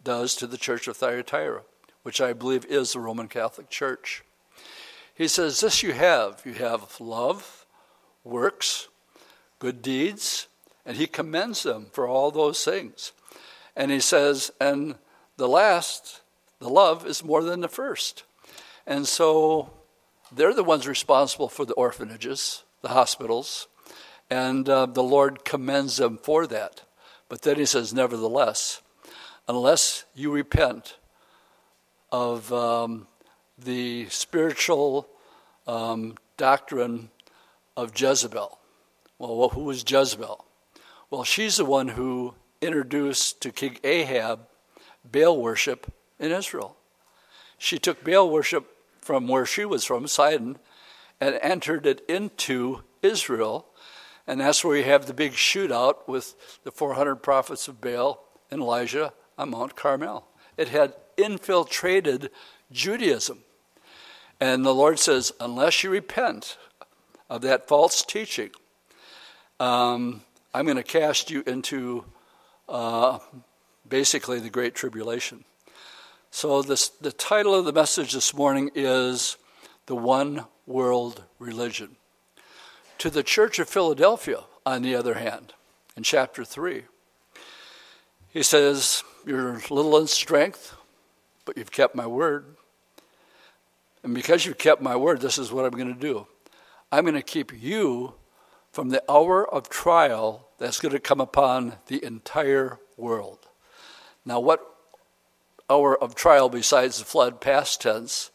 does 0.05 0.37
to 0.37 0.47
the 0.47 0.57
church 0.57 0.87
of 0.87 0.95
Thyatira, 0.95 1.63
which 2.03 2.21
I 2.21 2.31
believe 2.31 2.63
is 2.65 2.93
the 2.93 3.01
Roman 3.01 3.27
Catholic 3.27 3.69
Church. 3.69 4.23
He 5.13 5.27
says, 5.27 5.59
This 5.59 5.83
you 5.83 5.91
have. 5.91 6.41
You 6.45 6.53
have 6.53 7.01
love, 7.01 7.65
works, 8.23 8.87
good 9.59 9.81
deeds, 9.81 10.47
and 10.85 10.95
he 10.95 11.07
commends 11.07 11.63
them 11.63 11.87
for 11.91 12.07
all 12.07 12.31
those 12.31 12.63
things. 12.63 13.11
And 13.75 13.91
he 13.91 13.99
says, 13.99 14.51
And 14.61 14.95
the 15.35 15.49
last, 15.49 16.21
the 16.59 16.69
love, 16.69 17.05
is 17.05 17.23
more 17.23 17.43
than 17.43 17.59
the 17.59 17.67
first. 17.67 18.23
And 18.87 19.07
so 19.07 19.71
they're 20.31 20.53
the 20.53 20.63
ones 20.63 20.87
responsible 20.87 21.49
for 21.49 21.65
the 21.65 21.73
orphanages, 21.73 22.63
the 22.81 22.89
hospitals, 22.89 23.67
and 24.29 24.67
uh, 24.69 24.85
the 24.85 25.03
Lord 25.03 25.43
commends 25.43 25.97
them 25.97 26.17
for 26.17 26.47
that. 26.47 26.81
But 27.27 27.41
then 27.41 27.57
he 27.57 27.65
says, 27.65 27.93
Nevertheless, 27.93 28.81
unless 29.47 30.05
you 30.15 30.31
repent 30.31 30.97
of 32.11 32.51
um, 32.51 33.07
the 33.57 34.07
spiritual 34.09 35.07
um, 35.67 36.15
doctrine 36.37 37.09
of 37.77 37.99
Jezebel. 37.99 38.57
Well, 39.19 39.49
who 39.49 39.61
was 39.61 39.83
Jezebel? 39.89 40.45
Well, 41.09 41.23
she's 41.23 41.57
the 41.57 41.65
one 41.65 41.89
who 41.89 42.35
introduced 42.61 43.41
to 43.41 43.51
King 43.51 43.77
Ahab 43.83 44.47
Baal 45.09 45.37
worship 45.37 45.91
in 46.19 46.31
Israel. 46.31 46.75
She 47.57 47.77
took 47.77 48.03
Baal 48.03 48.29
worship 48.29 48.65
from 49.01 49.27
where 49.27 49.45
she 49.45 49.65
was 49.65 49.85
from, 49.85 50.07
Sidon, 50.07 50.57
and 51.21 51.39
entered 51.41 51.85
it 51.85 52.03
into 52.09 52.81
Israel. 53.01 53.67
And 54.27 54.41
that's 54.41 54.65
where 54.65 54.75
you 54.75 54.83
have 54.83 55.05
the 55.05 55.13
big 55.13 55.33
shootout 55.33 56.07
with 56.07 56.35
the 56.63 56.71
400 56.71 57.17
prophets 57.17 57.67
of 57.67 57.79
Baal 57.79 58.23
and 58.49 58.61
Elijah 58.61 59.13
on 59.37 59.51
Mount 59.51 59.75
Carmel. 59.75 60.27
It 60.57 60.69
had 60.69 60.93
infiltrated 61.17 62.29
Judaism. 62.71 63.39
And 64.39 64.65
the 64.65 64.75
Lord 64.75 64.99
says, 64.99 65.31
unless 65.39 65.83
you 65.83 65.89
repent 65.89 66.57
of 67.29 67.41
that 67.41 67.67
false 67.67 68.03
teaching, 68.03 68.51
um, 69.59 70.21
I'm 70.53 70.65
going 70.65 70.77
to 70.77 70.83
cast 70.83 71.31
you 71.31 71.43
into 71.47 72.05
uh, 72.67 73.19
basically 73.87 74.39
the 74.39 74.49
Great 74.49 74.75
Tribulation. 74.75 75.45
So, 76.31 76.61
this, 76.61 76.89
the 76.89 77.13
title 77.13 77.55
of 77.55 77.63
the 77.63 77.71
message 77.71 78.11
this 78.11 78.33
morning 78.33 78.69
is 78.75 79.37
The 79.85 79.95
One 79.95 80.45
World 80.67 81.23
Religion. 81.39 81.95
To 82.97 83.09
the 83.09 83.23
Church 83.23 83.57
of 83.59 83.69
Philadelphia, 83.69 84.43
on 84.65 84.81
the 84.81 84.95
other 84.95 85.13
hand, 85.13 85.53
in 85.95 86.03
chapter 86.03 86.43
3, 86.43 86.83
he 88.29 88.43
says, 88.43 89.03
You're 89.25 89.59
little 89.71 89.97
in 89.97 90.05
strength, 90.05 90.75
but 91.45 91.57
you've 91.57 91.71
kept 91.71 91.95
my 91.95 92.05
word. 92.05 92.45
And 94.03 94.13
because 94.13 94.45
you've 94.45 94.59
kept 94.59 94.83
my 94.83 94.95
word, 94.95 95.19
this 95.19 95.39
is 95.39 95.51
what 95.51 95.65
I'm 95.65 95.71
going 95.71 95.93
to 95.93 95.99
do 95.99 96.27
I'm 96.91 97.05
going 97.05 97.15
to 97.15 97.23
keep 97.23 97.51
you 97.51 98.13
from 98.71 98.89
the 98.89 99.03
hour 99.09 99.51
of 99.51 99.67
trial 99.67 100.49
that's 100.59 100.79
going 100.79 100.93
to 100.93 100.99
come 100.99 101.19
upon 101.19 101.73
the 101.87 102.03
entire 102.05 102.77
world. 102.97 103.39
Now, 104.25 104.39
what 104.39 104.59
hour 105.69 105.97
of 106.01 106.13
trial 106.13 106.47
besides 106.47 106.99
the 106.99 107.05
flood, 107.05 107.41
past 107.41 107.81
tense, 107.81 108.29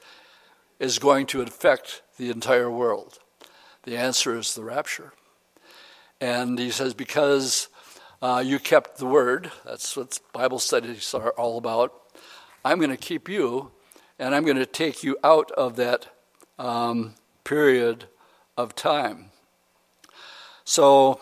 is 0.81 0.99
going 0.99 1.27
to 1.27 1.43
affect 1.43 2.03
the 2.17 2.31
entire 2.31 2.71
world? 2.71 3.21
The 3.85 3.97
answer 3.97 4.37
is 4.37 4.55
the 4.55 4.65
rapture. 4.65 5.13
And 6.21 6.59
he 6.59 6.71
says, 6.71 6.95
because 6.95 7.69
uh, 8.23 8.43
you 8.45 8.59
kept 8.59 8.99
the 8.99 9.07
word, 9.07 9.51
that's 9.65 9.97
what 9.97 10.19
Bible 10.33 10.59
studies 10.59 11.15
are 11.15 11.31
all 11.31 11.59
about, 11.59 11.93
I'm 12.65 12.79
going 12.79 12.91
to 12.91 12.97
keep 12.97 13.29
you 13.29 13.71
and 14.19 14.35
I'm 14.35 14.45
going 14.45 14.59
to 14.59 14.67
take 14.67 15.03
you 15.03 15.17
out 15.25 15.51
of 15.53 15.77
that 15.77 16.09
um, 16.59 17.15
period 17.43 18.05
of 18.57 18.75
time. 18.75 19.31
So, 20.65 21.21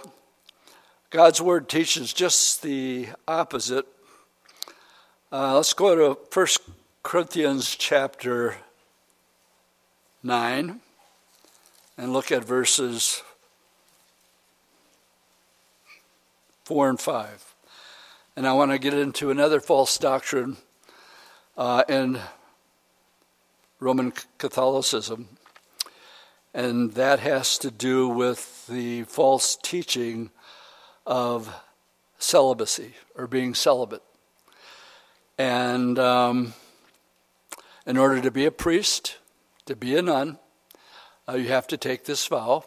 God's 1.10 1.40
Word 1.40 1.68
teaches 1.68 2.12
just 2.12 2.60
the 2.60 3.08
opposite. 3.26 3.86
Uh, 5.32 5.54
let's 5.54 5.72
go 5.72 5.94
to 5.94 6.20
1 6.34 6.46
Corinthians 7.02 7.76
chapter 7.76 8.56
9 10.22 10.80
and 11.96 12.12
look 12.12 12.32
at 12.32 12.44
verses 12.44 13.22
4 16.68 16.90
and 16.90 17.00
5. 17.00 17.54
And 18.36 18.46
I 18.46 18.52
want 18.52 18.72
to 18.72 18.78
get 18.78 18.92
into 18.92 19.30
another 19.30 19.58
false 19.58 19.96
doctrine 19.96 20.58
uh, 21.56 21.82
in 21.88 22.20
Roman 23.80 24.12
Catholicism, 24.36 25.30
and 26.52 26.92
that 26.92 27.20
has 27.20 27.56
to 27.60 27.70
do 27.70 28.06
with 28.06 28.66
the 28.66 29.04
false 29.04 29.56
teaching 29.56 30.28
of 31.06 31.50
celibacy 32.18 32.92
or 33.14 33.26
being 33.26 33.54
celibate. 33.54 34.02
And 35.38 35.98
um, 35.98 36.52
in 37.86 37.96
order 37.96 38.20
to 38.20 38.30
be 38.30 38.44
a 38.44 38.50
priest, 38.50 39.16
to 39.64 39.74
be 39.74 39.96
a 39.96 40.02
nun, 40.02 40.38
uh, 41.26 41.36
you 41.36 41.48
have 41.48 41.66
to 41.68 41.78
take 41.78 42.04
this 42.04 42.26
vow, 42.26 42.62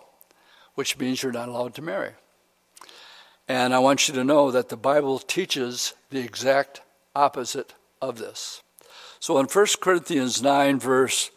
which 0.74 0.98
means 0.98 1.22
you're 1.22 1.32
not 1.32 1.50
allowed 1.50 1.76
to 1.76 1.84
marry. 1.84 2.14
And 3.52 3.74
I 3.74 3.80
want 3.80 4.08
you 4.08 4.14
to 4.14 4.24
know 4.24 4.50
that 4.50 4.70
the 4.70 4.78
Bible 4.78 5.20
teaches 5.20 5.94
the 6.10 6.22
exact 6.22 6.80
opposite 7.14 7.74
of 8.02 8.18
this. 8.18 8.64
So 9.20 9.38
in 9.40 9.48
1 9.48 9.66
Corinthians 9.82 10.42
9, 10.42 10.80
verse 10.80 11.32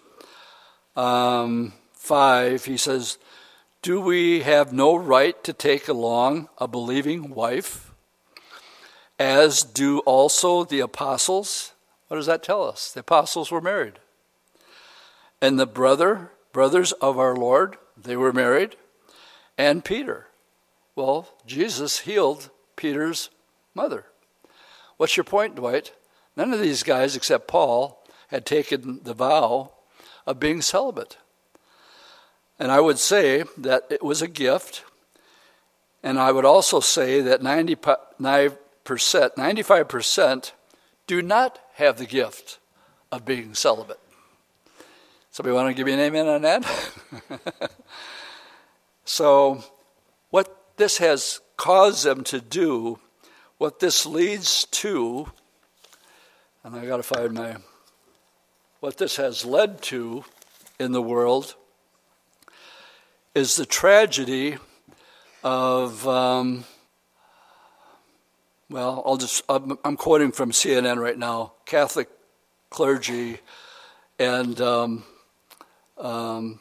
um, 0.94 1.72
5, 1.94 2.66
he 2.66 2.76
says, 2.76 3.18
Do 3.82 4.00
we 4.00 4.42
have 4.42 4.72
no 4.72 4.94
right 4.94 5.42
to 5.42 5.52
take 5.52 5.88
along 5.88 6.48
a 6.56 6.68
believing 6.68 7.34
wife, 7.34 7.92
as 9.18 9.64
do 9.64 9.98
also 10.06 10.62
the 10.62 10.78
apostles? 10.78 11.72
What 12.06 12.18
does 12.18 12.26
that 12.26 12.44
tell 12.44 12.62
us? 12.62 12.92
The 12.92 13.00
apostles 13.00 13.50
were 13.50 13.60
married. 13.60 13.98
And 15.42 15.58
the 15.58 15.66
brother, 15.66 16.30
brothers 16.52 16.92
of 16.92 17.18
our 17.18 17.34
Lord, 17.34 17.76
they 17.96 18.16
were 18.16 18.32
married. 18.32 18.76
And 19.58 19.84
Peter. 19.84 20.28
Well, 20.96 21.28
Jesus 21.46 22.00
healed 22.00 22.50
Peter's 22.76 23.30
mother. 23.74 24.06
What's 24.96 25.16
your 25.16 25.24
point, 25.24 25.56
Dwight? 25.56 25.92
None 26.36 26.52
of 26.52 26.60
these 26.60 26.82
guys, 26.82 27.16
except 27.16 27.48
Paul, 27.48 28.04
had 28.28 28.46
taken 28.46 29.00
the 29.02 29.14
vow 29.14 29.72
of 30.26 30.40
being 30.40 30.62
celibate. 30.62 31.18
And 32.58 32.70
I 32.70 32.80
would 32.80 32.98
say 32.98 33.44
that 33.58 33.84
it 33.90 34.02
was 34.02 34.22
a 34.22 34.28
gift. 34.28 34.84
And 36.02 36.18
I 36.18 36.32
would 36.32 36.44
also 36.44 36.80
say 36.80 37.20
that 37.20 37.40
95%, 37.40 38.56
95% 38.84 40.52
do 41.06 41.22
not 41.22 41.58
have 41.74 41.98
the 41.98 42.06
gift 42.06 42.58
of 43.10 43.24
being 43.24 43.54
celibate. 43.54 44.00
Somebody 45.30 45.54
want 45.54 45.68
to 45.68 45.74
give 45.74 45.86
me 45.86 45.94
an 45.94 46.00
amen 46.00 46.28
on 46.28 46.42
that? 46.42 46.90
so, 49.04 49.64
this 50.76 50.98
has 50.98 51.40
caused 51.56 52.04
them 52.04 52.24
to 52.24 52.40
do, 52.40 52.98
what 53.58 53.80
this 53.80 54.04
leads 54.04 54.64
to, 54.66 55.30
and 56.62 56.74
I 56.74 56.86
got 56.86 56.96
to 56.96 57.02
find 57.02 57.34
my, 57.34 57.56
what 58.80 58.98
this 58.98 59.16
has 59.16 59.44
led 59.44 59.82
to 59.82 60.24
in 60.78 60.92
the 60.92 61.02
world 61.02 61.54
is 63.34 63.56
the 63.56 63.66
tragedy 63.66 64.58
of, 65.42 66.06
um, 66.08 66.64
well, 68.70 69.02
I'll 69.04 69.16
just, 69.16 69.42
I'm, 69.48 69.78
I'm, 69.84 69.96
quoting 69.96 70.32
from 70.32 70.50
CNN 70.50 70.98
right 70.98 71.18
now 71.18 71.52
Catholic 71.66 72.08
clergy 72.70 73.38
and, 74.18 74.60
um, 74.60 75.04
um, 75.98 76.60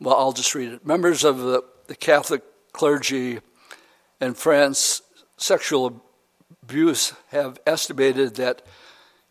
well, 0.00 0.16
I'll 0.16 0.32
just 0.32 0.54
read 0.54 0.72
it. 0.72 0.86
Members 0.86 1.24
of 1.24 1.38
the, 1.38 1.64
the 1.86 1.96
Catholic 1.96 2.42
clergy 2.72 3.40
in 4.20 4.34
France, 4.34 5.02
sexual 5.36 6.02
abuse 6.62 7.12
have 7.28 7.58
estimated 7.66 8.36
that 8.36 8.62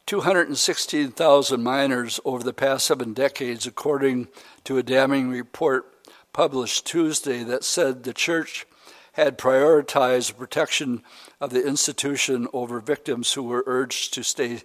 216,000 0.05 1.63
minors 1.63 2.19
over 2.23 2.43
the 2.43 2.53
past 2.53 2.85
seven 2.85 3.13
decades, 3.13 3.65
according 3.65 4.27
to 4.63 4.77
a 4.77 4.83
damning 4.83 5.29
report 5.29 5.91
published 6.31 6.85
Tuesday 6.85 7.43
that 7.43 7.63
said 7.63 8.03
the 8.03 8.13
church 8.13 8.67
had 9.13 9.37
prioritized 9.37 10.37
protection 10.37 11.01
of 11.39 11.49
the 11.49 11.65
institution 11.65 12.47
over 12.53 12.79
victims 12.79 13.33
who 13.33 13.43
were 13.43 13.63
urged 13.65 14.13
to 14.13 14.23
stay 14.23 14.61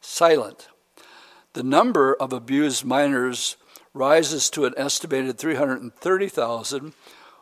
silent. 0.00 0.68
The 1.52 1.62
number 1.62 2.14
of 2.14 2.32
abused 2.32 2.84
minors 2.84 3.56
rises 3.94 4.48
to 4.50 4.64
an 4.64 4.74
estimated 4.76 5.38
330,000 5.38 6.92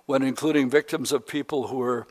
when 0.06 0.22
including 0.22 0.68
victims 0.68 1.12
of 1.12 1.26
people 1.26 1.68
who 1.68 1.76
were 1.76 2.06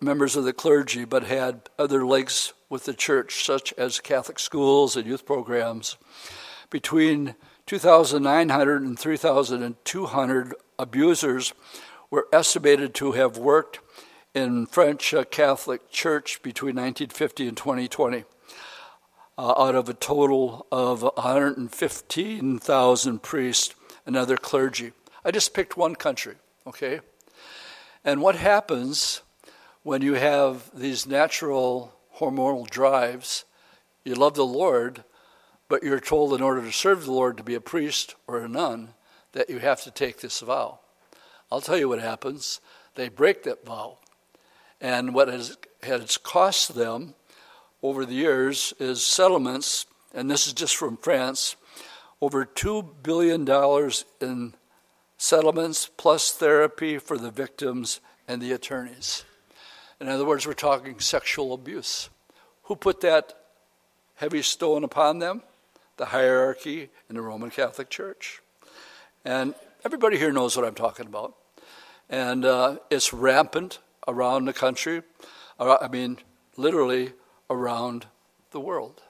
members 0.00 0.36
of 0.36 0.44
the 0.44 0.52
clergy 0.52 1.04
but 1.04 1.24
had 1.24 1.68
other 1.78 2.06
links 2.06 2.52
with 2.68 2.84
the 2.84 2.94
church, 2.94 3.44
such 3.44 3.72
as 3.74 4.00
Catholic 4.00 4.38
schools 4.38 4.96
and 4.96 5.06
youth 5.06 5.26
programs. 5.26 5.96
Between 6.70 7.34
2,900 7.66 8.82
and 8.82 8.98
3,200 8.98 10.54
abusers 10.78 11.52
were 12.10 12.26
estimated 12.32 12.94
to 12.94 13.12
have 13.12 13.36
worked 13.36 13.80
in 14.34 14.66
French 14.66 15.14
Catholic 15.30 15.90
Church 15.90 16.42
between 16.42 16.76
1950 16.76 17.48
and 17.48 17.56
2020, 17.56 18.24
uh, 19.40 19.54
out 19.56 19.74
of 19.74 19.88
a 19.88 19.94
total 19.94 20.66
of 20.70 21.02
115,000 21.02 23.22
priests 23.22 23.74
and 24.04 24.14
other 24.14 24.36
clergy. 24.36 24.92
I 25.24 25.30
just 25.30 25.54
picked 25.54 25.78
one 25.78 25.94
country, 25.94 26.34
okay? 26.66 27.00
And 28.04 28.20
what 28.20 28.36
happens 28.36 29.22
when 29.82 30.02
you 30.02 30.12
have 30.14 30.70
these 30.78 31.06
natural 31.06 31.94
hormonal 32.18 32.68
drives, 32.68 33.46
you 34.04 34.14
love 34.14 34.34
the 34.34 34.44
Lord, 34.44 35.04
but 35.70 35.82
you're 35.82 36.00
told 36.00 36.34
in 36.34 36.42
order 36.42 36.60
to 36.60 36.72
serve 36.72 37.06
the 37.06 37.12
Lord 37.12 37.38
to 37.38 37.42
be 37.42 37.54
a 37.54 37.62
priest 37.62 38.16
or 38.26 38.40
a 38.40 38.48
nun 38.48 38.92
that 39.32 39.48
you 39.48 39.60
have 39.60 39.80
to 39.84 39.90
take 39.90 40.20
this 40.20 40.40
vow. 40.40 40.80
I'll 41.50 41.62
tell 41.62 41.78
you 41.78 41.88
what 41.88 42.00
happens. 42.00 42.60
They 42.94 43.08
break 43.08 43.44
that 43.44 43.64
vow. 43.64 43.96
And 44.82 45.14
what 45.14 45.28
has, 45.28 45.56
has 45.82 46.18
cost 46.18 46.74
them 46.74 47.14
over 47.82 48.04
the 48.04 48.14
years 48.14 48.74
is 48.78 49.02
settlements, 49.02 49.86
and 50.14 50.30
this 50.30 50.46
is 50.46 50.52
just 50.52 50.76
from 50.76 50.96
France, 50.96 51.56
over 52.20 52.44
$2 52.44 52.86
billion 53.02 53.48
in 54.20 54.54
settlements 55.16 55.90
plus 55.96 56.32
therapy 56.32 56.98
for 56.98 57.16
the 57.16 57.30
victims 57.30 58.00
and 58.28 58.40
the 58.40 58.52
attorneys. 58.52 59.24
In 60.00 60.08
other 60.08 60.24
words, 60.24 60.46
we're 60.46 60.54
talking 60.54 60.98
sexual 60.98 61.52
abuse. 61.52 62.08
Who 62.64 62.76
put 62.76 63.00
that 63.02 63.34
heavy 64.14 64.42
stone 64.42 64.84
upon 64.84 65.18
them? 65.18 65.42
The 65.96 66.06
hierarchy 66.06 66.88
in 67.08 67.16
the 67.16 67.22
Roman 67.22 67.50
Catholic 67.50 67.90
Church. 67.90 68.40
And 69.24 69.54
everybody 69.84 70.16
here 70.16 70.32
knows 70.32 70.56
what 70.56 70.66
I'm 70.66 70.74
talking 70.74 71.06
about. 71.06 71.34
And 72.08 72.44
uh, 72.44 72.76
it's 72.90 73.12
rampant 73.12 73.78
around 74.08 74.46
the 74.46 74.52
country. 74.52 75.02
Uh, 75.58 75.76
I 75.80 75.88
mean, 75.88 76.18
literally 76.56 77.12
around 77.50 78.06
the 78.52 78.60
world. 78.60 79.02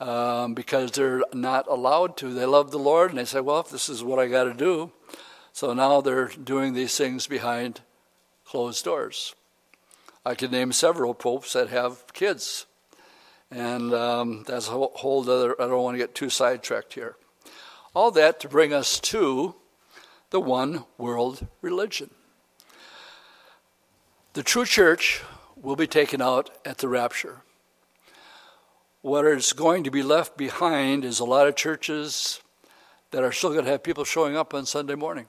Um, 0.00 0.54
because 0.54 0.92
they're 0.92 1.22
not 1.32 1.66
allowed 1.66 2.16
to. 2.18 2.32
They 2.32 2.46
love 2.46 2.70
the 2.70 2.78
Lord 2.78 3.10
and 3.10 3.18
they 3.18 3.24
say, 3.24 3.40
well, 3.40 3.58
if 3.58 3.70
this 3.70 3.88
is 3.88 4.04
what 4.04 4.20
I 4.20 4.28
got 4.28 4.44
to 4.44 4.54
do. 4.54 4.92
So 5.52 5.74
now 5.74 6.00
they're 6.00 6.28
doing 6.28 6.72
these 6.72 6.96
things 6.96 7.26
behind 7.26 7.80
closed 8.44 8.84
doors. 8.84 9.34
I 10.24 10.36
could 10.36 10.52
name 10.52 10.70
several 10.70 11.14
popes 11.14 11.54
that 11.54 11.70
have 11.70 12.04
kids. 12.12 12.66
And 13.50 13.92
um, 13.92 14.44
that's 14.46 14.68
a 14.68 14.72
whole 14.72 15.28
other, 15.28 15.60
I 15.60 15.66
don't 15.66 15.82
want 15.82 15.94
to 15.94 15.98
get 15.98 16.14
too 16.14 16.30
sidetracked 16.30 16.94
here. 16.94 17.16
All 17.94 18.12
that 18.12 18.38
to 18.40 18.48
bring 18.48 18.72
us 18.72 19.00
to 19.00 19.56
the 20.30 20.40
one 20.40 20.84
world 20.96 21.46
religion. 21.62 22.10
The 24.34 24.42
true 24.42 24.66
church 24.66 25.22
will 25.62 25.76
be 25.76 25.86
taken 25.86 26.22
out 26.22 26.50
at 26.64 26.78
the 26.78 26.88
rapture. 26.88 27.42
What 29.02 29.26
is 29.26 29.52
going 29.52 29.84
to 29.84 29.90
be 29.90 30.02
left 30.02 30.36
behind 30.36 31.04
is 31.04 31.20
a 31.20 31.24
lot 31.24 31.46
of 31.46 31.56
churches 31.56 32.40
that 33.10 33.22
are 33.22 33.32
still 33.32 33.50
going 33.50 33.64
to 33.64 33.70
have 33.70 33.82
people 33.82 34.04
showing 34.04 34.36
up 34.36 34.54
on 34.54 34.66
Sunday 34.66 34.94
morning. 34.94 35.26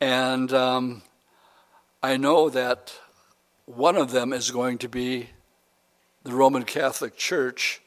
And 0.00 0.52
um, 0.52 1.02
I 2.02 2.16
know 2.16 2.50
that 2.50 2.92
one 3.66 3.96
of 3.96 4.10
them 4.10 4.32
is 4.32 4.50
going 4.50 4.78
to 4.78 4.88
be 4.88 5.30
the 6.24 6.32
Roman 6.32 6.64
Catholic 6.64 7.16
Church 7.16 7.80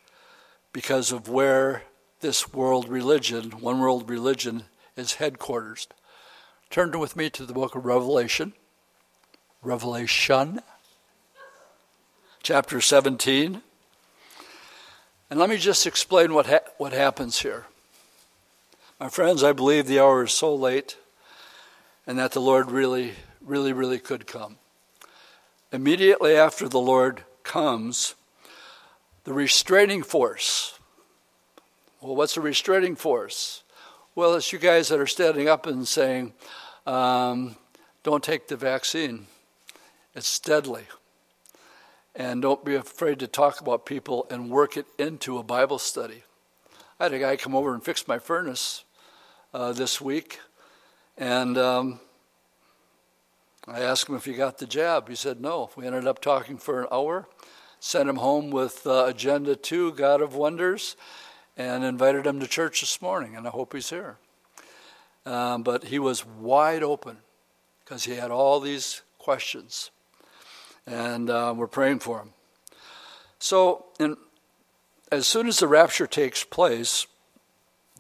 because 0.74 1.12
of 1.12 1.30
where 1.30 1.84
this 2.22 2.54
world 2.54 2.90
religion, 2.90 3.52
one 3.62 3.80
world 3.80 4.10
religion, 4.10 4.66
is 4.96 5.16
headquartered. 5.16 5.88
Turn 6.70 6.98
with 7.00 7.16
me 7.16 7.30
to 7.30 7.46
the 7.46 7.54
book 7.54 7.76
of 7.76 7.86
Revelation. 7.86 8.54
Revelation, 9.62 10.62
chapter 12.46 12.80
17. 12.80 13.64
And 15.32 15.40
let 15.40 15.50
me 15.50 15.58
just 15.58 15.88
explain 15.88 16.32
what, 16.32 16.46
ha- 16.46 16.60
what 16.78 16.94
happens 16.94 17.40
here. 17.40 17.66
My 19.00 19.10
friends, 19.10 19.44
I 19.44 19.52
believe 19.52 19.88
the 19.88 20.00
hour 20.00 20.26
is 20.26 20.32
so 20.32 20.54
late 20.54 20.96
and 22.06 22.20
that 22.20 22.34
the 22.34 22.40
Lord 22.40 22.70
really, 22.70 23.14
really, 23.42 23.74
really 23.74 23.98
could 23.98 24.28
come. 24.28 24.58
Immediately 25.72 26.36
after 26.36 26.70
the 26.70 26.80
Lord 26.80 27.24
comes, 27.42 28.14
the 29.24 29.34
restraining 29.34 30.04
force. 30.04 30.78
Well, 32.00 32.16
what's 32.16 32.38
a 32.38 32.42
restraining 32.42 32.96
force? 32.96 33.64
Well, 34.14 34.36
it's 34.36 34.54
you 34.54 34.60
guys 34.60 34.90
that 34.90 35.00
are 35.00 35.08
standing 35.08 35.50
up 35.50 35.66
and 35.66 35.88
saying, 35.88 36.34
um, 36.86 37.56
don't 38.04 38.24
take 38.24 38.48
the 38.50 38.56
vaccine, 38.56 39.26
it's 40.14 40.38
deadly. 40.38 40.84
And 42.16 42.42
don't 42.42 42.64
be 42.64 42.76
afraid 42.76 43.20
to 43.20 43.28
talk 43.28 43.60
about 43.60 43.86
people 43.86 44.26
and 44.30 44.50
work 44.50 44.78
it 44.78 44.86
into 44.98 45.38
a 45.38 45.44
Bible 45.44 45.80
study. 45.80 46.24
I 47.00 47.04
had 47.04 47.14
a 47.14 47.20
guy 47.20 47.36
come 47.36 47.54
over 47.54 47.74
and 47.74 47.84
fix 47.84 48.08
my 48.08 48.20
furnace 48.20 48.86
uh, 49.54 49.74
this 49.74 50.00
week, 50.00 50.40
and 51.18 51.58
um, 51.58 52.00
I 53.68 53.82
asked 53.82 54.08
him 54.08 54.16
if 54.16 54.24
he 54.24 54.34
got 54.34 54.60
the 54.60 54.66
jab. 54.66 55.10
He 55.10 55.16
said 55.16 55.42
no. 55.42 55.72
We 55.76 55.86
ended 55.86 56.08
up 56.08 56.22
talking 56.22 56.58
for 56.58 56.82
an 56.82 56.88
hour, 56.92 57.28
sent 57.82 58.08
him 58.08 58.18
home 58.18 58.50
with 58.50 58.88
uh, 58.88 59.06
Agenda 59.08 59.58
2, 59.58 59.94
God 59.94 60.22
of 60.22 60.36
Wonders, 60.36 60.96
and 61.58 61.84
invited 61.84 62.26
him 62.26 62.40
to 62.40 62.48
church 62.48 62.80
this 62.80 63.02
morning, 63.02 63.36
and 63.36 63.46
I 63.46 63.50
hope 63.50 63.74
he's 63.74 63.90
here. 63.90 64.18
Um, 65.26 65.64
but 65.64 65.86
he 65.86 66.00
was 66.00 66.26
wide 66.26 66.84
open 66.84 67.18
because 67.84 68.06
he 68.06 68.16
had 68.16 68.32
all 68.32 68.60
these 68.60 69.02
questions, 69.18 69.92
and 70.88 71.30
uh, 71.30 71.54
we're 71.56 71.68
praying 71.68 72.00
for 72.00 72.20
him. 72.20 72.30
So, 73.40 73.86
in, 74.00 74.18
as 75.12 75.28
soon 75.28 75.48
as 75.48 75.60
the 75.60 75.68
rapture 75.68 76.08
takes 76.08 76.44
place, 76.44 77.08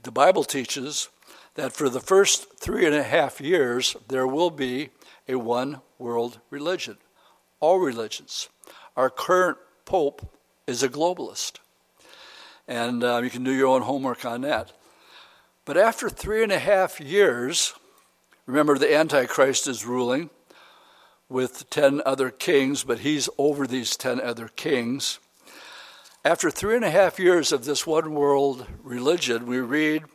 the 0.04 0.12
Bible 0.12 0.44
teaches 0.44 1.10
that 1.56 1.74
for 1.74 1.90
the 1.90 2.00
first 2.00 2.60
three 2.60 2.86
and 2.86 2.96
a 2.96 3.04
half 3.04 3.42
years, 3.42 3.96
there 4.08 4.28
will 4.28 4.52
be 4.52 4.90
a 5.28 5.36
one 5.36 5.82
world 5.98 6.40
religion. 6.50 6.98
All 7.60 7.80
religions. 7.80 8.50
Our 8.96 9.10
current 9.10 9.58
pope 9.86 10.30
is 10.68 10.84
a 10.84 10.90
globalist. 10.90 11.60
And 12.68 13.04
uh, 13.04 13.22
you 13.24 13.30
can 13.30 13.44
do 13.44 13.52
your 13.52 13.68
own 13.68 13.84
homework 13.84 14.26
on 14.26 14.42
that. 14.42 14.72
But 15.66 15.78
after 15.78 16.10
three 16.10 16.44
and 16.44 16.52
a 16.52 16.60
half 16.60 17.00
years, 17.00 17.74
remember 18.46 18.78
the 18.78 18.96
Antichrist 18.96 19.68
is 19.68 19.86
ruling 19.86 20.30
with 21.36 21.70
10 21.70 22.02
other 22.06 22.30
kings, 22.30 22.86
but 22.86 23.00
he's 23.00 23.28
over 23.38 23.68
these 23.68 23.98
10 23.98 24.22
other 24.22 24.48
kings. 24.48 25.20
After 26.24 26.50
three 26.50 26.78
and 26.78 26.86
a 26.86 26.90
half 26.90 27.20
years 27.20 27.52
of 27.52 27.66
this 27.66 27.86
one 27.86 28.14
world 28.14 28.66
religion, 28.82 29.46
we 29.46 29.60
read 29.60 30.06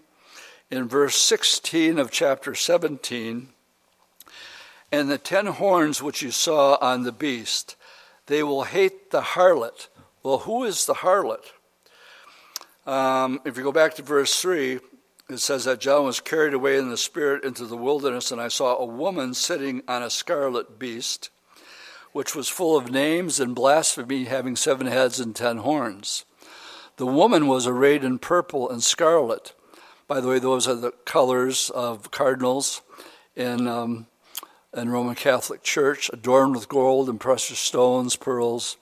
in 0.71 0.89
verse 0.89 1.17
16 1.17 1.99
of 1.99 2.11
chapter 2.11 2.55
17 2.55 3.49
And 4.91 5.11
the 5.11 5.19
ten 5.19 5.45
horns 5.45 6.03
which 6.03 6.23
you 6.23 6.31
saw 6.31 6.79
on 6.81 7.03
the 7.03 7.13
beast, 7.13 7.77
they 8.25 8.43
will 8.43 8.65
hate 8.65 9.11
the 9.11 9.21
harlot. 9.21 9.89
Well, 10.23 10.39
who 10.39 10.65
is 10.65 10.87
the 10.87 10.95
harlot? 10.95 11.53
Um, 12.87 13.43
if 13.45 13.59
you 13.59 13.63
go 13.63 13.73
back 13.73 13.93
to 13.97 14.03
verse 14.03 14.41
3, 14.41 14.81
it 15.33 15.39
says 15.41 15.65
that 15.65 15.81
John 15.81 16.05
was 16.05 16.21
carried 16.21 16.55
away 16.55 16.77
in 16.77 16.91
the 16.91 16.97
Spirit 16.97 17.45
into 17.45 17.67
the 17.67 17.77
wilderness, 17.77 18.33
and 18.33 18.41
I 18.41 18.49
saw 18.49 18.77
a 18.77 18.85
woman 18.85 19.35
sitting 19.35 19.83
on 19.87 20.03
a 20.03 20.11
scarlet 20.11 20.79
beast, 20.79 21.31
which 22.13 22.35
was 22.35 22.49
full 22.49 22.77
of 22.77 22.91
names 22.91 23.39
and 23.39 23.55
blasphemy, 23.55 24.25
having 24.25 24.57
seven 24.57 24.87
heads 24.87 25.21
and 25.21 25.35
ten 25.35 25.59
horns. 25.59 26.25
The 26.97 27.07
woman 27.07 27.47
was 27.47 27.67
arrayed 27.67 28.03
in 28.03 28.19
purple 28.19 28.69
and 28.69 28.83
scarlet. 28.83 29.55
By 30.09 30.21
the 30.21 30.29
way, 30.29 30.39
those 30.39 30.67
are 30.67 30.75
the 30.75 30.93
colors 31.05 31.71
of 31.71 32.11
cardinals 32.11 32.83
in, 33.37 33.69
um, 33.69 34.07
in 34.77 34.91
Roman 34.91 35.15
Catholic 35.15 35.63
Church, 35.63 36.11
adorned 36.13 36.55
with 36.55 36.69
gold 36.69 37.09
and 37.09 37.21
precious 37.21 37.59
stones, 37.59 38.17
pearls, 38.17 38.77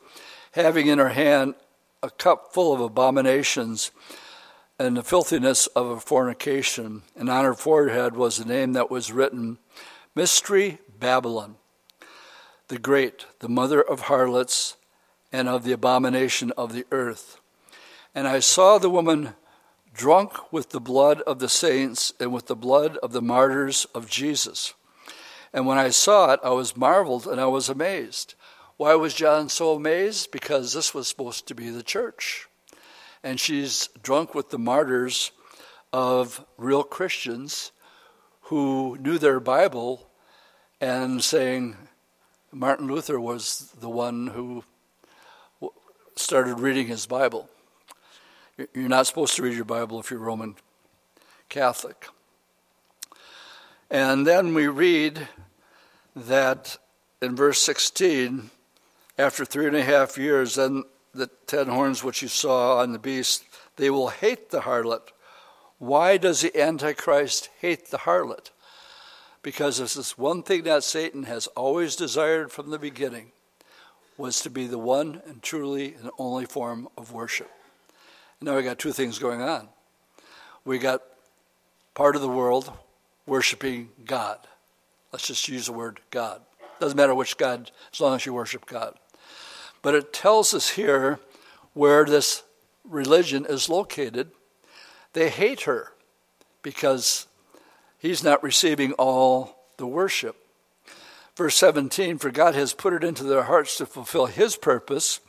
having 0.53 0.87
in 0.87 0.99
her 0.99 1.11
hand 1.11 1.55
a 2.03 2.11
cup 2.11 2.55
full 2.55 2.73
of 2.73 2.81
abominations 2.81 3.91
and 4.79 4.97
the 4.97 5.03
filthiness 5.03 5.67
of 5.69 6.05
fornication. 6.05 7.03
And 7.17 7.29
on 7.29 7.45
her 7.45 7.55
forehead 7.55 8.15
was 8.15 8.37
the 8.37 8.45
name 8.45 8.75
that 8.75 8.91
was 8.91 9.13
written 9.13 9.59
Mystery 10.15 10.79
Babylon, 10.99 11.57
the 12.69 12.79
Great, 12.79 13.27
the 13.41 13.49
mother 13.49 13.83
of 13.83 14.03
harlots 14.03 14.77
and 15.33 15.49
of 15.49 15.65
the 15.65 15.73
abomination 15.73 16.53
of 16.57 16.73
the 16.73 16.87
earth. 16.91 17.41
And 18.15 18.27
I 18.27 18.41
saw 18.41 18.79
the 18.79 18.91
woman 18.91 19.35
drunk 19.93 20.53
with 20.53 20.71
the 20.71 20.81
blood 20.81 21.21
of 21.23 21.41
the 21.41 21.49
saints 21.49 22.13
and 22.21 22.33
with 22.33 22.47
the 22.47 22.57
blood 22.57 22.97
of 22.99 23.13
the 23.13 23.23
martyrs 23.23 23.87
of 23.95 24.09
Jesus. 24.09 24.75
And 25.53 25.67
when 25.67 25.79
I 25.79 25.91
saw 25.91 26.33
it, 26.33 26.41
I 26.45 26.51
was 26.51 26.77
marveled 26.77 27.27
and 27.27 27.41
I 27.41 27.47
was 27.47 27.69
amazed. 27.69 28.35
Why 28.77 28.95
was 28.95 29.15
John 29.15 29.49
so 29.49 29.73
amazed? 29.73 30.31
Because 30.31 30.73
this 30.73 30.95
was 30.95 31.09
supposed 31.09 31.47
to 31.49 31.55
be 31.55 31.71
the 31.71 31.83
church 31.83 32.48
and 33.23 33.41
she's 33.41 33.89
drunk 34.03 34.35
with 34.35 34.51
the 34.51 34.59
martyrs 34.59 35.33
of 35.93 36.45
real 36.57 36.83
Christians 36.83 37.73
who 38.43 38.97
knew 39.01 39.19
their 39.19 39.41
Bible 39.41 40.09
and 40.81 41.23
saying 41.23 41.77
Martin 42.53 42.87
Luther 42.87 43.21
was 43.21 43.73
the 43.81 43.89
one 43.89 44.29
who 44.29 44.65
started 46.17 46.61
reading 46.61 46.87
his 46.87 47.07
Bible. 47.07 47.49
You're 48.57 48.89
not 48.89 49.07
supposed 49.07 49.37
to 49.37 49.43
read 49.43 49.55
your 49.55 49.65
Bible 49.65 50.01
if 50.01 50.11
you're 50.11 50.21
Roman 50.21 50.57
Catholic. 51.49 52.09
And 53.91 54.27
then 54.27 54.53
we 54.55 54.67
read 54.67 55.29
that 56.15 56.77
in 57.23 57.37
verse 57.37 57.61
16, 57.63 58.51
after 59.19 59.45
three 59.45 59.67
and 59.67 59.77
a 59.77 59.83
half 59.83 60.19
years, 60.19 60.57
then 60.57 60.85
the 61.15 61.29
ten 61.47 61.69
horns 61.69 62.05
which 62.05 62.23
you 62.23 62.29
saw 62.29 62.79
on 62.79 62.93
the 62.93 62.99
beast, 62.99 63.45
they 63.77 63.91
will 63.91 64.09
hate 64.09 64.51
the 64.51 64.61
harlot. 64.61 65.13
Why 65.79 66.17
does 66.17 66.41
the 66.41 66.61
Antichrist 66.61 67.51
hate 67.61 67.91
the 67.91 67.99
harlot? 67.99 68.51
Because 69.43 69.79
this 69.79 69.97
is 69.97 70.19
one 70.19 70.43
thing 70.43 70.65
that 70.65 70.85
Satan 70.85 71.25
has 71.25 71.47
always 71.49 71.97
desired 71.97 72.51
from 72.51 72.71
the 72.71 72.79
beginning 72.79 73.33
was 74.17 74.41
to 74.41 74.51
be 74.51 74.67
the 74.67 74.79
one 74.79 75.23
and 75.27 75.43
truly 75.43 75.95
and 75.95 76.11
only 76.19 76.45
form 76.45 76.89
of 76.99 77.13
worship. 77.13 77.51
now 78.41 78.57
we 78.57 78.63
got 78.63 78.79
two 78.79 78.93
things 78.93 79.19
going 79.19 79.41
on. 79.41 79.69
We 80.65 80.79
got 80.79 81.03
part 81.95 82.17
of 82.17 82.23
the 82.23 82.29
world 82.29 82.73
worshiping 83.27 83.91
God. 84.05 84.39
Let's 85.13 85.27
just 85.27 85.49
use 85.49 85.67
the 85.67 85.73
word 85.73 86.01
God. 86.11 86.43
Doesn't 86.81 86.97
matter 86.97 87.15
which 87.15 87.37
God, 87.37 87.71
as 87.93 88.01
long 88.01 88.17
as 88.17 88.27
you 88.27 88.35
worship 88.35 88.67
God. 88.67 88.95
But 89.89 89.95
it 89.95 90.13
tells 90.13 90.53
us 90.53 90.73
here 90.73 91.19
where 91.73 92.05
this 92.05 92.43
religion 92.85 93.47
is 93.49 93.71
located. 93.71 94.33
They 95.15 95.31
hate 95.31 95.63
her 95.63 95.95
because 96.61 97.27
he's 97.97 98.23
not 98.23 98.43
receiving 98.43 98.93
all 98.99 99.65
the 99.79 99.87
worship. 99.87 100.37
Verse 101.37 101.55
17 101.55 102.19
For 102.19 102.31
God 102.31 102.55
has 102.55 102.75
put 102.75 102.93
it 102.93 103.03
into 103.03 103.25
their 103.25 103.45
hearts 103.45 103.79
to 103.79 103.87
fulfill 103.87 104.27
his 104.27 104.57
purpose, 104.57 105.21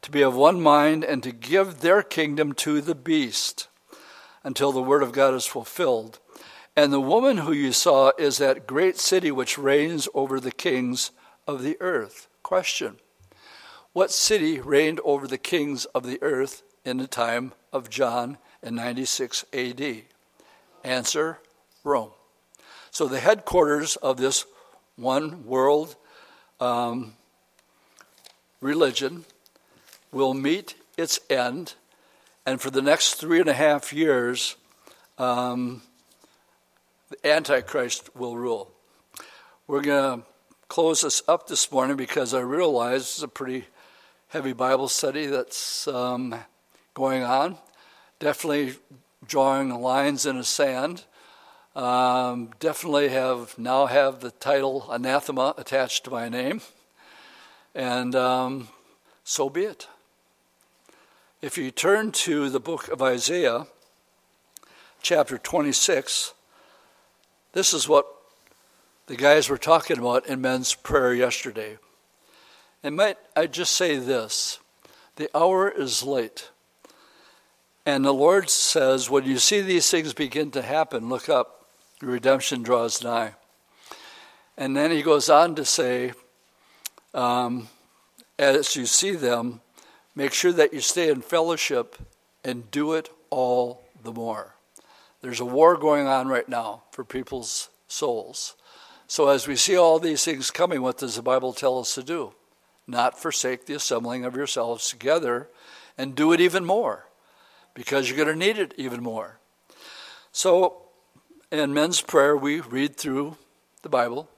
to 0.00 0.10
be 0.10 0.22
of 0.22 0.34
one 0.34 0.60
mind, 0.60 1.04
and 1.04 1.22
to 1.22 1.30
give 1.30 1.78
their 1.78 2.02
kingdom 2.02 2.54
to 2.54 2.80
the 2.80 2.96
beast 2.96 3.68
until 4.42 4.72
the 4.72 4.82
word 4.82 5.04
of 5.04 5.12
God 5.12 5.32
is 5.32 5.46
fulfilled. 5.46 6.18
And 6.74 6.92
the 6.92 7.00
woman 7.00 7.36
who 7.36 7.52
you 7.52 7.70
saw 7.70 8.10
is 8.18 8.38
that 8.38 8.66
great 8.66 8.98
city 8.98 9.30
which 9.30 9.58
reigns 9.58 10.08
over 10.12 10.40
the 10.40 10.50
kings 10.50 11.12
of 11.46 11.62
the 11.62 11.80
earth. 11.80 12.26
Question 12.42 12.96
what 13.92 14.10
city 14.10 14.58
reigned 14.58 15.00
over 15.04 15.26
the 15.26 15.38
kings 15.38 15.84
of 15.86 16.04
the 16.04 16.22
earth 16.22 16.62
in 16.84 16.96
the 16.96 17.06
time 17.06 17.52
of 17.72 17.90
John 17.90 18.38
in 18.62 18.74
96 18.74 19.44
AD? 19.52 20.02
Answer 20.82 21.38
Rome. 21.84 22.10
So 22.90 23.06
the 23.06 23.20
headquarters 23.20 23.96
of 23.96 24.16
this 24.16 24.46
one 24.96 25.46
world 25.46 25.96
um, 26.60 27.14
religion 28.60 29.24
will 30.10 30.34
meet 30.34 30.74
its 30.96 31.18
end, 31.30 31.74
and 32.46 32.60
for 32.60 32.70
the 32.70 32.82
next 32.82 33.14
three 33.14 33.40
and 33.40 33.48
a 33.48 33.54
half 33.54 33.92
years, 33.92 34.56
um, 35.18 35.82
the 37.10 37.28
Antichrist 37.28 38.14
will 38.14 38.36
rule. 38.36 38.70
We're 39.66 39.82
going 39.82 40.20
to 40.20 40.26
close 40.68 41.02
this 41.02 41.22
up 41.28 41.46
this 41.46 41.70
morning 41.70 41.96
because 41.96 42.34
I 42.34 42.40
realize 42.40 43.02
it's 43.02 43.22
a 43.22 43.28
pretty 43.28 43.66
heavy 44.32 44.54
Bible 44.54 44.88
study 44.88 45.26
that's 45.26 45.86
um, 45.86 46.34
going 46.94 47.22
on. 47.22 47.58
Definitely 48.18 48.76
drawing 49.26 49.68
lines 49.68 50.24
in 50.24 50.38
the 50.38 50.44
sand. 50.44 51.04
Um, 51.76 52.48
definitely 52.58 53.10
have 53.10 53.58
now 53.58 53.84
have 53.84 54.20
the 54.20 54.30
title 54.30 54.90
anathema 54.90 55.52
attached 55.58 56.04
to 56.04 56.10
my 56.10 56.30
name, 56.30 56.62
and 57.74 58.14
um, 58.14 58.68
so 59.22 59.50
be 59.50 59.64
it. 59.64 59.86
If 61.42 61.58
you 61.58 61.70
turn 61.70 62.10
to 62.12 62.48
the 62.48 62.60
book 62.60 62.88
of 62.88 63.02
Isaiah, 63.02 63.66
chapter 65.02 65.36
26, 65.36 66.32
this 67.52 67.74
is 67.74 67.86
what 67.86 68.06
the 69.08 69.16
guys 69.16 69.50
were 69.50 69.58
talking 69.58 69.98
about 69.98 70.26
in 70.26 70.40
men's 70.40 70.72
prayer 70.72 71.12
yesterday. 71.12 71.76
And 72.82 72.96
might 72.96 73.18
I 73.36 73.46
just 73.46 73.72
say 73.72 73.96
this 73.96 74.58
the 75.16 75.30
hour 75.36 75.70
is 75.70 76.02
late. 76.02 76.50
And 77.84 78.04
the 78.04 78.14
Lord 78.14 78.48
says, 78.48 79.10
when 79.10 79.24
you 79.24 79.38
see 79.38 79.60
these 79.60 79.90
things 79.90 80.12
begin 80.12 80.52
to 80.52 80.62
happen, 80.62 81.08
look 81.08 81.28
up. 81.28 81.66
Redemption 82.00 82.62
draws 82.62 83.02
nigh. 83.02 83.34
And 84.56 84.76
then 84.76 84.90
he 84.90 85.02
goes 85.02 85.28
on 85.28 85.54
to 85.56 85.64
say, 85.64 86.12
um, 87.14 87.68
as 88.38 88.76
you 88.76 88.86
see 88.86 89.12
them, 89.12 89.60
make 90.14 90.32
sure 90.32 90.52
that 90.52 90.72
you 90.72 90.80
stay 90.80 91.08
in 91.08 91.22
fellowship 91.22 91.96
and 92.44 92.70
do 92.70 92.92
it 92.94 93.08
all 93.30 93.82
the 94.02 94.12
more. 94.12 94.54
There's 95.20 95.40
a 95.40 95.44
war 95.44 95.76
going 95.76 96.06
on 96.06 96.28
right 96.28 96.48
now 96.48 96.82
for 96.90 97.04
people's 97.04 97.68
souls. 97.88 98.54
So 99.06 99.28
as 99.28 99.46
we 99.46 99.56
see 99.56 99.76
all 99.76 99.98
these 99.98 100.24
things 100.24 100.50
coming, 100.50 100.82
what 100.82 100.98
does 100.98 101.16
the 101.16 101.22
Bible 101.22 101.52
tell 101.52 101.78
us 101.78 101.94
to 101.96 102.02
do? 102.02 102.32
Not 102.86 103.18
forsake 103.18 103.66
the 103.66 103.74
assembling 103.74 104.24
of 104.24 104.36
yourselves 104.36 104.88
together, 104.88 105.48
and 105.96 106.14
do 106.14 106.32
it 106.32 106.40
even 106.40 106.64
more, 106.64 107.06
because 107.74 108.08
you're 108.08 108.16
going 108.16 108.28
to 108.28 108.46
need 108.46 108.58
it 108.58 108.74
even 108.76 109.02
more. 109.02 109.38
So, 110.32 110.82
in 111.50 111.74
men's 111.74 112.00
prayer, 112.00 112.36
we 112.36 112.60
read 112.60 112.96
through 112.96 113.36
the 113.82 113.88
Bible, 113.88 114.28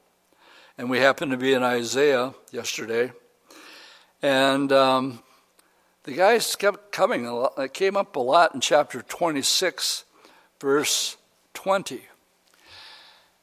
and 0.76 0.90
we 0.90 0.98
happened 0.98 1.30
to 1.30 1.36
be 1.36 1.52
in 1.52 1.62
Isaiah 1.62 2.34
yesterday, 2.50 3.12
and 4.20 4.72
um, 4.72 5.20
the 6.04 6.12
guys 6.12 6.54
kept 6.56 6.92
coming. 6.92 7.26
It 7.56 7.72
came 7.72 7.96
up 7.96 8.16
a 8.16 8.20
lot 8.20 8.54
in 8.54 8.60
chapter 8.60 9.00
26, 9.02 10.04
verse 10.60 11.16
20. 11.54 12.02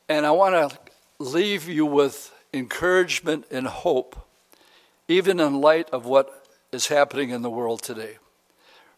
And 0.08 0.26
I 0.26 0.32
want 0.32 0.72
to 0.72 0.78
leave 1.18 1.68
you 1.68 1.86
with 1.86 2.34
encouragement 2.54 3.46
and 3.50 3.66
hope 3.66 4.21
even 5.12 5.40
in 5.40 5.60
light 5.60 5.90
of 5.92 6.06
what 6.06 6.48
is 6.72 6.88
happening 6.88 7.30
in 7.32 7.42
the 7.42 7.50
world 7.50 7.82
today. 7.82 8.18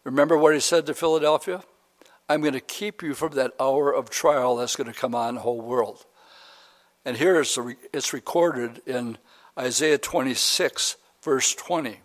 Remember 0.04 0.38
what 0.38 0.54
he 0.54 0.60
said 0.60 0.86
to 0.86 0.94
Philadelphia? 0.94 1.62
I'm 2.28 2.40
going 2.40 2.54
to 2.54 2.60
keep 2.60 3.02
you 3.02 3.14
from 3.14 3.32
that 3.32 3.52
hour 3.58 3.92
of 3.92 4.10
trial 4.10 4.56
that's 4.56 4.76
going 4.76 4.90
to 4.90 4.98
come 4.98 5.14
on 5.14 5.34
the 5.34 5.40
whole 5.40 5.60
world. 5.60 6.06
And 7.04 7.16
here 7.16 7.40
it's, 7.40 8.12
recorded 8.12 8.80
in 8.86 9.18
Isaiah 9.58 9.98
26, 9.98 10.96
verse 11.22 11.54
20. 11.54 12.00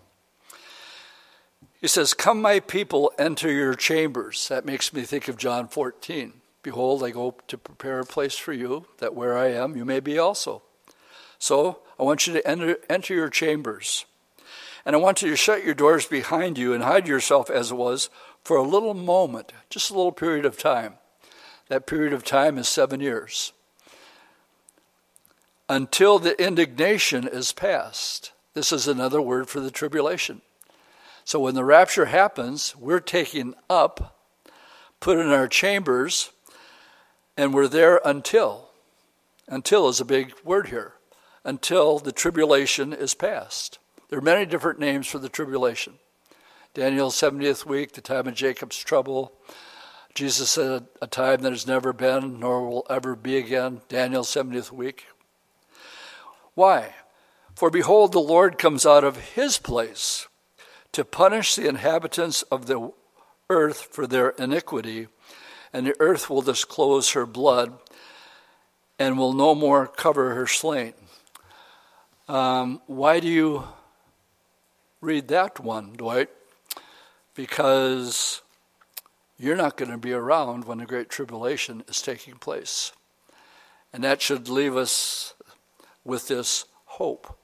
He 1.80 1.88
says, 1.88 2.14
Come, 2.14 2.42
my 2.42 2.60
people, 2.60 3.14
enter 3.18 3.50
your 3.52 3.76
chambers. 3.76 4.50
That 4.50 4.66
makes 4.66 4.92
me 4.92 5.04
think 5.04 5.28
of 5.28 5.38
John 5.38 5.68
14. 5.68 6.34
Behold, 6.64 7.04
I 7.04 7.12
go 7.12 7.36
to 7.48 7.58
prepare 7.58 8.00
a 8.00 8.06
place 8.06 8.36
for 8.36 8.52
you, 8.52 8.86
that 8.98 9.16
where 9.16 9.38
I 9.38 9.52
am, 9.54 9.78
you 9.78 9.86
may 9.86 10.02
be 10.02 10.18
also. 10.18 10.64
So 11.38 11.80
I 12.00 12.04
want 12.04 12.26
you 12.26 12.34
to 12.34 12.48
enter, 12.48 12.78
enter 12.90 13.14
your 13.14 13.30
chambers. 13.30 14.06
And 14.86 14.96
I 14.96 15.00
want 15.00 15.22
you 15.22 15.30
to 15.30 15.36
shut 15.36 15.66
your 15.66 15.74
doors 15.74 16.06
behind 16.06 16.58
you 16.58 16.74
and 16.74 16.82
hide 16.82 17.08
yourself 17.08 17.50
as 17.50 17.72
it 17.72 17.76
was 17.76 18.10
for 18.44 18.56
a 18.56 18.64
little 18.64 18.94
moment, 18.94 19.52
just 19.70 19.92
a 19.92 19.94
little 19.94 20.14
period 20.14 20.46
of 20.46 20.58
time. 20.58 20.94
That 21.68 21.86
period 21.86 22.14
of 22.14 22.24
time 22.24 22.58
is 22.58 22.68
seven 22.68 23.02
years. 23.02 23.52
Until 25.68 26.18
the 26.18 26.42
indignation 26.42 27.28
is 27.28 27.52
past. 27.52 28.32
This 28.54 28.72
is 28.72 28.88
another 28.88 29.22
word 29.22 29.50
for 29.50 29.60
the 29.60 29.70
tribulation. 29.70 30.42
So 31.26 31.40
when 31.40 31.54
the 31.54 31.66
rapture 31.66 32.06
happens, 32.06 32.76
we're 32.76 33.02
taken 33.02 33.54
up, 33.70 34.18
put 35.00 35.20
in 35.20 35.28
our 35.28 35.48
chambers, 35.48 36.32
and 37.38 37.54
we're 37.54 37.68
there 37.68 38.02
until. 38.04 38.70
Until 39.48 39.90
is 39.90 40.02
a 40.02 40.06
big 40.06 40.34
word 40.44 40.70
here. 40.70 40.94
Until 41.44 42.00
the 42.00 42.12
tribulation 42.12 42.94
is 42.94 43.14
past. 43.14 43.80
There 44.10 44.20
are 44.20 44.24
many 44.24 44.46
different 44.46 44.80
names 44.80 45.08
for 45.08 45.20
the 45.20 45.30
tribulation. 45.30 45.94
Daniel's 46.74 47.16
70th 47.16 47.66
week, 47.66 47.94
the 47.94 48.02
time 48.02 48.28
of 48.28 48.36
Jacob's 48.36 48.78
trouble. 48.78 49.34
Jesus 50.14 50.50
said, 50.52 50.88
a 51.02 51.08
time 51.08 51.42
that 51.42 51.52
has 51.52 51.68
never 51.68 51.94
been 51.94 52.40
nor 52.40 52.68
will 52.68 52.86
ever 52.90 53.16
be 53.16 53.38
again. 53.38 53.82
Daniel's 53.88 54.30
70th 54.30 54.72
week. 54.72 55.06
Why? 56.56 56.94
For 57.56 57.70
behold, 57.70 58.12
the 58.12 58.20
Lord 58.20 58.58
comes 58.58 58.86
out 58.86 59.04
of 59.04 59.34
his 59.34 59.58
place 59.58 60.28
to 60.92 61.06
punish 61.06 61.56
the 61.56 61.68
inhabitants 61.68 62.42
of 62.44 62.66
the 62.66 62.92
earth 63.50 63.88
for 63.92 64.08
their 64.08 64.30
iniquity, 64.32 65.08
and 65.72 65.86
the 65.86 65.96
earth 66.00 66.30
will 66.30 66.42
disclose 66.42 67.12
her 67.12 67.26
blood 67.26 67.74
and 68.98 69.18
will 69.18 69.34
no 69.34 69.56
more 69.56 69.88
cover 69.88 70.36
her 70.36 70.48
slain. 70.48 70.94
Um, 72.30 72.80
why 72.86 73.20
do 73.20 73.28
you 73.28 73.64
read 75.02 75.30
that 75.30 75.60
one, 75.60 75.94
Dwight? 75.94 76.30
Because 77.34 78.44
you're 79.40 79.56
not 79.56 79.78
going 79.78 79.90
to 79.90 79.98
be 79.98 80.14
around 80.14 80.66
when 80.66 80.78
the 80.78 80.86
Great 80.86 81.10
Tribulation 81.10 81.84
is 81.88 82.04
taking 82.04 82.36
place. 82.36 82.92
And 83.92 84.04
that 84.04 84.22
should 84.22 84.48
leave 84.48 84.78
us 84.78 85.34
with 86.06 86.28
this 86.28 86.66
hope. 86.86 87.36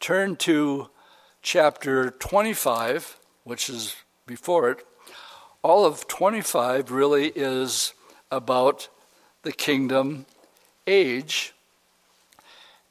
Turn 0.00 0.34
to 0.36 0.88
chapter 1.42 2.08
25, 2.08 3.18
which 3.44 3.68
is 3.68 3.96
before 4.26 4.70
it, 4.70 4.86
all 5.62 5.84
of 5.84 6.08
25 6.08 6.90
really 6.90 7.32
is 7.36 7.92
about 8.30 8.88
the 9.42 9.52
kingdom 9.52 10.24
age. 10.86 11.52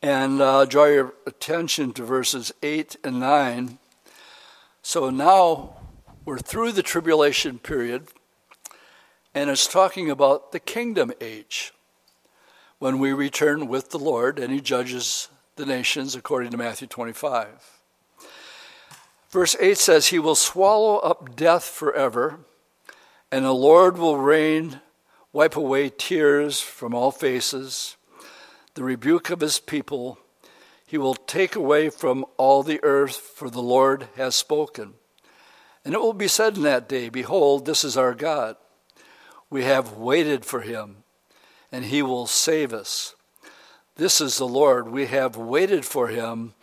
And 0.05 0.39
uh, 0.39 0.65
draw 0.65 0.85
your 0.85 1.15
attention 1.25 1.91
to 1.93 2.03
verses 2.03 2.53
8 2.61 2.95
and 3.03 3.19
9. 3.19 3.79
So 4.83 5.09
now 5.09 5.77
we're 6.25 6.37
through 6.37 6.73
the 6.73 6.83
tribulation 6.83 7.57
period, 7.57 8.09
and 9.33 9.49
it's 9.49 9.65
talking 9.65 10.11
about 10.11 10.51
the 10.51 10.59
kingdom 10.59 11.11
age 11.19 11.73
when 12.77 12.99
we 12.99 13.13
return 13.13 13.67
with 13.67 13.89
the 13.89 13.97
Lord 13.97 14.37
and 14.37 14.53
He 14.53 14.61
judges 14.61 15.27
the 15.55 15.65
nations 15.65 16.13
according 16.13 16.51
to 16.51 16.57
Matthew 16.57 16.87
25. 16.87 17.47
Verse 19.31 19.55
8 19.59 19.75
says, 19.75 20.07
He 20.09 20.19
will 20.19 20.35
swallow 20.35 20.97
up 20.97 21.35
death 21.35 21.63
forever, 21.63 22.41
and 23.31 23.43
the 23.43 23.53
Lord 23.53 23.97
will 23.97 24.19
reign, 24.19 24.81
wipe 25.33 25.55
away 25.55 25.89
tears 25.89 26.59
from 26.61 26.93
all 26.93 27.09
faces, 27.09 27.95
the 28.75 28.83
rebuke 28.83 29.29
of 29.29 29.41
his 29.41 29.59
people. 29.59 30.19
He 30.85 30.97
will 30.97 31.15
take 31.15 31.55
away 31.55 31.89
from 31.89 32.25
all 32.37 32.61
the 32.61 32.81
earth, 32.83 33.17
for 33.17 33.49
the 33.49 33.61
Lord 33.61 34.07
has 34.15 34.35
spoken. 34.35 34.93
And 35.83 35.93
it 35.93 35.99
will 35.99 36.13
be 36.13 36.27
said 36.27 36.57
in 36.57 36.63
that 36.63 36.87
day, 36.87 37.09
Behold, 37.09 37.65
this 37.65 37.83
is 37.83 37.97
our 37.97 38.13
God. 38.13 38.55
We 39.49 39.63
have 39.63 39.93
waited 39.93 40.45
for 40.45 40.61
him, 40.61 40.97
and 41.71 41.85
he 41.85 42.01
will 42.01 42.27
save 42.27 42.73
us. 42.73 43.15
This 43.95 44.21
is 44.21 44.37
the 44.37 44.47
Lord. 44.47 44.89
We 44.89 45.07
have 45.07 45.35
waited 45.35 45.85
for 45.85 46.09
him 46.09 46.53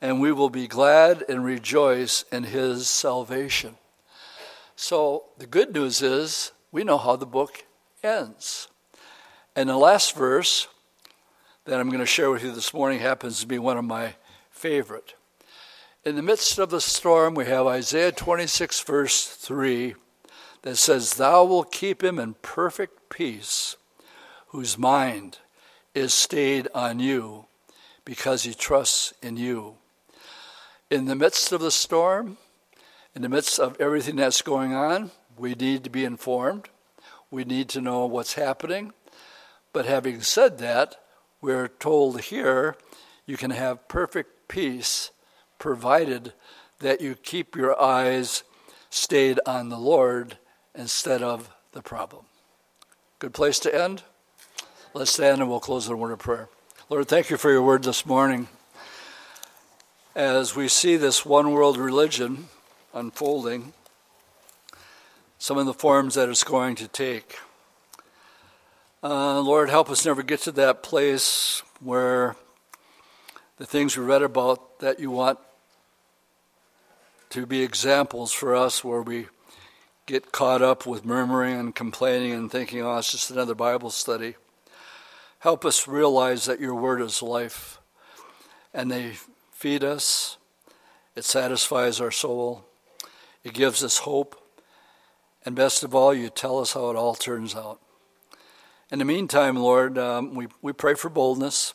and 0.00 0.20
we 0.20 0.32
will 0.32 0.50
be 0.50 0.66
glad 0.66 1.24
and 1.28 1.44
rejoice 1.44 2.24
in 2.30 2.44
his 2.44 2.88
salvation. 2.88 3.76
So 4.74 5.24
the 5.38 5.46
good 5.46 5.72
news 5.72 6.02
is 6.02 6.52
we 6.70 6.84
know 6.84 6.98
how 6.98 7.16
the 7.16 7.26
book 7.26 7.64
ends. 8.02 8.68
And 9.54 9.68
the 9.68 9.76
last 9.76 10.14
verse 10.14 10.68
that 11.66 11.78
I'm 11.78 11.88
going 11.88 12.00
to 12.00 12.06
share 12.06 12.30
with 12.30 12.42
you 12.42 12.52
this 12.52 12.72
morning 12.72 13.00
happens 13.00 13.40
to 13.40 13.46
be 13.46 13.58
one 13.58 13.76
of 13.76 13.84
my 13.84 14.14
favorite. 14.50 15.14
In 16.04 16.16
the 16.16 16.22
midst 16.22 16.58
of 16.58 16.70
the 16.70 16.80
storm, 16.80 17.34
we 17.34 17.46
have 17.46 17.66
Isaiah 17.66 18.12
26, 18.12 18.80
verse 18.82 19.26
3, 19.26 19.94
that 20.62 20.76
says, 20.76 21.14
Thou 21.14 21.44
wilt 21.44 21.72
keep 21.72 22.02
him 22.02 22.18
in 22.18 22.34
perfect 22.42 23.10
peace, 23.10 23.76
whose 24.48 24.78
mind 24.78 25.38
is 25.94 26.14
stayed 26.14 26.68
on 26.74 27.00
you, 27.00 27.46
because 28.04 28.44
he 28.44 28.54
trusts 28.54 29.12
in 29.20 29.36
you 29.36 29.76
in 30.90 31.06
the 31.06 31.16
midst 31.16 31.52
of 31.52 31.60
the 31.60 31.70
storm, 31.70 32.36
in 33.14 33.22
the 33.22 33.28
midst 33.28 33.58
of 33.58 33.80
everything 33.80 34.16
that's 34.16 34.42
going 34.42 34.72
on, 34.72 35.10
we 35.36 35.54
need 35.54 35.84
to 35.84 35.90
be 35.90 36.04
informed. 36.04 36.68
We 37.30 37.44
need 37.44 37.68
to 37.70 37.80
know 37.80 38.06
what's 38.06 38.34
happening. 38.34 38.92
But 39.72 39.86
having 39.86 40.20
said 40.22 40.58
that, 40.58 40.96
we're 41.46 41.68
told 41.68 42.20
here 42.22 42.74
you 43.24 43.36
can 43.36 43.52
have 43.52 43.86
perfect 43.86 44.48
peace 44.48 45.12
provided 45.60 46.32
that 46.80 47.00
you 47.00 47.14
keep 47.14 47.54
your 47.54 47.80
eyes 47.80 48.42
stayed 48.90 49.38
on 49.46 49.68
the 49.68 49.78
Lord 49.78 50.38
instead 50.74 51.22
of 51.22 51.48
the 51.70 51.82
problem. 51.82 52.24
Good 53.20 53.32
place 53.32 53.60
to 53.60 53.72
end? 53.72 54.02
Let's 54.92 55.12
stand 55.12 55.40
and 55.40 55.48
we'll 55.48 55.60
close 55.60 55.86
in 55.86 55.92
a 55.92 55.96
word 55.96 56.10
of 56.10 56.18
prayer. 56.18 56.48
Lord, 56.90 57.06
thank 57.06 57.30
you 57.30 57.36
for 57.36 57.52
your 57.52 57.62
word 57.62 57.84
this 57.84 58.04
morning 58.04 58.48
as 60.16 60.56
we 60.56 60.66
see 60.66 60.96
this 60.96 61.24
one 61.24 61.52
world 61.52 61.76
religion 61.76 62.48
unfolding, 62.92 63.72
some 65.38 65.58
of 65.58 65.66
the 65.66 65.74
forms 65.74 66.16
that 66.16 66.28
it's 66.28 66.42
going 66.42 66.74
to 66.74 66.88
take. 66.88 67.36
Uh, 69.08 69.40
Lord, 69.40 69.70
help 69.70 69.88
us 69.88 70.04
never 70.04 70.24
get 70.24 70.40
to 70.40 70.50
that 70.50 70.82
place 70.82 71.62
where 71.78 72.34
the 73.56 73.64
things 73.64 73.96
we 73.96 74.04
read 74.04 74.22
about 74.22 74.80
that 74.80 74.98
you 74.98 75.12
want 75.12 75.38
to 77.30 77.46
be 77.46 77.62
examples 77.62 78.32
for 78.32 78.56
us, 78.56 78.82
where 78.82 79.00
we 79.00 79.28
get 80.06 80.32
caught 80.32 80.60
up 80.60 80.86
with 80.86 81.04
murmuring 81.04 81.56
and 81.56 81.72
complaining 81.72 82.32
and 82.32 82.50
thinking, 82.50 82.82
oh, 82.82 82.96
it's 82.96 83.12
just 83.12 83.30
another 83.30 83.54
Bible 83.54 83.90
study. 83.90 84.34
Help 85.38 85.64
us 85.64 85.86
realize 85.86 86.46
that 86.46 86.58
your 86.58 86.74
word 86.74 87.00
is 87.00 87.22
life 87.22 87.78
and 88.74 88.90
they 88.90 89.12
feed 89.52 89.84
us, 89.84 90.36
it 91.14 91.24
satisfies 91.24 92.00
our 92.00 92.10
soul, 92.10 92.64
it 93.44 93.54
gives 93.54 93.84
us 93.84 93.98
hope, 93.98 94.34
and 95.44 95.54
best 95.54 95.84
of 95.84 95.94
all, 95.94 96.12
you 96.12 96.28
tell 96.28 96.58
us 96.58 96.72
how 96.72 96.90
it 96.90 96.96
all 96.96 97.14
turns 97.14 97.54
out. 97.54 97.78
In 98.90 99.00
the 99.00 99.04
meantime, 99.04 99.56
Lord, 99.56 99.98
um, 99.98 100.34
we, 100.36 100.46
we 100.62 100.72
pray 100.72 100.94
for 100.94 101.08
boldness 101.08 101.74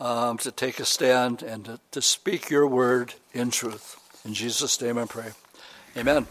um, 0.00 0.38
to 0.38 0.50
take 0.50 0.80
a 0.80 0.86
stand 0.86 1.42
and 1.42 1.66
to, 1.66 1.80
to 1.90 2.00
speak 2.00 2.48
your 2.48 2.66
word 2.66 3.12
in 3.34 3.50
truth. 3.50 4.00
In 4.24 4.32
Jesus' 4.32 4.80
name 4.80 4.96
I 4.96 5.04
pray. 5.04 5.32
Amen. 5.98 6.26